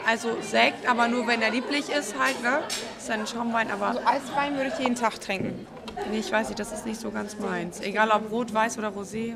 Also 0.07 0.29
Sekt, 0.41 0.87
aber 0.87 1.07
nur 1.07 1.25
wenn 1.27 1.41
er 1.41 1.49
lieblich 1.49 1.89
ist 1.89 2.19
halt, 2.19 2.43
ne? 2.43 2.59
Ist 2.97 3.09
dann 3.09 3.25
Schaumwein, 3.25 3.71
aber... 3.71 3.87
Also 3.87 4.01
Eiswein 4.05 4.55
würde 4.57 4.71
ich 4.73 4.79
jeden 4.79 4.95
Tag 4.95 5.19
trinken. 5.21 5.65
Nee, 6.11 6.19
ich 6.19 6.31
weiß 6.31 6.49
nicht, 6.49 6.59
das 6.59 6.71
ist 6.71 6.85
nicht 6.85 6.99
so 6.99 7.11
ganz 7.11 7.37
meins. 7.39 7.79
Egal 7.81 8.09
ob 8.11 8.31
rot, 8.31 8.53
weiß 8.53 8.77
oder 8.77 8.89
rosé. 8.89 9.33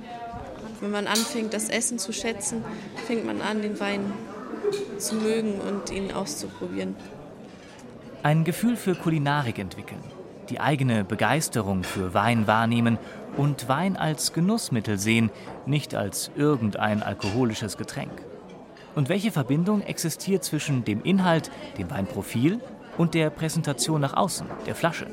Wenn 0.80 0.92
man 0.92 1.08
anfängt, 1.08 1.54
das 1.54 1.70
Essen 1.70 1.98
zu 1.98 2.14
schätzen, 2.14 2.64
fängt 3.08 3.26
man 3.26 3.42
an, 3.42 3.62
den 3.62 3.80
Wein 3.80 4.14
zu 4.98 5.16
mögen 5.16 5.60
und 5.60 5.92
ihn 5.92 6.12
auszuprobieren. 6.12 6.96
Ein 8.24 8.44
Gefühl 8.44 8.76
für 8.76 8.96
Kulinarik 8.96 9.60
entwickeln, 9.60 10.04
die 10.50 10.60
eigene 10.60 11.04
Begeisterung 11.04 11.84
für 11.84 12.14
Wein 12.14 12.48
wahrnehmen 12.48 12.98
und 13.38 13.70
Wein 13.70 13.96
als 13.96 14.34
Genussmittel 14.34 14.98
sehen, 14.98 15.32
nicht 15.66 15.96
als 15.96 16.32
irgendein 16.36 17.04
alkoholisches 17.04 17.78
Getränk. 17.78 18.12
Und 18.96 19.10
welche 19.10 19.32
Verbindung 19.32 19.82
existiert 19.82 20.44
zwischen 20.44 20.84
dem 20.84 21.04
Inhalt, 21.04 21.52
dem 21.78 21.90
Weinprofil 21.92 22.60
und 22.98 23.14
der 23.14 23.30
Präsentation 23.30 24.02
nach 24.02 24.16
außen, 24.16 24.48
der 24.66 24.76
Flasche? 24.76 25.08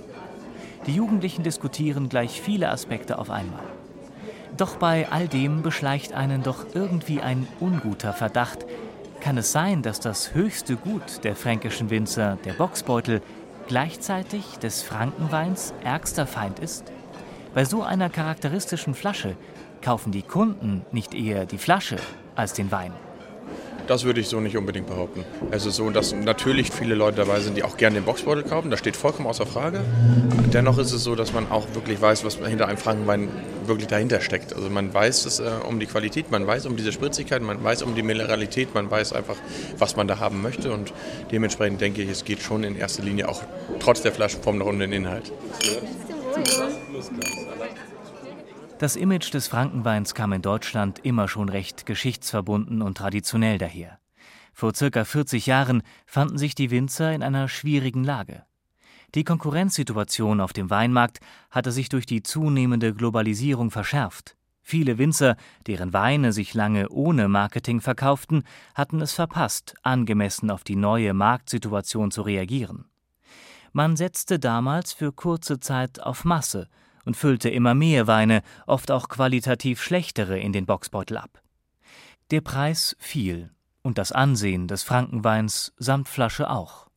Die 0.86 0.94
Jugendlichen 0.94 1.42
diskutieren 1.42 2.08
gleich 2.08 2.40
viele 2.40 2.68
Aspekte 2.70 3.18
auf 3.18 3.30
einmal. 3.30 3.62
Doch 4.56 4.76
bei 4.76 5.08
all 5.10 5.28
dem 5.28 5.62
beschleicht 5.62 6.12
einen 6.12 6.42
doch 6.42 6.66
irgendwie 6.74 7.20
ein 7.20 7.46
unguter 7.58 8.12
Verdacht. 8.12 8.66
Kann 9.20 9.38
es 9.38 9.50
sein, 9.50 9.82
dass 9.82 9.98
das 9.98 10.34
höchste 10.34 10.76
Gut 10.76 11.24
der 11.24 11.34
fränkischen 11.34 11.90
Winzer, 11.90 12.38
der 12.44 12.52
Boxbeutel, 12.52 13.22
gleichzeitig 13.66 14.58
des 14.58 14.82
Frankenweins 14.82 15.72
ärgster 15.82 16.26
Feind 16.26 16.58
ist? 16.58 16.92
Bei 17.54 17.64
so 17.64 17.82
einer 17.82 18.10
charakteristischen 18.10 18.94
Flasche 18.94 19.36
kaufen 19.80 20.12
die 20.12 20.22
Kunden 20.22 20.84
nicht 20.92 21.14
eher 21.14 21.46
die 21.46 21.58
Flasche 21.58 21.96
als 22.36 22.52
den 22.52 22.70
Wein. 22.70 22.92
Das 23.86 24.04
würde 24.04 24.20
ich 24.20 24.28
so 24.28 24.40
nicht 24.40 24.56
unbedingt 24.56 24.86
behaupten. 24.86 25.24
Es 25.50 25.66
ist 25.66 25.76
so, 25.76 25.90
dass 25.90 26.14
natürlich 26.14 26.70
viele 26.70 26.94
Leute 26.94 27.18
dabei 27.18 27.40
sind, 27.40 27.56
die 27.56 27.62
auch 27.62 27.76
gerne 27.76 27.96
den 27.96 28.04
Boxbeutel 28.04 28.42
kaufen. 28.42 28.70
Das 28.70 28.78
steht 28.80 28.96
vollkommen 28.96 29.28
außer 29.28 29.46
Frage. 29.46 29.80
Dennoch 30.52 30.78
ist 30.78 30.92
es 30.92 31.04
so, 31.04 31.14
dass 31.14 31.32
man 31.32 31.50
auch 31.50 31.66
wirklich 31.74 32.00
weiß, 32.00 32.24
was 32.24 32.36
hinter 32.36 32.68
einem 32.68 32.78
Frankenwein 32.78 33.28
wirklich 33.66 33.88
dahinter 33.88 34.20
steckt. 34.20 34.54
Also 34.54 34.70
man 34.70 34.92
weiß 34.92 35.26
es, 35.26 35.40
äh, 35.40 35.50
um 35.68 35.80
die 35.80 35.86
Qualität, 35.86 36.30
man 36.30 36.46
weiß 36.46 36.66
um 36.66 36.76
diese 36.76 36.92
Spritzigkeit, 36.92 37.42
man 37.42 37.62
weiß 37.62 37.82
um 37.82 37.94
die 37.94 38.02
Mineralität, 38.02 38.74
man 38.74 38.90
weiß 38.90 39.12
einfach, 39.12 39.36
was 39.78 39.96
man 39.96 40.08
da 40.08 40.18
haben 40.18 40.42
möchte. 40.42 40.72
Und 40.72 40.92
dementsprechend 41.30 41.80
denke 41.80 42.02
ich, 42.02 42.08
es 42.08 42.24
geht 42.24 42.40
schon 42.40 42.64
in 42.64 42.76
erster 42.76 43.02
Linie 43.02 43.28
auch 43.28 43.42
trotz 43.80 44.02
der 44.02 44.12
Flaschenform 44.12 44.58
noch 44.58 44.66
um 44.66 44.78
den 44.78 44.92
Inhalt. 44.92 45.30
Das 48.84 48.96
Image 48.96 49.32
des 49.32 49.48
Frankenweins 49.48 50.12
kam 50.12 50.34
in 50.34 50.42
Deutschland 50.42 50.98
immer 50.98 51.26
schon 51.26 51.48
recht 51.48 51.86
geschichtsverbunden 51.86 52.82
und 52.82 52.98
traditionell 52.98 53.56
daher. 53.56 53.98
Vor 54.52 54.74
circa 54.74 55.06
40 55.06 55.46
Jahren 55.46 55.82
fanden 56.04 56.36
sich 56.36 56.54
die 56.54 56.70
Winzer 56.70 57.14
in 57.14 57.22
einer 57.22 57.48
schwierigen 57.48 58.04
Lage. 58.04 58.44
Die 59.14 59.24
Konkurrenzsituation 59.24 60.38
auf 60.38 60.52
dem 60.52 60.68
Weinmarkt 60.68 61.20
hatte 61.50 61.72
sich 61.72 61.88
durch 61.88 62.04
die 62.04 62.22
zunehmende 62.22 62.92
Globalisierung 62.92 63.70
verschärft. 63.70 64.36
Viele 64.60 64.98
Winzer, 64.98 65.36
deren 65.66 65.94
Weine 65.94 66.34
sich 66.34 66.52
lange 66.52 66.90
ohne 66.90 67.28
Marketing 67.28 67.80
verkauften, 67.80 68.42
hatten 68.74 69.00
es 69.00 69.14
verpasst, 69.14 69.74
angemessen 69.82 70.50
auf 70.50 70.62
die 70.62 70.76
neue 70.76 71.14
Marktsituation 71.14 72.10
zu 72.10 72.20
reagieren. 72.20 72.84
Man 73.72 73.96
setzte 73.96 74.38
damals 74.38 74.92
für 74.92 75.10
kurze 75.10 75.58
Zeit 75.58 76.02
auf 76.02 76.26
Masse 76.26 76.68
und 77.04 77.16
füllte 77.16 77.48
immer 77.50 77.74
mehr 77.74 78.06
Weine, 78.06 78.42
oft 78.66 78.90
auch 78.90 79.08
qualitativ 79.08 79.82
schlechtere, 79.82 80.38
in 80.38 80.52
den 80.52 80.66
Boxbeutel 80.66 81.16
ab. 81.16 81.42
Der 82.30 82.40
Preis 82.40 82.96
fiel 82.98 83.50
und 83.82 83.98
das 83.98 84.12
Ansehen 84.12 84.66
des 84.66 84.82
Frankenweins 84.82 85.72
samt 85.76 86.08
Flasche 86.08 86.50
auch. 86.50 86.88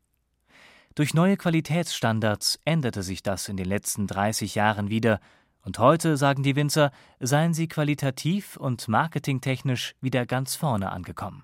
Durch 0.95 1.13
neue 1.13 1.37
Qualitätsstandards 1.37 2.59
änderte 2.65 3.03
sich 3.03 3.21
das 3.21 3.49
in 3.49 3.57
den 3.57 3.67
letzten 3.67 4.07
30 4.07 4.55
Jahren 4.55 4.89
wieder, 4.89 5.19
und 5.61 5.79
heute, 5.79 6.15
sagen 6.15 6.43
die 6.43 6.55
Winzer, 6.55 6.91
seien 7.19 7.53
sie 7.53 7.67
qualitativ 7.67 8.55
und 8.55 8.87
marketingtechnisch 8.87 9.95
wieder 9.99 10.25
ganz 10.25 10.55
vorne 10.55 10.93
angekommen. 10.93 11.43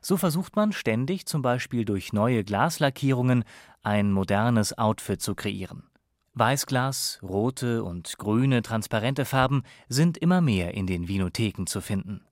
So 0.00 0.16
versucht 0.16 0.56
man 0.56 0.72
ständig, 0.72 1.26
zum 1.26 1.42
Beispiel 1.42 1.84
durch 1.84 2.14
neue 2.14 2.44
Glaslackierungen, 2.44 3.44
ein 3.82 4.10
modernes 4.10 4.78
Outfit 4.78 5.20
zu 5.20 5.34
kreieren. 5.34 5.89
Weißglas, 6.34 7.18
rote 7.22 7.82
und 7.82 8.16
grüne 8.18 8.62
transparente 8.62 9.24
Farben 9.24 9.62
sind 9.88 10.16
immer 10.16 10.40
mehr 10.40 10.74
in 10.74 10.86
den 10.86 11.08
Vinotheken 11.08 11.66
zu 11.66 11.80
finden. 11.80 12.24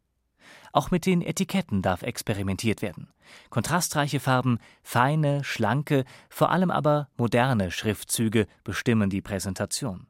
Auch 0.72 0.90
mit 0.90 1.06
den 1.06 1.22
Etiketten 1.22 1.82
darf 1.82 2.02
experimentiert 2.02 2.82
werden. 2.82 3.12
Kontrastreiche 3.50 4.20
Farben, 4.20 4.58
feine, 4.82 5.42
schlanke, 5.42 6.04
vor 6.30 6.50
allem 6.50 6.70
aber 6.70 7.08
moderne 7.16 7.70
Schriftzüge 7.70 8.46
bestimmen 8.64 9.10
die 9.10 9.22
Präsentation. 9.22 10.06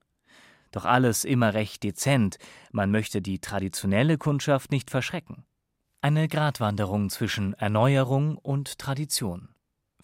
Doch 0.71 0.85
alles 0.85 1.25
immer 1.25 1.55
recht 1.55 1.83
dezent, 1.83 2.39
man 2.73 2.91
möchte 2.91 3.23
die 3.23 3.39
traditionelle 3.39 4.19
Kundschaft 4.19 4.71
nicht 4.71 4.91
verschrecken. 4.91 5.45
Eine 6.03 6.29
Gratwanderung 6.29 7.09
zwischen 7.09 7.55
Erneuerung 7.55 8.37
und 8.37 8.79
Tradition. 8.79 9.49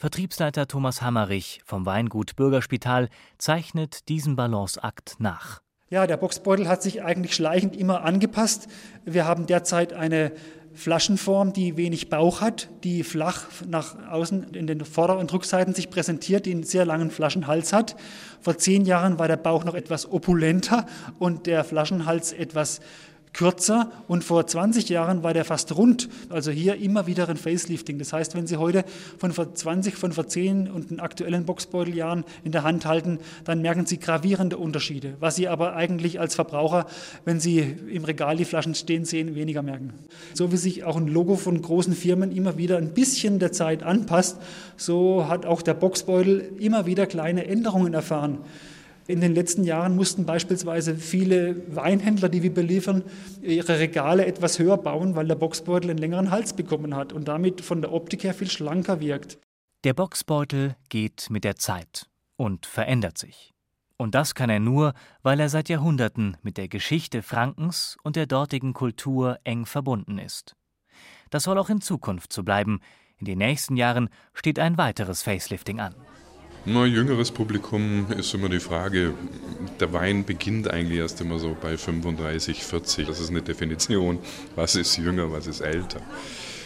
Vertriebsleiter 0.05 0.69
Thomas 0.69 1.01
Hammerich 1.01 1.63
vom 1.65 1.87
Weingut 1.87 2.37
Bürgerspital 2.37 3.09
zeichnet 3.39 4.07
diesen 4.11 4.37
Balanceakt 4.37 5.15
nach. 5.19 5.63
Ja, 5.89 6.07
der 6.07 6.19
Boxbeutel 6.19 6.69
hat 6.69 6.83
sich 6.83 7.03
eigentlich 7.03 7.35
schleichend 7.35 7.75
immer 7.75 8.05
angepasst. 8.05 8.69
Wir 9.07 9.25
haben 9.25 9.47
derzeit 9.47 9.95
eine 9.95 10.33
Flaschenform, 10.75 11.55
die 11.55 11.79
wenig 11.79 12.11
Bauch 12.11 12.43
hat, 12.43 12.69
die 12.83 13.03
flach 13.03 13.47
nach 13.67 13.97
außen 14.11 14.53
in 14.53 14.67
den 14.67 14.85
Vorder- 14.85 15.17
und 15.17 15.33
Rückseiten 15.33 15.73
sich 15.73 15.89
präsentiert, 15.89 16.45
die 16.45 16.51
einen 16.51 16.65
sehr 16.65 16.85
langen 16.85 17.11
Flaschenhals 17.11 17.73
hat. 17.73 17.97
Vor 18.43 18.59
zehn 18.59 18.85
Jahren 18.85 19.19
war 19.19 19.29
der 19.29 19.39
Bauch 19.39 19.65
noch 19.65 19.75
etwas 19.75 20.13
opulenter 20.13 20.85
und 21.19 21.47
der 21.47 21.65
Flaschenhals 21.65 22.35
etwas 22.35 22.83
kürzer 23.35 23.91
und 24.09 24.25
vor 24.25 24.47
20 24.47 24.89
Jahren 24.89 25.23
war 25.23 25.35
der 25.35 25.45
fast 25.45 25.77
rund. 25.77 26.09
Also 26.31 26.51
hier 26.51 26.77
immer 26.77 27.07
wieder 27.07 27.29
ein 27.29 27.37
Facelifting. 27.37 27.99
Das 27.99 28.13
heißt, 28.13 28.35
wenn 28.35 28.47
Sie 28.47 28.57
heute 28.57 28.85
von 29.19 29.33
vor 29.33 29.53
20, 29.53 29.97
von 29.97 30.13
vor 30.13 30.27
10 30.27 30.71
und 30.71 30.91
den 30.91 31.01
aktuellen 31.01 31.45
Boxbeuteljahren 31.45 32.25
in 32.45 32.53
der 32.53 32.63
Hand 32.63 32.87
halten, 32.87 33.19
dann 33.45 33.61
merken 33.61 33.85
Sie 33.87 33.99
gravierende 33.99 34.57
Unterschiede, 34.57 35.15
was 35.21 35.37
Sie 35.37 35.49
aber 35.49 35.75
eigentlich 35.75 36.21
als 36.21 36.35
Verbraucher, 36.35 36.87
wenn 37.25 37.41
Sie 37.41 37.59
im 37.59 38.05
Regal 38.05 38.37
die 38.37 38.45
Flaschen 38.45 38.75
stehen 38.75 39.05
sehen, 39.05 39.35
weniger 39.35 39.63
merken. 39.63 39.93
So 40.33 40.53
wie 40.53 40.57
sich 40.57 40.85
auch 40.85 40.97
ein 40.97 41.09
Logo 41.09 41.37
von 41.37 41.61
großen 41.61 41.95
Firmen 41.95 42.31
immer 42.31 42.57
wieder 42.57 42.79
ein 42.79 42.95
bisschen 42.95 43.41
der 43.41 43.53
Zeit 43.53 43.83
anpasst, 43.83 44.39
so 44.77 45.27
hat 45.29 45.45
auch 45.45 45.63
der 45.63 45.75
Boxbeutel 45.75 46.53
immer 46.61 46.87
wieder 46.87 47.07
kleine 47.07 47.47
Änderungen 47.47 47.95
erfahren. 47.95 48.39
In 49.07 49.21
den 49.21 49.35
letzten 49.35 49.65
Jahren 49.65 49.97
mussten 49.97 50.25
beispielsweise 50.25 50.97
viele 50.97 51.57
Weinhändler, 51.75 52.31
die 52.31 52.43
wir 52.43 52.55
beliefern, 52.55 53.03
ihre 53.43 53.79
Regale 53.79 54.25
etwas 54.25 54.59
höher 54.59 54.79
bauen, 54.79 55.15
weil 55.15 55.29
der 55.29 55.35
Boxbeutel 55.35 55.91
einen 55.91 55.99
längeren 55.99 56.31
Hals 56.31 56.55
bekommen 56.55 56.97
hat 56.97 57.13
und 57.13 57.29
damit 57.29 57.61
von 57.61 57.83
der 57.83 57.93
Optik 57.93 58.25
her 58.25 58.33
viel 58.33 58.51
schlanker 58.51 59.01
wirkt. 59.01 59.39
Der 59.85 59.93
Boxbeutel 59.93 60.77
geht 60.89 61.29
mit 61.29 61.45
der 61.45 61.57
Zeit 61.57 62.09
und 62.37 62.65
verändert 62.65 63.19
sich. 63.19 63.53
Und 63.99 64.15
das 64.15 64.35
kann 64.35 64.49
er 64.49 64.59
nur, 64.59 64.95
weil 65.23 65.39
er 65.39 65.51
seit 65.51 65.69
Jahrhunderten 65.69 66.39
mit 66.43 66.57
der 66.57 66.69
Geschichte 66.69 67.23
Frankens 67.23 67.97
und 68.03 68.17
der 68.17 68.27
dortigen 68.27 68.73
Kultur 68.73 69.39
eng 69.45 69.67
verbunden 69.67 70.19
ist. 70.19 70.57
Das 71.31 71.45
soll 71.45 71.59
auch 71.59 71.69
in 71.69 71.83
Zukunft 71.83 72.33
so 72.33 72.43
bleiben. 72.43 72.81
In 73.19 73.27
den 73.27 73.39
nächsten 73.39 73.77
Jahren 73.77 74.09
steht 74.33 74.59
ein 74.59 74.79
weiteres 74.79 75.23
Facelifting 75.23 75.81
an. 75.81 75.95
Na, 76.67 76.87
jüngeres 76.87 77.31
Publikum 77.31 78.07
ist 78.17 78.33
immer 78.33 78.49
die 78.49 78.59
Frage, 78.59 79.13
der 79.81 79.93
Wein 79.93 80.25
beginnt 80.25 80.67
eigentlich 80.67 80.99
erst 80.99 81.21
immer 81.21 81.39
so 81.39 81.55
bei 81.61 81.77
35, 81.77 82.65
40. 82.65 83.07
Das 83.07 83.21
ist 83.21 83.29
eine 83.29 83.43
Definition, 83.43 84.19
was 84.57 84.75
ist 84.75 84.97
jünger, 84.97 85.31
was 85.31 85.47
ist 85.47 85.61
älter. 85.61 86.01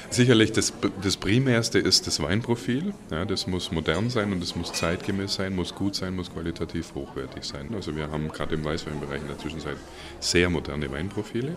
Sicherlich 0.09 0.53
das, 0.53 0.73
das 1.03 1.17
Primärste 1.17 1.81
ist 1.81 2.07
das 2.07 2.23
Weinprofil. 2.23 2.95
Ja, 3.11 3.25
das 3.25 3.49
muss 3.49 3.73
modern 3.73 4.09
sein 4.09 4.33
und 4.33 4.41
das 4.41 4.55
muss 4.55 4.73
zeitgemäß 4.73 5.35
sein, 5.35 5.57
muss 5.57 5.75
gut 5.75 5.97
sein, 5.97 6.15
muss 6.15 6.33
qualitativ 6.33 6.95
hochwertig 6.95 7.43
sein. 7.43 7.75
Also 7.75 7.97
wir 7.97 8.09
haben 8.09 8.29
gerade 8.29 8.55
im 8.55 8.65
Weißweinbereich 8.65 9.23
in 9.23 9.27
der 9.29 9.39
Zwischenzeit 9.39 9.79
sehr 10.21 10.49
moderne 10.49 10.93
Weinprofile. 10.93 11.57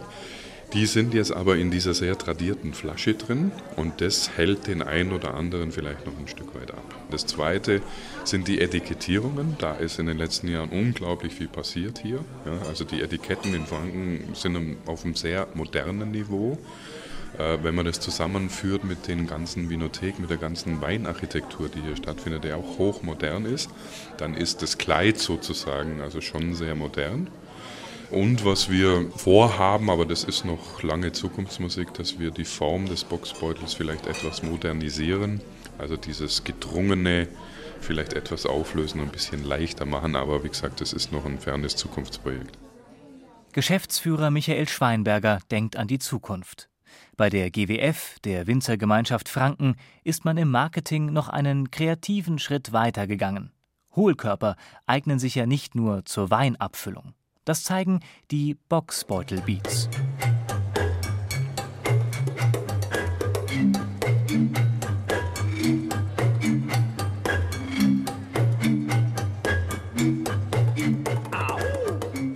Die 0.74 0.86
sind 0.86 1.14
jetzt 1.14 1.34
aber 1.34 1.58
in 1.58 1.70
dieser 1.70 1.94
sehr 1.94 2.18
tradierten 2.18 2.74
Flasche 2.74 3.14
drin 3.14 3.52
und 3.76 4.00
das 4.00 4.38
hält 4.38 4.68
den 4.68 4.82
einen 4.82 5.12
oder 5.12 5.34
anderen 5.34 5.74
vielleicht 5.74 6.06
noch 6.06 6.18
ein 6.18 6.30
Stück 6.30 6.56
weit 6.56 6.72
ab. 6.72 6.96
Das 7.10 7.26
zweite 7.26 7.82
sind 8.24 8.48
die 8.48 8.62
Etikettierungen. 8.62 9.58
Da 9.60 9.74
ist 9.74 10.00
in 10.00 10.06
den 10.06 10.18
letzten 10.18 10.48
Jahren 10.48 10.70
unglaublich 10.70 11.34
viel 11.34 11.50
passiert 11.50 12.00
hier. 12.00 12.24
Ja, 12.46 12.58
also 12.70 12.86
die 12.86 13.02
Etiketten 13.02 13.54
in 13.54 13.66
Franken 13.66 14.34
sind 14.34 14.78
auf 14.86 15.04
einem 15.04 15.16
sehr 15.16 15.48
modernen 15.56 16.12
Niveau. 16.12 16.58
Äh, 17.38 17.58
wenn 17.64 17.76
man 17.76 17.86
das 17.86 18.00
zusammenführt 18.00 18.86
mit 18.86 19.08
den 19.08 19.28
ganzen 19.28 19.70
Vinotheken, 19.70 20.22
mit 20.22 20.30
der 20.30 20.38
ganzen 20.38 20.82
Weinarchitektur, 20.82 21.70
die 21.70 21.82
hier 21.82 21.96
stattfindet, 21.96 22.46
der 22.46 22.58
auch 22.58 22.78
hochmodern 22.78 23.46
ist, 23.46 23.70
dann 24.18 24.36
ist 24.36 24.62
das 24.62 24.78
Kleid 24.78 25.18
sozusagen 25.18 26.02
also 26.02 26.22
schon 26.22 26.56
sehr 26.56 26.76
modern. 26.76 27.28
Und 28.12 28.44
was 28.44 28.70
wir 28.70 29.10
vorhaben, 29.16 29.90
aber 29.90 30.06
das 30.06 30.26
ist 30.26 30.44
noch 30.44 30.84
lange 30.84 31.14
Zukunftsmusik, 31.14 31.94
dass 31.94 32.20
wir 32.20 32.32
die 32.32 32.44
Form 32.44 32.86
des 32.86 33.06
Boxbeutels 33.06 33.74
vielleicht 33.74 34.06
etwas 34.06 34.44
modernisieren. 34.44 35.40
Also 35.78 35.96
dieses 35.96 36.44
gedrungene 36.44 37.30
vielleicht 37.80 38.14
etwas 38.14 38.46
auflösen 38.46 39.00
und 39.00 39.08
ein 39.08 39.12
bisschen 39.12 39.46
leichter 39.46 39.86
machen. 39.86 40.18
Aber 40.18 40.44
wie 40.44 40.50
gesagt, 40.50 40.82
das 40.82 40.92
ist 40.92 41.14
noch 41.14 41.26
ein 41.26 41.40
fernes 41.40 41.78
Zukunftsprojekt. 41.78 42.58
Geschäftsführer 43.54 44.30
Michael 44.30 44.68
Schweinberger 44.68 45.40
denkt 45.50 45.78
an 45.78 45.88
die 45.88 46.00
Zukunft. 46.00 46.70
Bei 47.16 47.30
der 47.30 47.50
GWF, 47.50 48.18
der 48.26 48.46
Winzergemeinschaft 48.46 49.30
Franken, 49.30 49.76
ist 50.04 50.26
man 50.26 50.36
im 50.36 50.52
Marketing 50.52 51.14
noch 51.14 51.30
einen 51.30 51.72
kreativen 51.72 52.40
Schritt 52.40 52.74
weitergegangen. 52.74 53.52
Hohlkörper 53.96 54.58
eignen 54.86 55.20
sich 55.20 55.36
ja 55.36 55.46
nicht 55.46 55.76
nur 55.76 56.04
zur 56.06 56.30
Weinabfüllung. 56.30 57.14
Das 57.44 57.64
zeigen 57.64 58.02
die 58.30 58.56
Boxbeutel-Beats. 58.70 59.90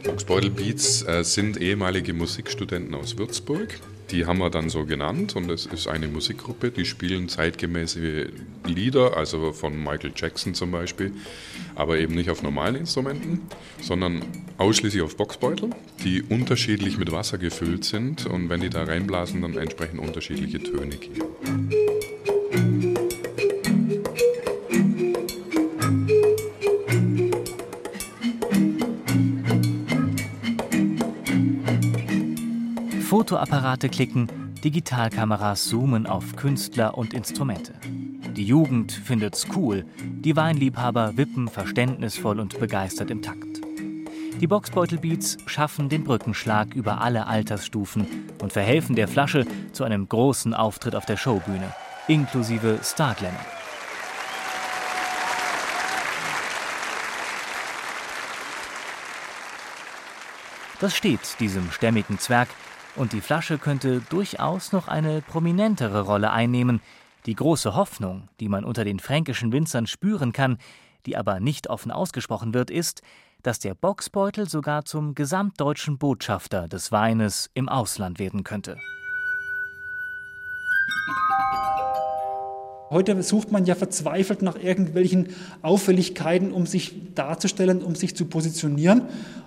Boxbeutel 0.04 0.50
Beats 0.50 1.04
äh, 1.04 1.24
sind 1.24 1.58
ehemalige 1.58 2.16
Musikstudenten 2.16 2.96
aus 2.96 3.16
Würzburg, 3.16 3.80
die 4.12 4.26
haben 4.26 4.40
wir 4.40 4.50
dann 4.50 4.70
so 4.70 4.86
genannt 4.86 5.36
und 5.36 5.50
es 5.50 5.66
ist 5.66 5.88
eine 5.88 6.08
Musikgruppe, 6.08 6.72
die 6.72 6.86
spielen 6.86 7.30
zeitgemäße 7.30 8.28
Lieder, 8.66 9.18
also 9.18 9.52
von 9.52 9.78
Michael 9.78 10.12
Jackson 10.16 10.54
zum 10.54 10.72
Beispiel, 10.72 11.12
aber 11.76 11.98
eben 11.98 12.16
nicht 12.16 12.30
auf 12.30 12.44
normalen 12.44 12.76
Instrumenten, 12.76 13.42
sondern 13.82 14.22
ausschließlich 14.58 15.02
auf 15.02 15.18
Boxbeutel, 15.18 15.72
die 16.04 16.22
unterschiedlich 16.24 16.98
mit 16.98 17.12
Wasser 17.12 17.38
gefüllt 17.38 17.86
sind 17.86 18.26
und 18.26 18.50
wenn 18.50 18.62
die 18.62 18.70
da 18.70 18.84
reinblasen, 18.84 19.42
dann 19.42 19.58
entsprechend 19.58 20.00
unterschiedliche 20.00 20.60
Töne 20.60 20.96
geben. 20.96 21.70
Fotoapparate 33.26 33.90
klicken, 33.90 34.28
Digitalkameras 34.64 35.66
zoomen 35.66 36.06
auf 36.06 36.36
Künstler 36.36 36.96
und 36.96 37.16
Instrumente. 37.16 37.74
Die 38.36 38.46
Jugend 38.46 38.92
findet's 38.92 39.48
cool, 39.56 39.84
die 39.98 40.36
Weinliebhaber 40.36 41.18
wippen 41.18 41.48
verständnisvoll 41.48 42.40
und 42.40 42.60
begeistert 42.60 43.10
im 43.10 43.24
Takt. 43.24 43.62
Die 44.40 44.46
Boxbeutelbeats 44.46 45.38
schaffen 45.48 45.90
den 45.90 46.04
Brückenschlag 46.04 46.76
über 46.76 47.02
alle 47.02 47.26
Altersstufen 47.26 48.06
und 48.44 48.54
verhelfen 48.54 48.96
der 48.96 49.08
Flasche 49.08 49.48
zu 49.72 49.84
einem 49.86 50.08
großen 50.08 50.54
Auftritt 50.54 50.96
auf 50.96 51.08
der 51.08 51.18
Showbühne, 51.18 51.74
inklusive 52.08 52.78
Starglamour. 52.84 53.40
Das 60.80 60.96
steht 60.96 61.40
diesem 61.40 61.72
stämmigen 61.72 62.20
Zwerg 62.20 62.50
und 62.96 63.14
die 63.14 63.22
Flasche 63.22 63.58
könnte 63.58 64.02
durchaus 64.10 64.72
noch 64.72 64.88
eine 64.88 65.22
prominentere 65.22 66.02
Rolle 66.02 66.32
einnehmen. 66.32 66.82
Die 67.26 67.36
große 67.36 67.76
Hoffnung, 67.76 68.30
die 68.40 68.50
man 68.50 68.64
unter 68.64 68.86
den 68.86 69.00
fränkischen 69.00 69.52
Winzern 69.52 69.88
spüren 69.88 70.32
kann, 70.32 70.58
die 71.06 71.18
aber 71.18 71.40
nicht 71.40 71.70
offen 71.70 71.92
ausgesprochen 71.92 72.54
wird, 72.54 72.70
ist, 72.72 73.02
dass 73.44 73.60
der 73.60 73.76
Boxbeutel 73.76 74.50
sogar 74.50 74.86
zum 74.86 75.14
gesamtdeutschen 75.14 75.98
Botschafter 75.98 76.68
des 76.68 76.92
Weines 76.92 77.50
im 77.54 77.70
Ausland 77.70 78.18
werden 78.18 78.44
könnte. 78.44 78.78
Heute 82.92 83.22
sucht 83.24 83.52
man 83.52 83.66
ja 83.66 83.74
verzweifelt 83.74 84.44
nach 84.44 84.62
irgendwelchen 84.62 85.30
Auffälligkeiten, 85.64 86.52
um 86.52 86.68
sich 86.68 86.94
darzustellen, 87.16 87.82
um 87.82 87.96
sich 87.96 88.16
zu 88.16 88.26
positionieren. 88.26 89.04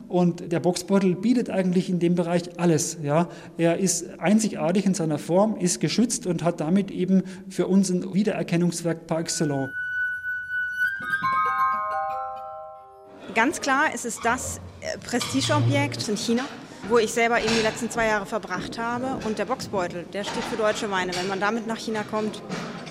Und 0.08 0.50
der 0.52 0.58
Boxbeutel 0.58 1.14
bietet 1.14 1.50
eigentlich 1.50 1.88
in 1.88 2.00
dem 2.00 2.14
Bereich 2.14 2.58
alles. 2.58 2.98
Ja. 3.02 3.28
Er 3.56 3.78
ist 3.78 4.18
einzigartig 4.18 4.86
in 4.86 4.94
seiner 4.94 5.18
Form, 5.18 5.56
ist 5.56 5.80
geschützt 5.80 6.26
und 6.26 6.42
hat 6.42 6.60
damit 6.60 6.90
eben 6.90 7.22
für 7.48 7.66
uns 7.66 7.90
ein 7.90 8.14
Wiedererkennungswerk 8.14 9.06
par 9.06 9.20
excellence. 9.20 9.70
Ganz 13.34 13.60
klar 13.60 13.94
ist 13.94 14.04
es 14.04 14.18
das 14.20 14.60
äh, 14.80 14.98
Prestigeobjekt 14.98 16.08
in 16.08 16.16
China, 16.16 16.42
wo 16.88 16.98
ich 16.98 17.12
selber 17.12 17.38
eben 17.38 17.54
die 17.54 17.62
letzten 17.62 17.90
zwei 17.90 18.06
Jahre 18.06 18.26
verbracht 18.26 18.78
habe. 18.78 19.24
Und 19.26 19.38
der 19.38 19.44
Boxbeutel, 19.44 20.06
der 20.12 20.24
steht 20.24 20.42
für 20.44 20.56
deutsche 20.56 20.90
Weine. 20.90 21.14
Wenn 21.14 21.28
man 21.28 21.38
damit 21.38 21.66
nach 21.66 21.76
China 21.76 22.02
kommt, 22.02 22.42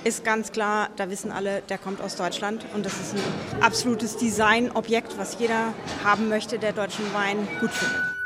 ist 0.08 0.24
ganz 0.24 0.52
klar, 0.52 0.90
da 0.96 1.10
wissen 1.10 1.32
alle, 1.32 1.62
der 1.68 1.78
kommt 1.78 2.02
aus 2.02 2.16
Deutschland 2.16 2.66
und 2.74 2.86
das 2.86 2.94
ist 2.94 3.16
ein 3.16 3.62
absolutes 3.62 4.16
Designobjekt, 4.18 5.18
was 5.18 5.38
jeder 5.38 5.74
haben 6.04 6.30
möchte, 6.30 6.60
der 6.60 6.72
deutschen 6.72 7.14
Wein 7.14 7.48
gut 7.60 7.72
findet. 7.72 8.18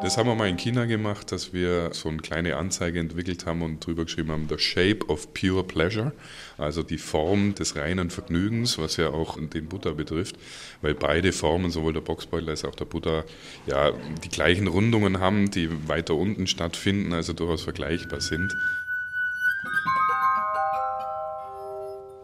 Das 0.00 0.16
haben 0.16 0.28
wir 0.28 0.36
mal 0.36 0.48
in 0.48 0.56
China 0.56 0.84
gemacht, 0.84 1.32
dass 1.32 1.52
wir 1.52 1.90
so 1.92 2.08
eine 2.08 2.18
kleine 2.18 2.56
Anzeige 2.56 3.00
entwickelt 3.00 3.46
haben 3.46 3.62
und 3.62 3.84
drüber 3.84 4.04
geschrieben 4.04 4.30
haben, 4.30 4.46
The 4.48 4.58
Shape 4.58 5.08
of 5.08 5.34
Pure 5.34 5.64
Pleasure, 5.64 6.12
also 6.56 6.84
die 6.84 6.98
Form 6.98 7.56
des 7.56 7.74
reinen 7.74 8.10
Vergnügens, 8.10 8.78
was 8.78 8.96
ja 8.96 9.08
auch 9.08 9.38
den 9.40 9.68
Butter 9.68 9.94
betrifft, 9.94 10.36
weil 10.82 10.94
beide 10.94 11.32
Formen, 11.32 11.72
sowohl 11.72 11.94
der 11.94 12.00
Boxbeutel 12.00 12.50
als 12.50 12.64
auch 12.64 12.76
der 12.76 12.84
Butter, 12.84 13.24
ja 13.66 13.90
die 14.22 14.28
gleichen 14.28 14.68
Rundungen 14.68 15.18
haben, 15.18 15.50
die 15.50 15.88
weiter 15.88 16.14
unten 16.14 16.46
stattfinden, 16.46 17.12
also 17.12 17.32
durchaus 17.32 17.62
vergleichbar 17.62 18.20
sind. 18.20 18.54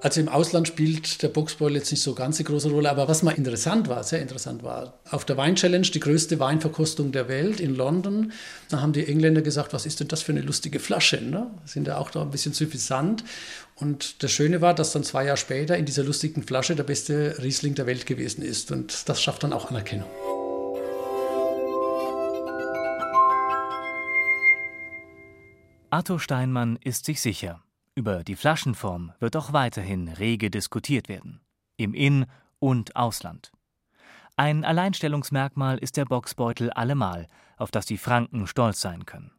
Also 0.05 0.21
im 0.21 0.29
Ausland 0.29 0.69
spielt 0.69 1.23
der 1.23 1.29
Boxbeutel 1.29 1.77
jetzt 1.77 1.91
nicht 1.91 2.03
so 2.03 2.15
ganz 2.15 2.39
eine 2.39 2.45
große 2.45 2.69
Rolle, 2.69 2.91
aber 2.91 3.09
was 3.09 3.23
mal 3.23 3.31
interessant 3.31 3.89
war, 3.89 4.05
sehr 4.05 4.21
interessant 4.21 4.63
war, 4.63 5.01
auf 5.11 5.25
der 5.25 5.39
Wein 5.39 5.57
Challenge, 5.57 5.87
die 5.87 5.99
größte 5.99 6.39
Weinverkostung 6.39 7.11
der 7.11 7.27
Welt 7.29 7.59
in 7.59 7.75
London, 7.75 8.31
da 8.69 8.83
haben 8.83 8.93
die 8.93 9.07
Engländer 9.07 9.41
gesagt, 9.41 9.73
was 9.73 9.87
ist 9.87 10.01
denn 10.01 10.09
das 10.09 10.21
für 10.21 10.33
eine 10.33 10.43
lustige 10.43 10.79
Flasche? 10.79 11.23
Ne? 11.23 11.51
Sind 11.65 11.89
ja 11.89 11.97
auch 11.97 12.11
da 12.11 12.21
ein 12.21 12.31
bisschen 12.31 12.53
suffisant. 12.53 13.25
Und 13.77 14.23
das 14.23 14.31
Schöne 14.31 14.61
war, 14.61 14.75
dass 14.75 14.93
dann 14.93 15.05
zwei 15.05 15.25
Jahre 15.25 15.39
später 15.39 15.79
in 15.79 15.87
dieser 15.87 16.05
lustigen 16.05 16.43
Flasche 16.43 16.77
der 16.77 16.85
beste 16.85 17.43
Riesling 17.43 17.75
der 17.75 17.87
Welt 17.87 18.05
gewesen 18.05 18.43
ist. 18.43 18.73
Und 18.73 19.09
das 19.09 19.23
schafft 19.23 19.43
dann 19.43 19.55
auch 19.55 19.71
Anerkennung. 19.71 20.11
Arthur 25.89 26.21
Steinmann 26.21 26.79
ist 26.85 27.07
sich 27.07 27.23
sicher. 27.23 27.65
Über 27.97 28.24
die 28.24 28.34
Flaschenform 28.34 29.12
wird 29.20 29.36
auch 29.36 29.53
weiterhin 29.53 30.09
rege 30.09 30.51
diskutiert 30.51 31.09
werden. 31.09 31.40
Im 31.76 31.95
In- 31.95 32.26
und 32.59 32.97
Ausland. 32.97 33.53
Ein 34.34 34.64
Alleinstellungsmerkmal 34.64 35.78
ist 35.78 35.97
der 35.97 36.05
Boxbeutel 36.05 36.70
allemal, 36.70 37.28
auf 37.57 37.70
das 37.70 37.86
die 37.86 37.99
Franken 37.99 38.49
stolz 38.49 38.80
sein 38.80 39.07
können. 39.07 39.30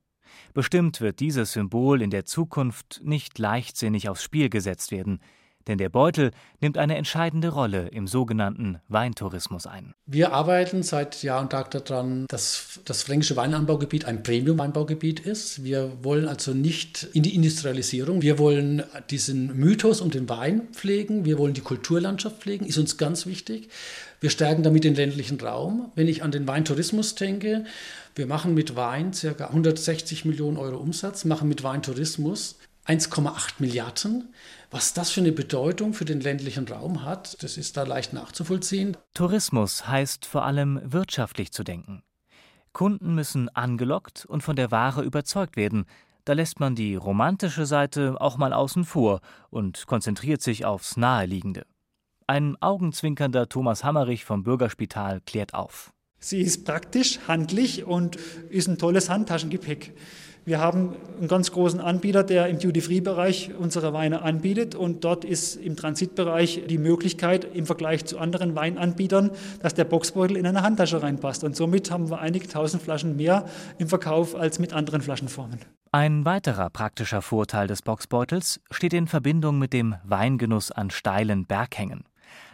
Bestimmt 0.53 1.01
wird 1.01 1.19
dieses 1.19 1.51
Symbol 1.51 2.01
in 2.01 2.11
der 2.11 2.23
Zukunft 2.23 3.01
nicht 3.03 3.37
leichtsinnig 3.39 4.07
aufs 4.07 4.23
Spiel 4.23 4.49
gesetzt 4.49 4.91
werden, 4.91 5.19
denn 5.68 5.78
der 5.78 5.89
Beutel 5.89 6.32
nimmt 6.61 6.78
eine 6.78 6.95
entscheidende 6.95 7.49
Rolle 7.49 7.88
im 7.88 8.07
sogenannten 8.07 8.80
Weintourismus 8.88 9.68
ein. 9.68 9.93
Wir 10.05 10.34
arbeiten 10.34 10.84
seit 10.84 11.24
Jahr 11.24 11.41
und 11.41 11.51
Tag 11.51 11.72
daran, 11.72 12.26
dass 12.28 12.80
das 12.86 13.03
fränkische 13.03 13.36
Weinanbaugebiet 13.36 14.05
ein 14.05 14.24
Premium-Weinbaugebiet 14.24 15.20
ist. 15.20 15.63
Wir 15.63 16.03
wollen 16.03 16.28
also 16.28 16.53
nicht 16.53 17.07
in 17.13 17.24
die 17.24 17.36
Industrialisierung. 17.36 18.22
Wir 18.22 18.38
wollen 18.38 18.84
diesen 19.09 19.55
Mythos 19.57 20.01
um 20.01 20.11
den 20.11 20.30
Wein 20.30 20.68
pflegen. 20.72 21.26
Wir 21.26 21.38
wollen 21.38 21.53
die 21.53 21.61
Kulturlandschaft 21.61 22.41
pflegen, 22.41 22.66
ist 22.66 22.78
uns 22.78 22.97
ganz 22.97 23.26
wichtig. 23.26 23.70
Wir 24.20 24.30
stärken 24.30 24.63
damit 24.63 24.84
den 24.84 24.95
ländlichen 24.95 25.39
Raum. 25.39 25.91
Wenn 25.95 26.07
ich 26.07 26.24
an 26.24 26.32
den 26.32 26.47
Weintourismus 26.47 27.16
denke, 27.16 27.66
wir 28.16 28.28
machen 28.28 28.53
mit 28.53 28.76
Wein 28.76 29.11
ca. 29.11 29.45
160 29.45 30.26
Millionen 30.26 30.57
Euro 30.57 30.78
Umsatz, 30.78 31.26
machen 31.26 31.49
mit 31.49 31.63
Weintourismus 31.63 32.57
1,8 32.88 33.55
Milliarden. 33.59 34.34
Was 34.76 34.91
das 34.91 35.09
für 35.09 35.21
eine 35.21 35.32
Bedeutung 35.32 35.93
für 35.93 36.03
den 36.03 36.19
ländlichen 36.19 36.67
Raum 36.67 37.05
hat, 37.05 37.41
das 37.41 37.55
ist 37.55 37.78
da 37.78 37.84
leicht 37.84 38.11
nachzuvollziehen. 38.11 38.97
Tourismus 39.13 39.88
heißt 39.88 40.26
vor 40.26 40.43
allem 40.43 40.82
wirtschaftlich 40.84 41.53
zu 41.53 41.63
denken. 41.63 42.03
Kunden 42.73 43.15
müssen 43.15 43.47
angelockt 43.47 44.26
und 44.26 44.43
von 44.43 44.57
der 44.57 44.71
Ware 44.71 45.01
überzeugt 45.03 45.55
werden. 45.55 45.86
Da 46.26 46.34
lässt 46.34 46.59
man 46.59 46.76
die 46.76 46.95
romantische 46.95 47.65
Seite 47.65 48.17
auch 48.19 48.36
mal 48.36 48.51
außen 48.51 48.84
vor 48.84 49.21
und 49.49 49.88
konzentriert 49.88 50.41
sich 50.41 50.65
aufs 50.65 50.97
Naheliegende. 50.97 51.65
Ein 52.28 52.61
augenzwinkernder 52.61 53.47
Thomas 53.47 53.86
Hammerich 53.86 54.26
vom 54.26 54.43
Bürgerspital 54.43 55.21
klärt 55.21 55.53
auf. 55.53 55.93
Sie 56.19 56.41
ist 56.41 56.65
praktisch, 56.65 57.19
handlich 57.30 57.86
und 57.86 58.17
ist 58.49 58.67
ein 58.67 58.78
tolles 58.78 59.09
Handtaschengepäck. 59.09 59.95
Wir 60.45 60.59
haben 60.59 60.93
einen 61.17 61.27
ganz 61.27 61.51
großen 61.51 61.81
Anbieter, 61.81 62.23
der 62.23 62.47
im 62.49 62.59
Duty-Free-Bereich 62.59 63.55
unsere 63.57 63.93
Weine 63.93 64.21
anbietet. 64.21 64.75
Und 64.75 65.03
dort 65.03 65.25
ist 65.25 65.55
im 65.55 65.75
Transitbereich 65.75 66.65
die 66.69 66.77
Möglichkeit 66.77 67.47
im 67.55 67.65
Vergleich 67.65 68.05
zu 68.05 68.19
anderen 68.19 68.53
Weinanbietern, 68.53 69.31
dass 69.63 69.73
der 69.73 69.85
Boxbeutel 69.85 70.37
in 70.37 70.45
eine 70.45 70.61
Handtasche 70.61 71.01
reinpasst. 71.01 71.43
Und 71.43 71.55
somit 71.55 71.89
haben 71.89 72.11
wir 72.11 72.19
einige 72.19 72.47
tausend 72.47 72.83
Flaschen 72.83 73.15
mehr 73.15 73.45
im 73.79 73.87
Verkauf 73.87 74.35
als 74.35 74.59
mit 74.59 74.71
anderen 74.71 75.01
Flaschenformen. 75.01 75.59
Ein 75.91 76.25
weiterer 76.25 76.69
praktischer 76.69 77.23
Vorteil 77.23 77.65
des 77.65 77.81
Boxbeutels 77.81 78.61
steht 78.69 78.93
in 78.93 79.07
Verbindung 79.07 79.57
mit 79.57 79.73
dem 79.73 79.95
Weingenuss 80.03 80.71
an 80.71 80.91
steilen 80.91 81.47
Berghängen. 81.47 82.03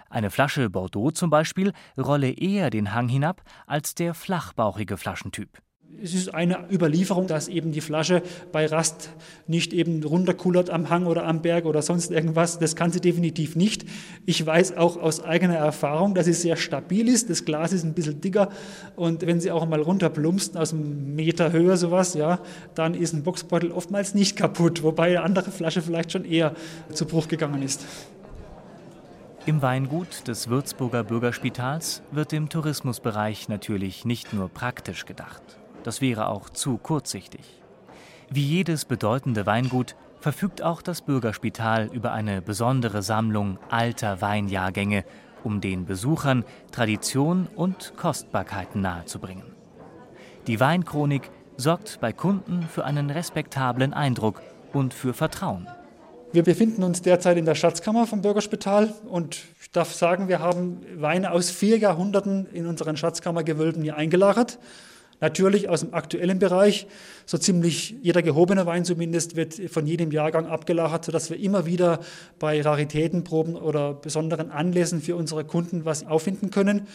Eine 0.09 0.29
Flasche 0.29 0.69
Bordeaux 0.69 1.11
zum 1.11 1.29
Beispiel 1.29 1.73
rolle 1.97 2.31
eher 2.31 2.69
den 2.69 2.93
Hang 2.93 3.09
hinab 3.09 3.41
als 3.67 3.95
der 3.95 4.13
flachbauchige 4.13 4.95
Flaschentyp. 4.95 5.61
Es 6.03 6.13
ist 6.13 6.33
eine 6.33 6.65
Überlieferung, 6.71 7.27
dass 7.27 7.47
eben 7.47 7.71
die 7.71 7.81
Flasche 7.81 8.23
bei 8.51 8.65
Rast 8.65 9.11
nicht 9.47 9.71
eben 9.73 10.03
runterkullert 10.03 10.69
am 10.69 10.89
Hang 10.89 11.05
oder 11.05 11.25
am 11.25 11.41
Berg 11.41 11.65
oder 11.65 11.81
sonst 11.81 12.11
irgendwas. 12.11 12.59
Das 12.59 12.75
kann 12.75 12.91
sie 12.91 13.01
definitiv 13.01 13.55
nicht. 13.55 13.85
Ich 14.25 14.43
weiß 14.43 14.77
auch 14.77 14.97
aus 14.97 15.23
eigener 15.23 15.55
Erfahrung, 15.55 16.15
dass 16.15 16.25
sie 16.25 16.33
sehr 16.33 16.55
stabil 16.55 17.07
ist. 17.07 17.29
Das 17.29 17.45
Glas 17.45 17.71
ist 17.71 17.83
ein 17.83 17.93
bisschen 17.93 18.19
dicker 18.19 18.49
und 18.95 19.25
wenn 19.25 19.39
sie 19.39 19.51
auch 19.51 19.67
mal 19.67 19.81
runterplumpst 19.81 20.57
aus 20.57 20.73
einem 20.73 21.15
Meter 21.15 21.51
Höhe 21.51 21.77
sowas, 21.77 22.15
ja, 22.15 22.39
dann 22.73 22.95
ist 22.95 23.13
ein 23.13 23.23
Boxbeutel 23.23 23.71
oftmals 23.71 24.15
nicht 24.15 24.35
kaputt, 24.35 24.83
wobei 24.83 25.09
eine 25.09 25.21
andere 25.21 25.51
Flasche 25.51 25.81
vielleicht 25.81 26.11
schon 26.11 26.25
eher 26.25 26.55
zu 26.93 27.05
Bruch 27.05 27.27
gegangen 27.27 27.61
ist. 27.61 27.85
Im 29.47 29.61
Weingut 29.63 30.27
des 30.27 30.49
Würzburger 30.49 31.03
Bürgerspitals 31.03 32.03
wird 32.11 32.31
im 32.31 32.49
Tourismusbereich 32.49 33.49
natürlich 33.49 34.05
nicht 34.05 34.33
nur 34.33 34.49
praktisch 34.49 35.05
gedacht. 35.05 35.60
Das 35.83 36.01
wäre 36.01 36.27
auch 36.27 36.49
zu 36.49 36.77
kurzsichtig. 36.77 37.61
Wie 38.29 38.45
jedes 38.45 38.85
bedeutende 38.85 39.45
Weingut 39.45 39.95
verfügt 40.19 40.61
auch 40.61 40.81
das 40.81 41.01
Bürgerspital 41.01 41.89
über 41.91 42.11
eine 42.11 42.41
besondere 42.41 43.01
Sammlung 43.01 43.57
alter 43.69 44.21
Weinjahrgänge, 44.21 45.03
um 45.43 45.59
den 45.59 45.85
Besuchern 45.85 46.45
Tradition 46.71 47.47
und 47.55 47.93
Kostbarkeiten 47.97 48.81
nahezubringen. 48.81 49.43
Die 50.47 50.59
Weinchronik 50.59 51.31
sorgt 51.57 51.99
bei 51.99 52.13
Kunden 52.13 52.63
für 52.63 52.85
einen 52.85 53.09
respektablen 53.09 53.93
Eindruck 53.93 54.41
und 54.73 54.93
für 54.93 55.13
Vertrauen. 55.13 55.67
Wir 56.33 56.43
befinden 56.43 56.83
uns 56.83 57.01
derzeit 57.01 57.37
in 57.37 57.45
der 57.45 57.55
Schatzkammer 57.55 58.07
vom 58.07 58.21
Bürgerspital 58.21 58.93
und 59.09 59.41
ich 59.59 59.71
darf 59.71 59.93
sagen, 59.93 60.29
wir 60.29 60.39
haben 60.39 60.81
Weine 60.95 61.31
aus 61.31 61.49
vier 61.49 61.77
Jahrhunderten 61.77 62.45
in 62.53 62.67
unseren 62.67 62.95
Schatzkammergewölben 62.95 63.83
hier 63.83 63.97
eingelagert. 63.97 64.57
Natürlich 65.21 65.69
aus 65.69 65.81
dem 65.81 65.93
aktuellen 65.93 66.39
Bereich. 66.39 66.87
So 67.27 67.37
ziemlich 67.37 67.95
jeder 68.01 68.23
gehobene 68.23 68.65
Wein 68.65 68.83
zumindest 68.83 69.35
wird 69.35 69.53
von 69.69 69.85
jedem 69.85 70.11
Jahrgang 70.11 70.47
abgelagert, 70.47 71.05
sodass 71.05 71.29
wir 71.29 71.39
immer 71.39 71.67
wieder 71.67 71.99
bei 72.39 72.59
Raritätenproben 72.59 73.55
oder 73.55 73.93
besonderen 73.93 74.51
Anlässen 74.51 74.99
für 74.99 75.15
unsere 75.15 75.45
Kunden 75.45 75.85
was 75.85 76.05
auffinden 76.05 76.49
können. 76.49 76.87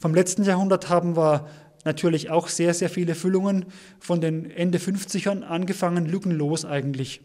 Vom 0.00 0.12
letzten 0.12 0.42
Jahrhundert 0.42 0.88
haben 0.88 1.16
wir 1.16 1.46
natürlich 1.84 2.30
auch 2.30 2.48
sehr, 2.48 2.74
sehr 2.74 2.90
viele 2.90 3.14
Füllungen 3.14 3.66
von 4.00 4.20
den 4.20 4.50
Ende 4.50 4.78
50ern 4.78 5.42
angefangen, 5.42 6.06
lückenlos 6.06 6.64
eigentlich. 6.64 7.20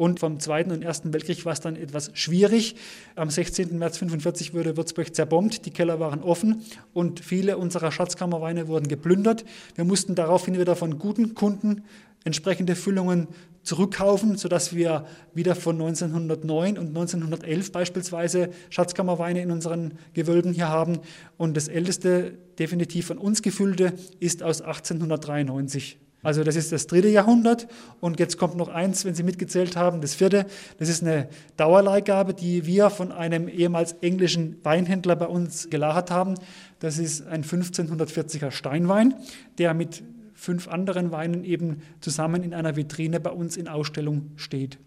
Und 0.00 0.18
vom 0.18 0.40
Zweiten 0.40 0.70
und 0.70 0.82
Ersten 0.82 1.12
Weltkrieg 1.12 1.44
war 1.44 1.52
es 1.52 1.60
dann 1.60 1.76
etwas 1.76 2.10
schwierig. 2.14 2.74
Am 3.16 3.28
16. 3.28 3.76
März 3.76 3.96
1945 3.96 4.54
wurde 4.54 4.74
Würzburg 4.78 5.14
zerbombt, 5.14 5.66
die 5.66 5.72
Keller 5.72 6.00
waren 6.00 6.22
offen 6.22 6.62
und 6.94 7.20
viele 7.20 7.58
unserer 7.58 7.92
Schatzkammerweine 7.92 8.66
wurden 8.66 8.88
geplündert. 8.88 9.44
Wir 9.74 9.84
mussten 9.84 10.14
daraufhin 10.14 10.58
wieder 10.58 10.74
von 10.74 10.98
guten 10.98 11.34
Kunden 11.34 11.84
entsprechende 12.24 12.76
Füllungen 12.76 13.28
zurückkaufen, 13.62 14.38
sodass 14.38 14.74
wir 14.74 15.04
wieder 15.34 15.54
von 15.54 15.74
1909 15.78 16.78
und 16.78 16.88
1911 16.96 17.70
beispielsweise 17.70 18.48
Schatzkammerweine 18.70 19.42
in 19.42 19.50
unseren 19.50 19.98
Gewölben 20.14 20.54
hier 20.54 20.68
haben. 20.68 21.00
Und 21.36 21.58
das 21.58 21.68
älteste, 21.68 22.38
definitiv 22.58 23.08
von 23.08 23.18
uns 23.18 23.42
gefüllte, 23.42 23.92
ist 24.18 24.42
aus 24.42 24.62
1893. 24.62 25.98
Also 26.22 26.44
das 26.44 26.56
ist 26.56 26.70
das 26.70 26.86
dritte 26.86 27.08
Jahrhundert 27.08 27.66
und 28.00 28.20
jetzt 28.20 28.36
kommt 28.36 28.56
noch 28.56 28.68
eins, 28.68 29.04
wenn 29.04 29.14
Sie 29.14 29.22
mitgezählt 29.22 29.76
haben, 29.76 30.00
das 30.00 30.14
vierte. 30.14 30.46
Das 30.78 30.88
ist 30.88 31.02
eine 31.02 31.28
Dauerleihgabe, 31.56 32.34
die 32.34 32.66
wir 32.66 32.90
von 32.90 33.10
einem 33.10 33.48
ehemals 33.48 33.92
englischen 34.02 34.56
Weinhändler 34.62 35.16
bei 35.16 35.26
uns 35.26 35.70
gelagert 35.70 36.10
haben. 36.10 36.34
Das 36.78 36.98
ist 36.98 37.26
ein 37.26 37.42
1540er 37.42 38.50
Steinwein, 38.50 39.14
der 39.58 39.72
mit 39.72 40.02
fünf 40.34 40.68
anderen 40.68 41.10
Weinen 41.10 41.44
eben 41.44 41.82
zusammen 42.00 42.42
in 42.42 42.54
einer 42.54 42.76
Vitrine 42.76 43.20
bei 43.20 43.30
uns 43.30 43.56
in 43.56 43.68
Ausstellung 43.68 44.32
steht. 44.36 44.78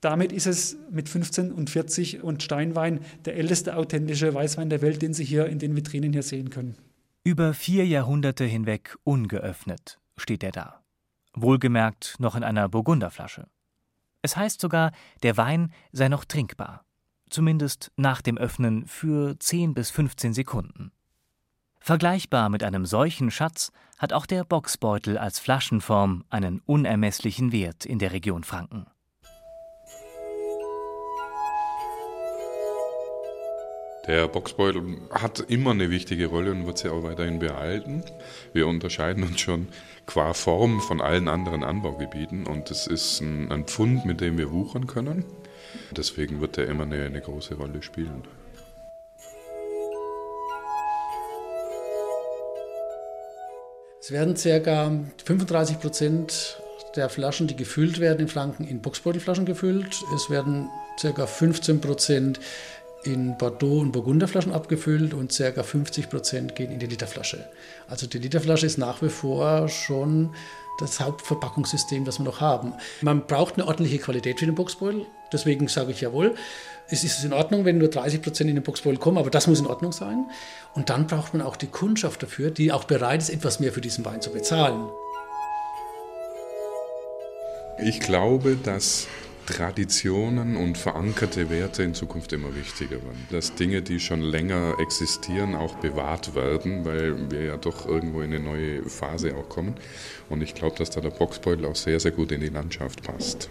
Damit 0.00 0.32
ist 0.32 0.46
es 0.46 0.78
mit 0.90 1.08
1540 1.08 2.22
und 2.22 2.42
Steinwein 2.42 3.00
der 3.26 3.36
älteste 3.36 3.76
authentische 3.76 4.32
Weißwein 4.32 4.70
der 4.70 4.80
Welt, 4.80 5.02
den 5.02 5.12
Sie 5.12 5.24
hier 5.24 5.46
in 5.46 5.58
den 5.58 5.76
Vitrinen 5.76 6.14
hier 6.14 6.22
sehen 6.22 6.48
können. 6.48 6.74
Über 7.22 7.52
vier 7.52 7.86
Jahrhunderte 7.86 8.44
hinweg 8.44 8.96
ungeöffnet 9.04 9.99
steht 10.20 10.42
er 10.42 10.52
da. 10.52 10.84
Wohlgemerkt 11.32 12.16
noch 12.18 12.34
in 12.34 12.44
einer 12.44 12.68
Burgunderflasche. 12.68 13.48
Es 14.22 14.36
heißt 14.36 14.60
sogar, 14.60 14.92
der 15.22 15.36
Wein 15.36 15.72
sei 15.92 16.08
noch 16.08 16.24
trinkbar. 16.24 16.84
Zumindest 17.30 17.92
nach 17.96 18.22
dem 18.22 18.38
Öffnen 18.38 18.86
für 18.86 19.38
10 19.38 19.74
bis 19.74 19.90
15 19.90 20.34
Sekunden. 20.34 20.92
Vergleichbar 21.78 22.50
mit 22.50 22.62
einem 22.62 22.84
solchen 22.84 23.30
Schatz 23.30 23.72
hat 23.98 24.12
auch 24.12 24.26
der 24.26 24.44
Boxbeutel 24.44 25.16
als 25.16 25.38
Flaschenform 25.38 26.24
einen 26.28 26.60
unermesslichen 26.66 27.52
Wert 27.52 27.86
in 27.86 27.98
der 27.98 28.12
Region 28.12 28.44
Franken. 28.44 28.86
Der 34.06 34.28
Boxbeutel 34.28 34.98
hat 35.10 35.40
immer 35.40 35.72
eine 35.72 35.90
wichtige 35.90 36.26
Rolle 36.26 36.52
und 36.52 36.66
wird 36.66 36.78
sie 36.78 36.88
auch 36.88 37.02
weiterhin 37.02 37.38
behalten. 37.38 38.02
Wir 38.54 38.66
unterscheiden 38.66 39.24
uns 39.24 39.40
schon 39.40 39.68
qua 40.06 40.32
Form 40.32 40.80
von 40.80 41.02
allen 41.02 41.28
anderen 41.28 41.62
Anbaugebieten 41.62 42.46
und 42.46 42.70
es 42.70 42.86
ist 42.86 43.20
ein, 43.20 43.52
ein 43.52 43.64
Pfund, 43.64 44.06
mit 44.06 44.22
dem 44.22 44.38
wir 44.38 44.50
wuchern 44.50 44.86
können. 44.86 45.24
Deswegen 45.90 46.40
wird 46.40 46.56
er 46.56 46.66
immer 46.66 46.84
eine, 46.84 47.04
eine 47.04 47.20
große 47.20 47.56
Rolle 47.56 47.82
spielen. 47.82 48.22
Es 54.00 54.10
werden 54.10 54.34
ca. 54.34 54.90
35 55.24 55.78
Prozent 55.78 56.60
der 56.96 57.08
Flaschen, 57.08 57.46
die 57.46 57.56
gefüllt 57.56 58.00
werden 58.00 58.20
in 58.20 58.28
Franken, 58.28 58.66
in 58.66 58.80
Boxbeutelflaschen 58.80 59.44
gefüllt. 59.44 60.02
Es 60.14 60.30
werden 60.30 60.68
ca. 61.00 61.26
15 61.26 61.80
Prozent 61.80 62.40
in 63.04 63.36
Bordeaux- 63.38 63.80
und 63.80 63.92
Burgunderflaschen 63.92 64.52
abgefüllt 64.52 65.14
und 65.14 65.36
ca. 65.36 65.62
50 65.62 66.10
Prozent 66.10 66.54
gehen 66.54 66.70
in 66.70 66.78
die 66.78 66.86
Literflasche. 66.86 67.48
Also 67.88 68.06
die 68.06 68.18
Literflasche 68.18 68.66
ist 68.66 68.78
nach 68.78 69.00
wie 69.02 69.08
vor 69.08 69.68
schon 69.68 70.34
das 70.78 71.00
Hauptverpackungssystem, 71.00 72.04
das 72.04 72.18
wir 72.18 72.24
noch 72.24 72.40
haben. 72.40 72.74
Man 73.02 73.26
braucht 73.26 73.54
eine 73.54 73.66
ordentliche 73.66 73.98
Qualität 73.98 74.38
für 74.38 74.46
den 74.46 74.54
Boxbeutel, 74.54 75.06
deswegen 75.32 75.68
sage 75.68 75.92
ich 75.92 76.00
jawohl. 76.00 76.34
Es 76.88 77.04
ist 77.04 77.22
in 77.22 77.32
Ordnung, 77.32 77.64
wenn 77.64 77.78
nur 77.78 77.88
30 77.88 78.22
Prozent 78.22 78.50
in 78.50 78.56
den 78.56 78.64
Boxbeutel 78.64 78.98
kommen, 78.98 79.18
aber 79.18 79.30
das 79.30 79.46
muss 79.46 79.60
in 79.60 79.66
Ordnung 79.66 79.92
sein. 79.92 80.26
Und 80.74 80.90
dann 80.90 81.06
braucht 81.06 81.34
man 81.34 81.42
auch 81.42 81.56
die 81.56 81.68
Kundschaft 81.68 82.22
dafür, 82.22 82.50
die 82.50 82.72
auch 82.72 82.84
bereit 82.84 83.20
ist, 83.20 83.30
etwas 83.30 83.60
mehr 83.60 83.72
für 83.72 83.80
diesen 83.80 84.04
Wein 84.04 84.20
zu 84.20 84.30
bezahlen. 84.30 84.88
Ich 87.78 88.00
glaube, 88.00 88.56
dass 88.56 89.06
Traditionen 89.50 90.56
und 90.56 90.78
verankerte 90.78 91.50
Werte 91.50 91.82
in 91.82 91.94
Zukunft 91.94 92.32
immer 92.32 92.54
wichtiger 92.54 93.02
werden. 93.02 93.26
Dass 93.30 93.54
Dinge, 93.54 93.82
die 93.82 94.00
schon 94.00 94.22
länger 94.22 94.76
existieren, 94.78 95.54
auch 95.54 95.74
bewahrt 95.76 96.34
werden, 96.34 96.84
weil 96.84 97.30
wir 97.30 97.44
ja 97.44 97.56
doch 97.56 97.86
irgendwo 97.86 98.20
in 98.22 98.32
eine 98.32 98.42
neue 98.42 98.82
Phase 98.84 99.36
auch 99.36 99.48
kommen. 99.48 99.74
Und 100.28 100.42
ich 100.42 100.54
glaube, 100.54 100.76
dass 100.76 100.90
da 100.90 101.00
der 101.00 101.10
Boxbeutel 101.10 101.66
auch 101.66 101.76
sehr, 101.76 101.98
sehr 102.00 102.12
gut 102.12 102.32
in 102.32 102.40
die 102.40 102.48
Landschaft 102.48 103.02
passt. 103.02 103.50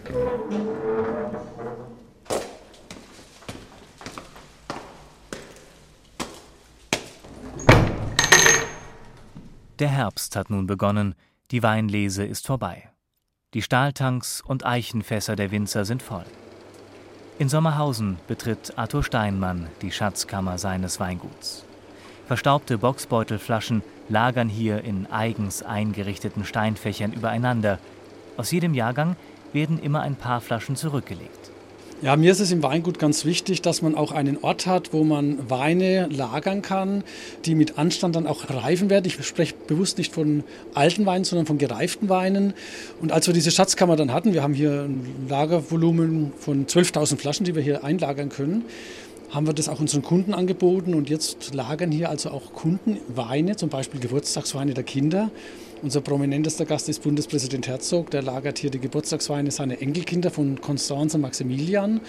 Der 9.80 9.90
Herbst 9.90 10.36
hat 10.36 10.50
nun 10.50 10.68
begonnen, 10.68 11.16
die 11.52 11.64
Weinlese 11.64 12.26
ist 12.26 12.46
vorbei. 12.46 12.89
Die 13.56 13.64
Stahltanks 13.64 14.42
und 14.42 14.64
Eichenfässer 14.64 15.36
der 15.36 15.50
Winzer 15.50 15.84
sind 15.84 16.04
voll. 16.04 16.26
In 17.40 17.50
Sommerhausen 17.50 18.20
betritt 18.28 18.78
Arthur 18.78 19.04
Steinmann 19.04 19.70
die 19.82 19.92
Schatzkammer 19.92 20.60
seines 20.60 21.00
Weinguts. 21.00 21.66
Verstaubte 22.28 22.78
Boxbeutelflaschen 22.78 23.82
lagern 24.08 24.50
hier 24.50 24.84
in 24.84 25.08
eigens 25.12 25.64
eingerichteten 25.64 26.46
Steinfächern 26.46 27.12
übereinander. 27.12 27.80
Aus 28.38 28.52
jedem 28.52 28.76
Jahrgang 28.76 29.16
werden 29.52 29.80
immer 29.80 30.02
ein 30.02 30.16
paar 30.16 30.42
Flaschen 30.42 30.76
zurückgelegt. 30.76 31.50
Ja, 32.02 32.16
mir 32.16 32.32
ist 32.32 32.40
es 32.40 32.50
im 32.52 32.64
Weingut 32.64 32.98
ganz 32.98 33.26
wichtig, 33.26 33.62
dass 33.62 33.82
man 33.82 33.94
auch 33.94 34.14
einen 34.14 34.38
Ort 34.42 34.66
hat, 34.66 34.94
wo 34.94 35.04
man 35.04 35.38
Weine 35.50 36.08
lagern 36.08 36.62
kann, 36.62 37.04
die 37.44 37.56
mit 37.56 37.78
Anstand 37.78 38.16
dann 38.16 38.26
auch 38.26 38.50
reifen 38.50 38.90
werden. 38.90 39.06
Ich 39.06 39.22
spreche 39.26 39.54
bewusst 39.68 39.98
nicht 39.98 40.14
von 40.14 40.46
alten 40.74 41.06
Weinen, 41.06 41.26
sondern 41.26 41.46
von 41.46 41.58
gereiften 41.58 42.08
Weinen. 42.08 42.54
Und 43.02 43.12
als 43.12 43.28
wir 43.28 43.34
diese 43.34 43.52
Schatzkammer 43.52 43.98
dann 43.98 44.14
hatten, 44.14 44.32
wir 44.32 44.44
haben 44.44 44.54
hier 44.54 44.84
ein 44.84 45.28
Lagervolumen 45.28 46.32
von 46.40 46.68
12.000 46.68 47.18
Flaschen, 47.18 47.46
die 47.46 47.54
wir 47.54 47.62
hier 47.62 47.84
einlagern 47.84 48.30
können, 48.30 48.64
haben 49.30 49.46
wir 49.46 49.54
das 49.54 49.68
auch 49.68 49.82
unseren 49.82 50.02
Kunden 50.02 50.34
angeboten. 50.34 50.94
Und 50.94 51.10
jetzt 51.10 51.54
lagern 51.54 51.92
hier 51.92 52.10
also 52.10 52.30
auch 52.32 52.54
Kunden 52.54 52.98
Weine, 53.14 53.58
zum 53.58 53.68
Beispiel 53.68 54.00
Geburtstagsweine 54.00 54.74
der 54.74 54.86
Kinder. 54.86 55.32
Unser 55.82 56.02
prominentester 56.02 56.66
Gast 56.66 56.90
ist 56.90 57.04
Bundespräsident 57.04 57.66
Herzog. 57.70 58.12
Der 58.12 58.22
lagert 58.22 58.60
hier 58.60 58.70
die 58.70 58.80
Geburtstagsweine 58.80 59.50
seiner 59.50 59.82
Enkelkinder 59.82 60.30
von 60.30 60.60
Constance 60.60 61.16
und 61.16 61.22
Maximilian. 61.22 62.02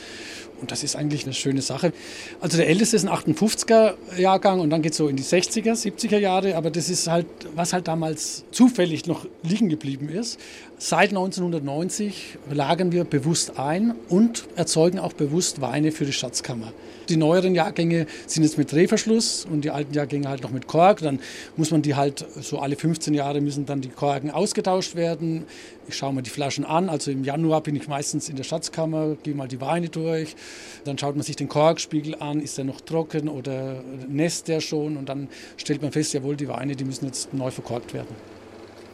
Und 0.61 0.70
das 0.70 0.84
ist 0.84 0.96
eigentlich 0.96 1.24
eine 1.24 1.34
schöne 1.34 1.62
Sache. 1.62 1.92
Also 2.40 2.56
der 2.56 2.68
älteste 2.68 2.96
ist 2.96 3.06
ein 3.06 3.11
58er-Jahrgang 3.11 4.61
und 4.61 4.70
dann 4.70 4.82
geht 4.82 4.92
es 4.92 4.98
so 4.98 5.08
in 5.08 5.16
die 5.16 5.22
60er, 5.22 5.72
70er 5.72 6.18
Jahre. 6.18 6.56
Aber 6.56 6.70
das 6.70 6.90
ist 6.90 7.08
halt, 7.08 7.26
was 7.54 7.72
halt 7.72 7.88
damals 7.88 8.44
zufällig 8.50 9.06
noch 9.06 9.26
liegen 9.42 9.68
geblieben 9.68 10.08
ist. 10.08 10.38
Seit 10.78 11.11
1990 11.11 12.38
lagern 12.50 12.92
wir 12.92 13.04
bewusst 13.04 13.58
ein 13.58 13.94
und 14.08 14.44
erzeugen 14.56 14.98
auch 14.98 15.12
bewusst 15.12 15.61
Weine 15.61 15.92
für 15.92 16.04
die 16.04 16.12
Schatzkammer. 16.12 16.72
Die 17.11 17.16
neueren 17.16 17.56
Jahrgänge 17.56 18.06
sind 18.28 18.44
jetzt 18.44 18.56
mit 18.56 18.70
Drehverschluss 18.70 19.44
und 19.44 19.62
die 19.62 19.70
alten 19.70 19.92
Jahrgänge 19.94 20.28
halt 20.28 20.44
noch 20.44 20.52
mit 20.52 20.68
Kork. 20.68 21.00
Dann 21.00 21.18
muss 21.56 21.72
man 21.72 21.82
die 21.82 21.96
halt 21.96 22.24
so 22.40 22.61
alle 22.61 22.76
15 22.76 23.14
Jahre 23.14 23.40
müssen 23.40 23.66
dann 23.66 23.80
die 23.80 23.88
Korken 23.88 24.30
ausgetauscht 24.30 24.94
werden. 24.94 25.44
Ich 25.88 25.96
schaue 25.96 26.14
mir 26.14 26.22
die 26.22 26.30
Flaschen 26.30 26.64
an. 26.64 26.88
Also 26.88 27.11
im 27.11 27.24
Januar 27.24 27.62
bin 27.62 27.74
ich 27.74 27.88
meistens 27.88 28.28
in 28.28 28.36
der 28.36 28.44
Schatzkammer, 28.44 29.16
gehe 29.24 29.34
mal 29.34 29.48
die 29.48 29.61
Weine 29.61 29.88
durch. 29.88 30.36
Dann 30.84 30.98
schaut 30.98 31.16
man 31.16 31.22
sich 31.22 31.36
den 31.36 31.48
Korkspiegel 31.48 32.16
an, 32.16 32.40
ist 32.40 32.59
der 32.59 32.64
noch 32.64 32.80
trocken 32.80 33.28
oder 33.28 33.82
nässt 34.09 34.48
der 34.48 34.61
schon? 34.61 34.96
Und 34.96 35.09
dann 35.09 35.28
stellt 35.57 35.82
man 35.82 35.92
fest, 35.92 36.12
jawohl, 36.14 36.36
die 36.36 36.48
Weine, 36.48 36.76
die 36.76 36.84
müssen 36.84 37.07
jetzt 37.07 37.34
neu 37.34 37.51
verkorkt 37.51 37.94
werden. 37.94 38.14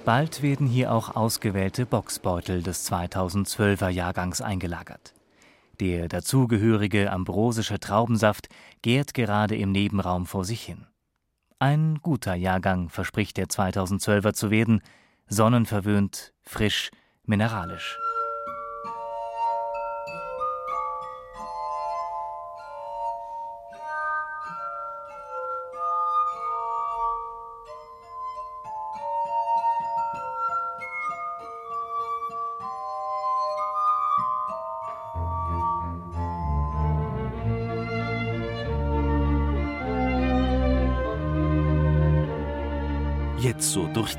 Bald 0.04 0.42
werden 0.42 0.68
hier 0.68 0.92
auch 0.92 1.16
ausgewählte 1.16 1.84
Boxbeutel 1.84 2.62
des 2.62 2.90
2012er 2.90 3.88
Jahrgangs 3.88 4.40
eingelagert. 4.40 5.14
Der 5.80 6.08
dazugehörige 6.08 7.12
ambrosische 7.12 7.78
Traubensaft 7.78 8.48
gärt 8.82 9.14
gerade 9.14 9.56
im 9.56 9.72
Nebenraum 9.72 10.26
vor 10.26 10.44
sich 10.44 10.62
hin. 10.62 10.86
Ein 11.58 11.98
guter 12.02 12.34
Jahrgang 12.34 12.88
verspricht 12.88 13.36
der 13.36 13.46
2012er 13.46 14.32
zu 14.32 14.50
werden, 14.50 14.80
sonnenverwöhnt, 15.26 16.32
frisch, 16.42 16.90
mineralisch. 17.24 17.98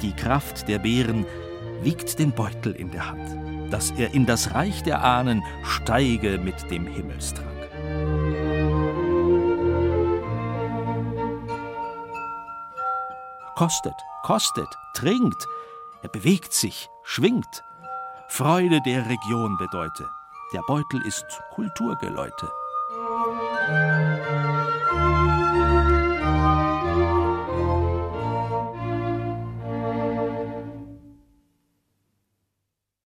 Die 0.02 0.14
Kraft 0.14 0.68
der 0.68 0.80
Beeren 0.80 1.26
wiegt 1.82 2.20
den 2.20 2.32
Beutel 2.32 2.74
in 2.74 2.92
der 2.92 3.10
Hand, 3.10 3.72
dass 3.72 3.92
er 3.92 4.14
in 4.14 4.26
das 4.26 4.54
Reich 4.54 4.84
der 4.84 5.04
Ahnen 5.04 5.44
steige 5.64 6.38
mit 6.38 6.70
dem 6.72 6.86
Himmelstrank. 6.88 7.48
Kostet, 13.56 13.96
kostet, 14.24 14.70
trinkt, 14.94 15.48
er 16.04 16.10
bewegt 16.10 16.54
sich, 16.54 16.90
schwingt. 17.04 17.64
Freude 18.30 18.82
der 18.86 19.10
Region 19.10 19.58
bedeute, 19.58 20.08
der 20.54 20.62
Beutel 20.68 21.02
ist 21.08 21.26
Kulturgeläute. 21.56 22.52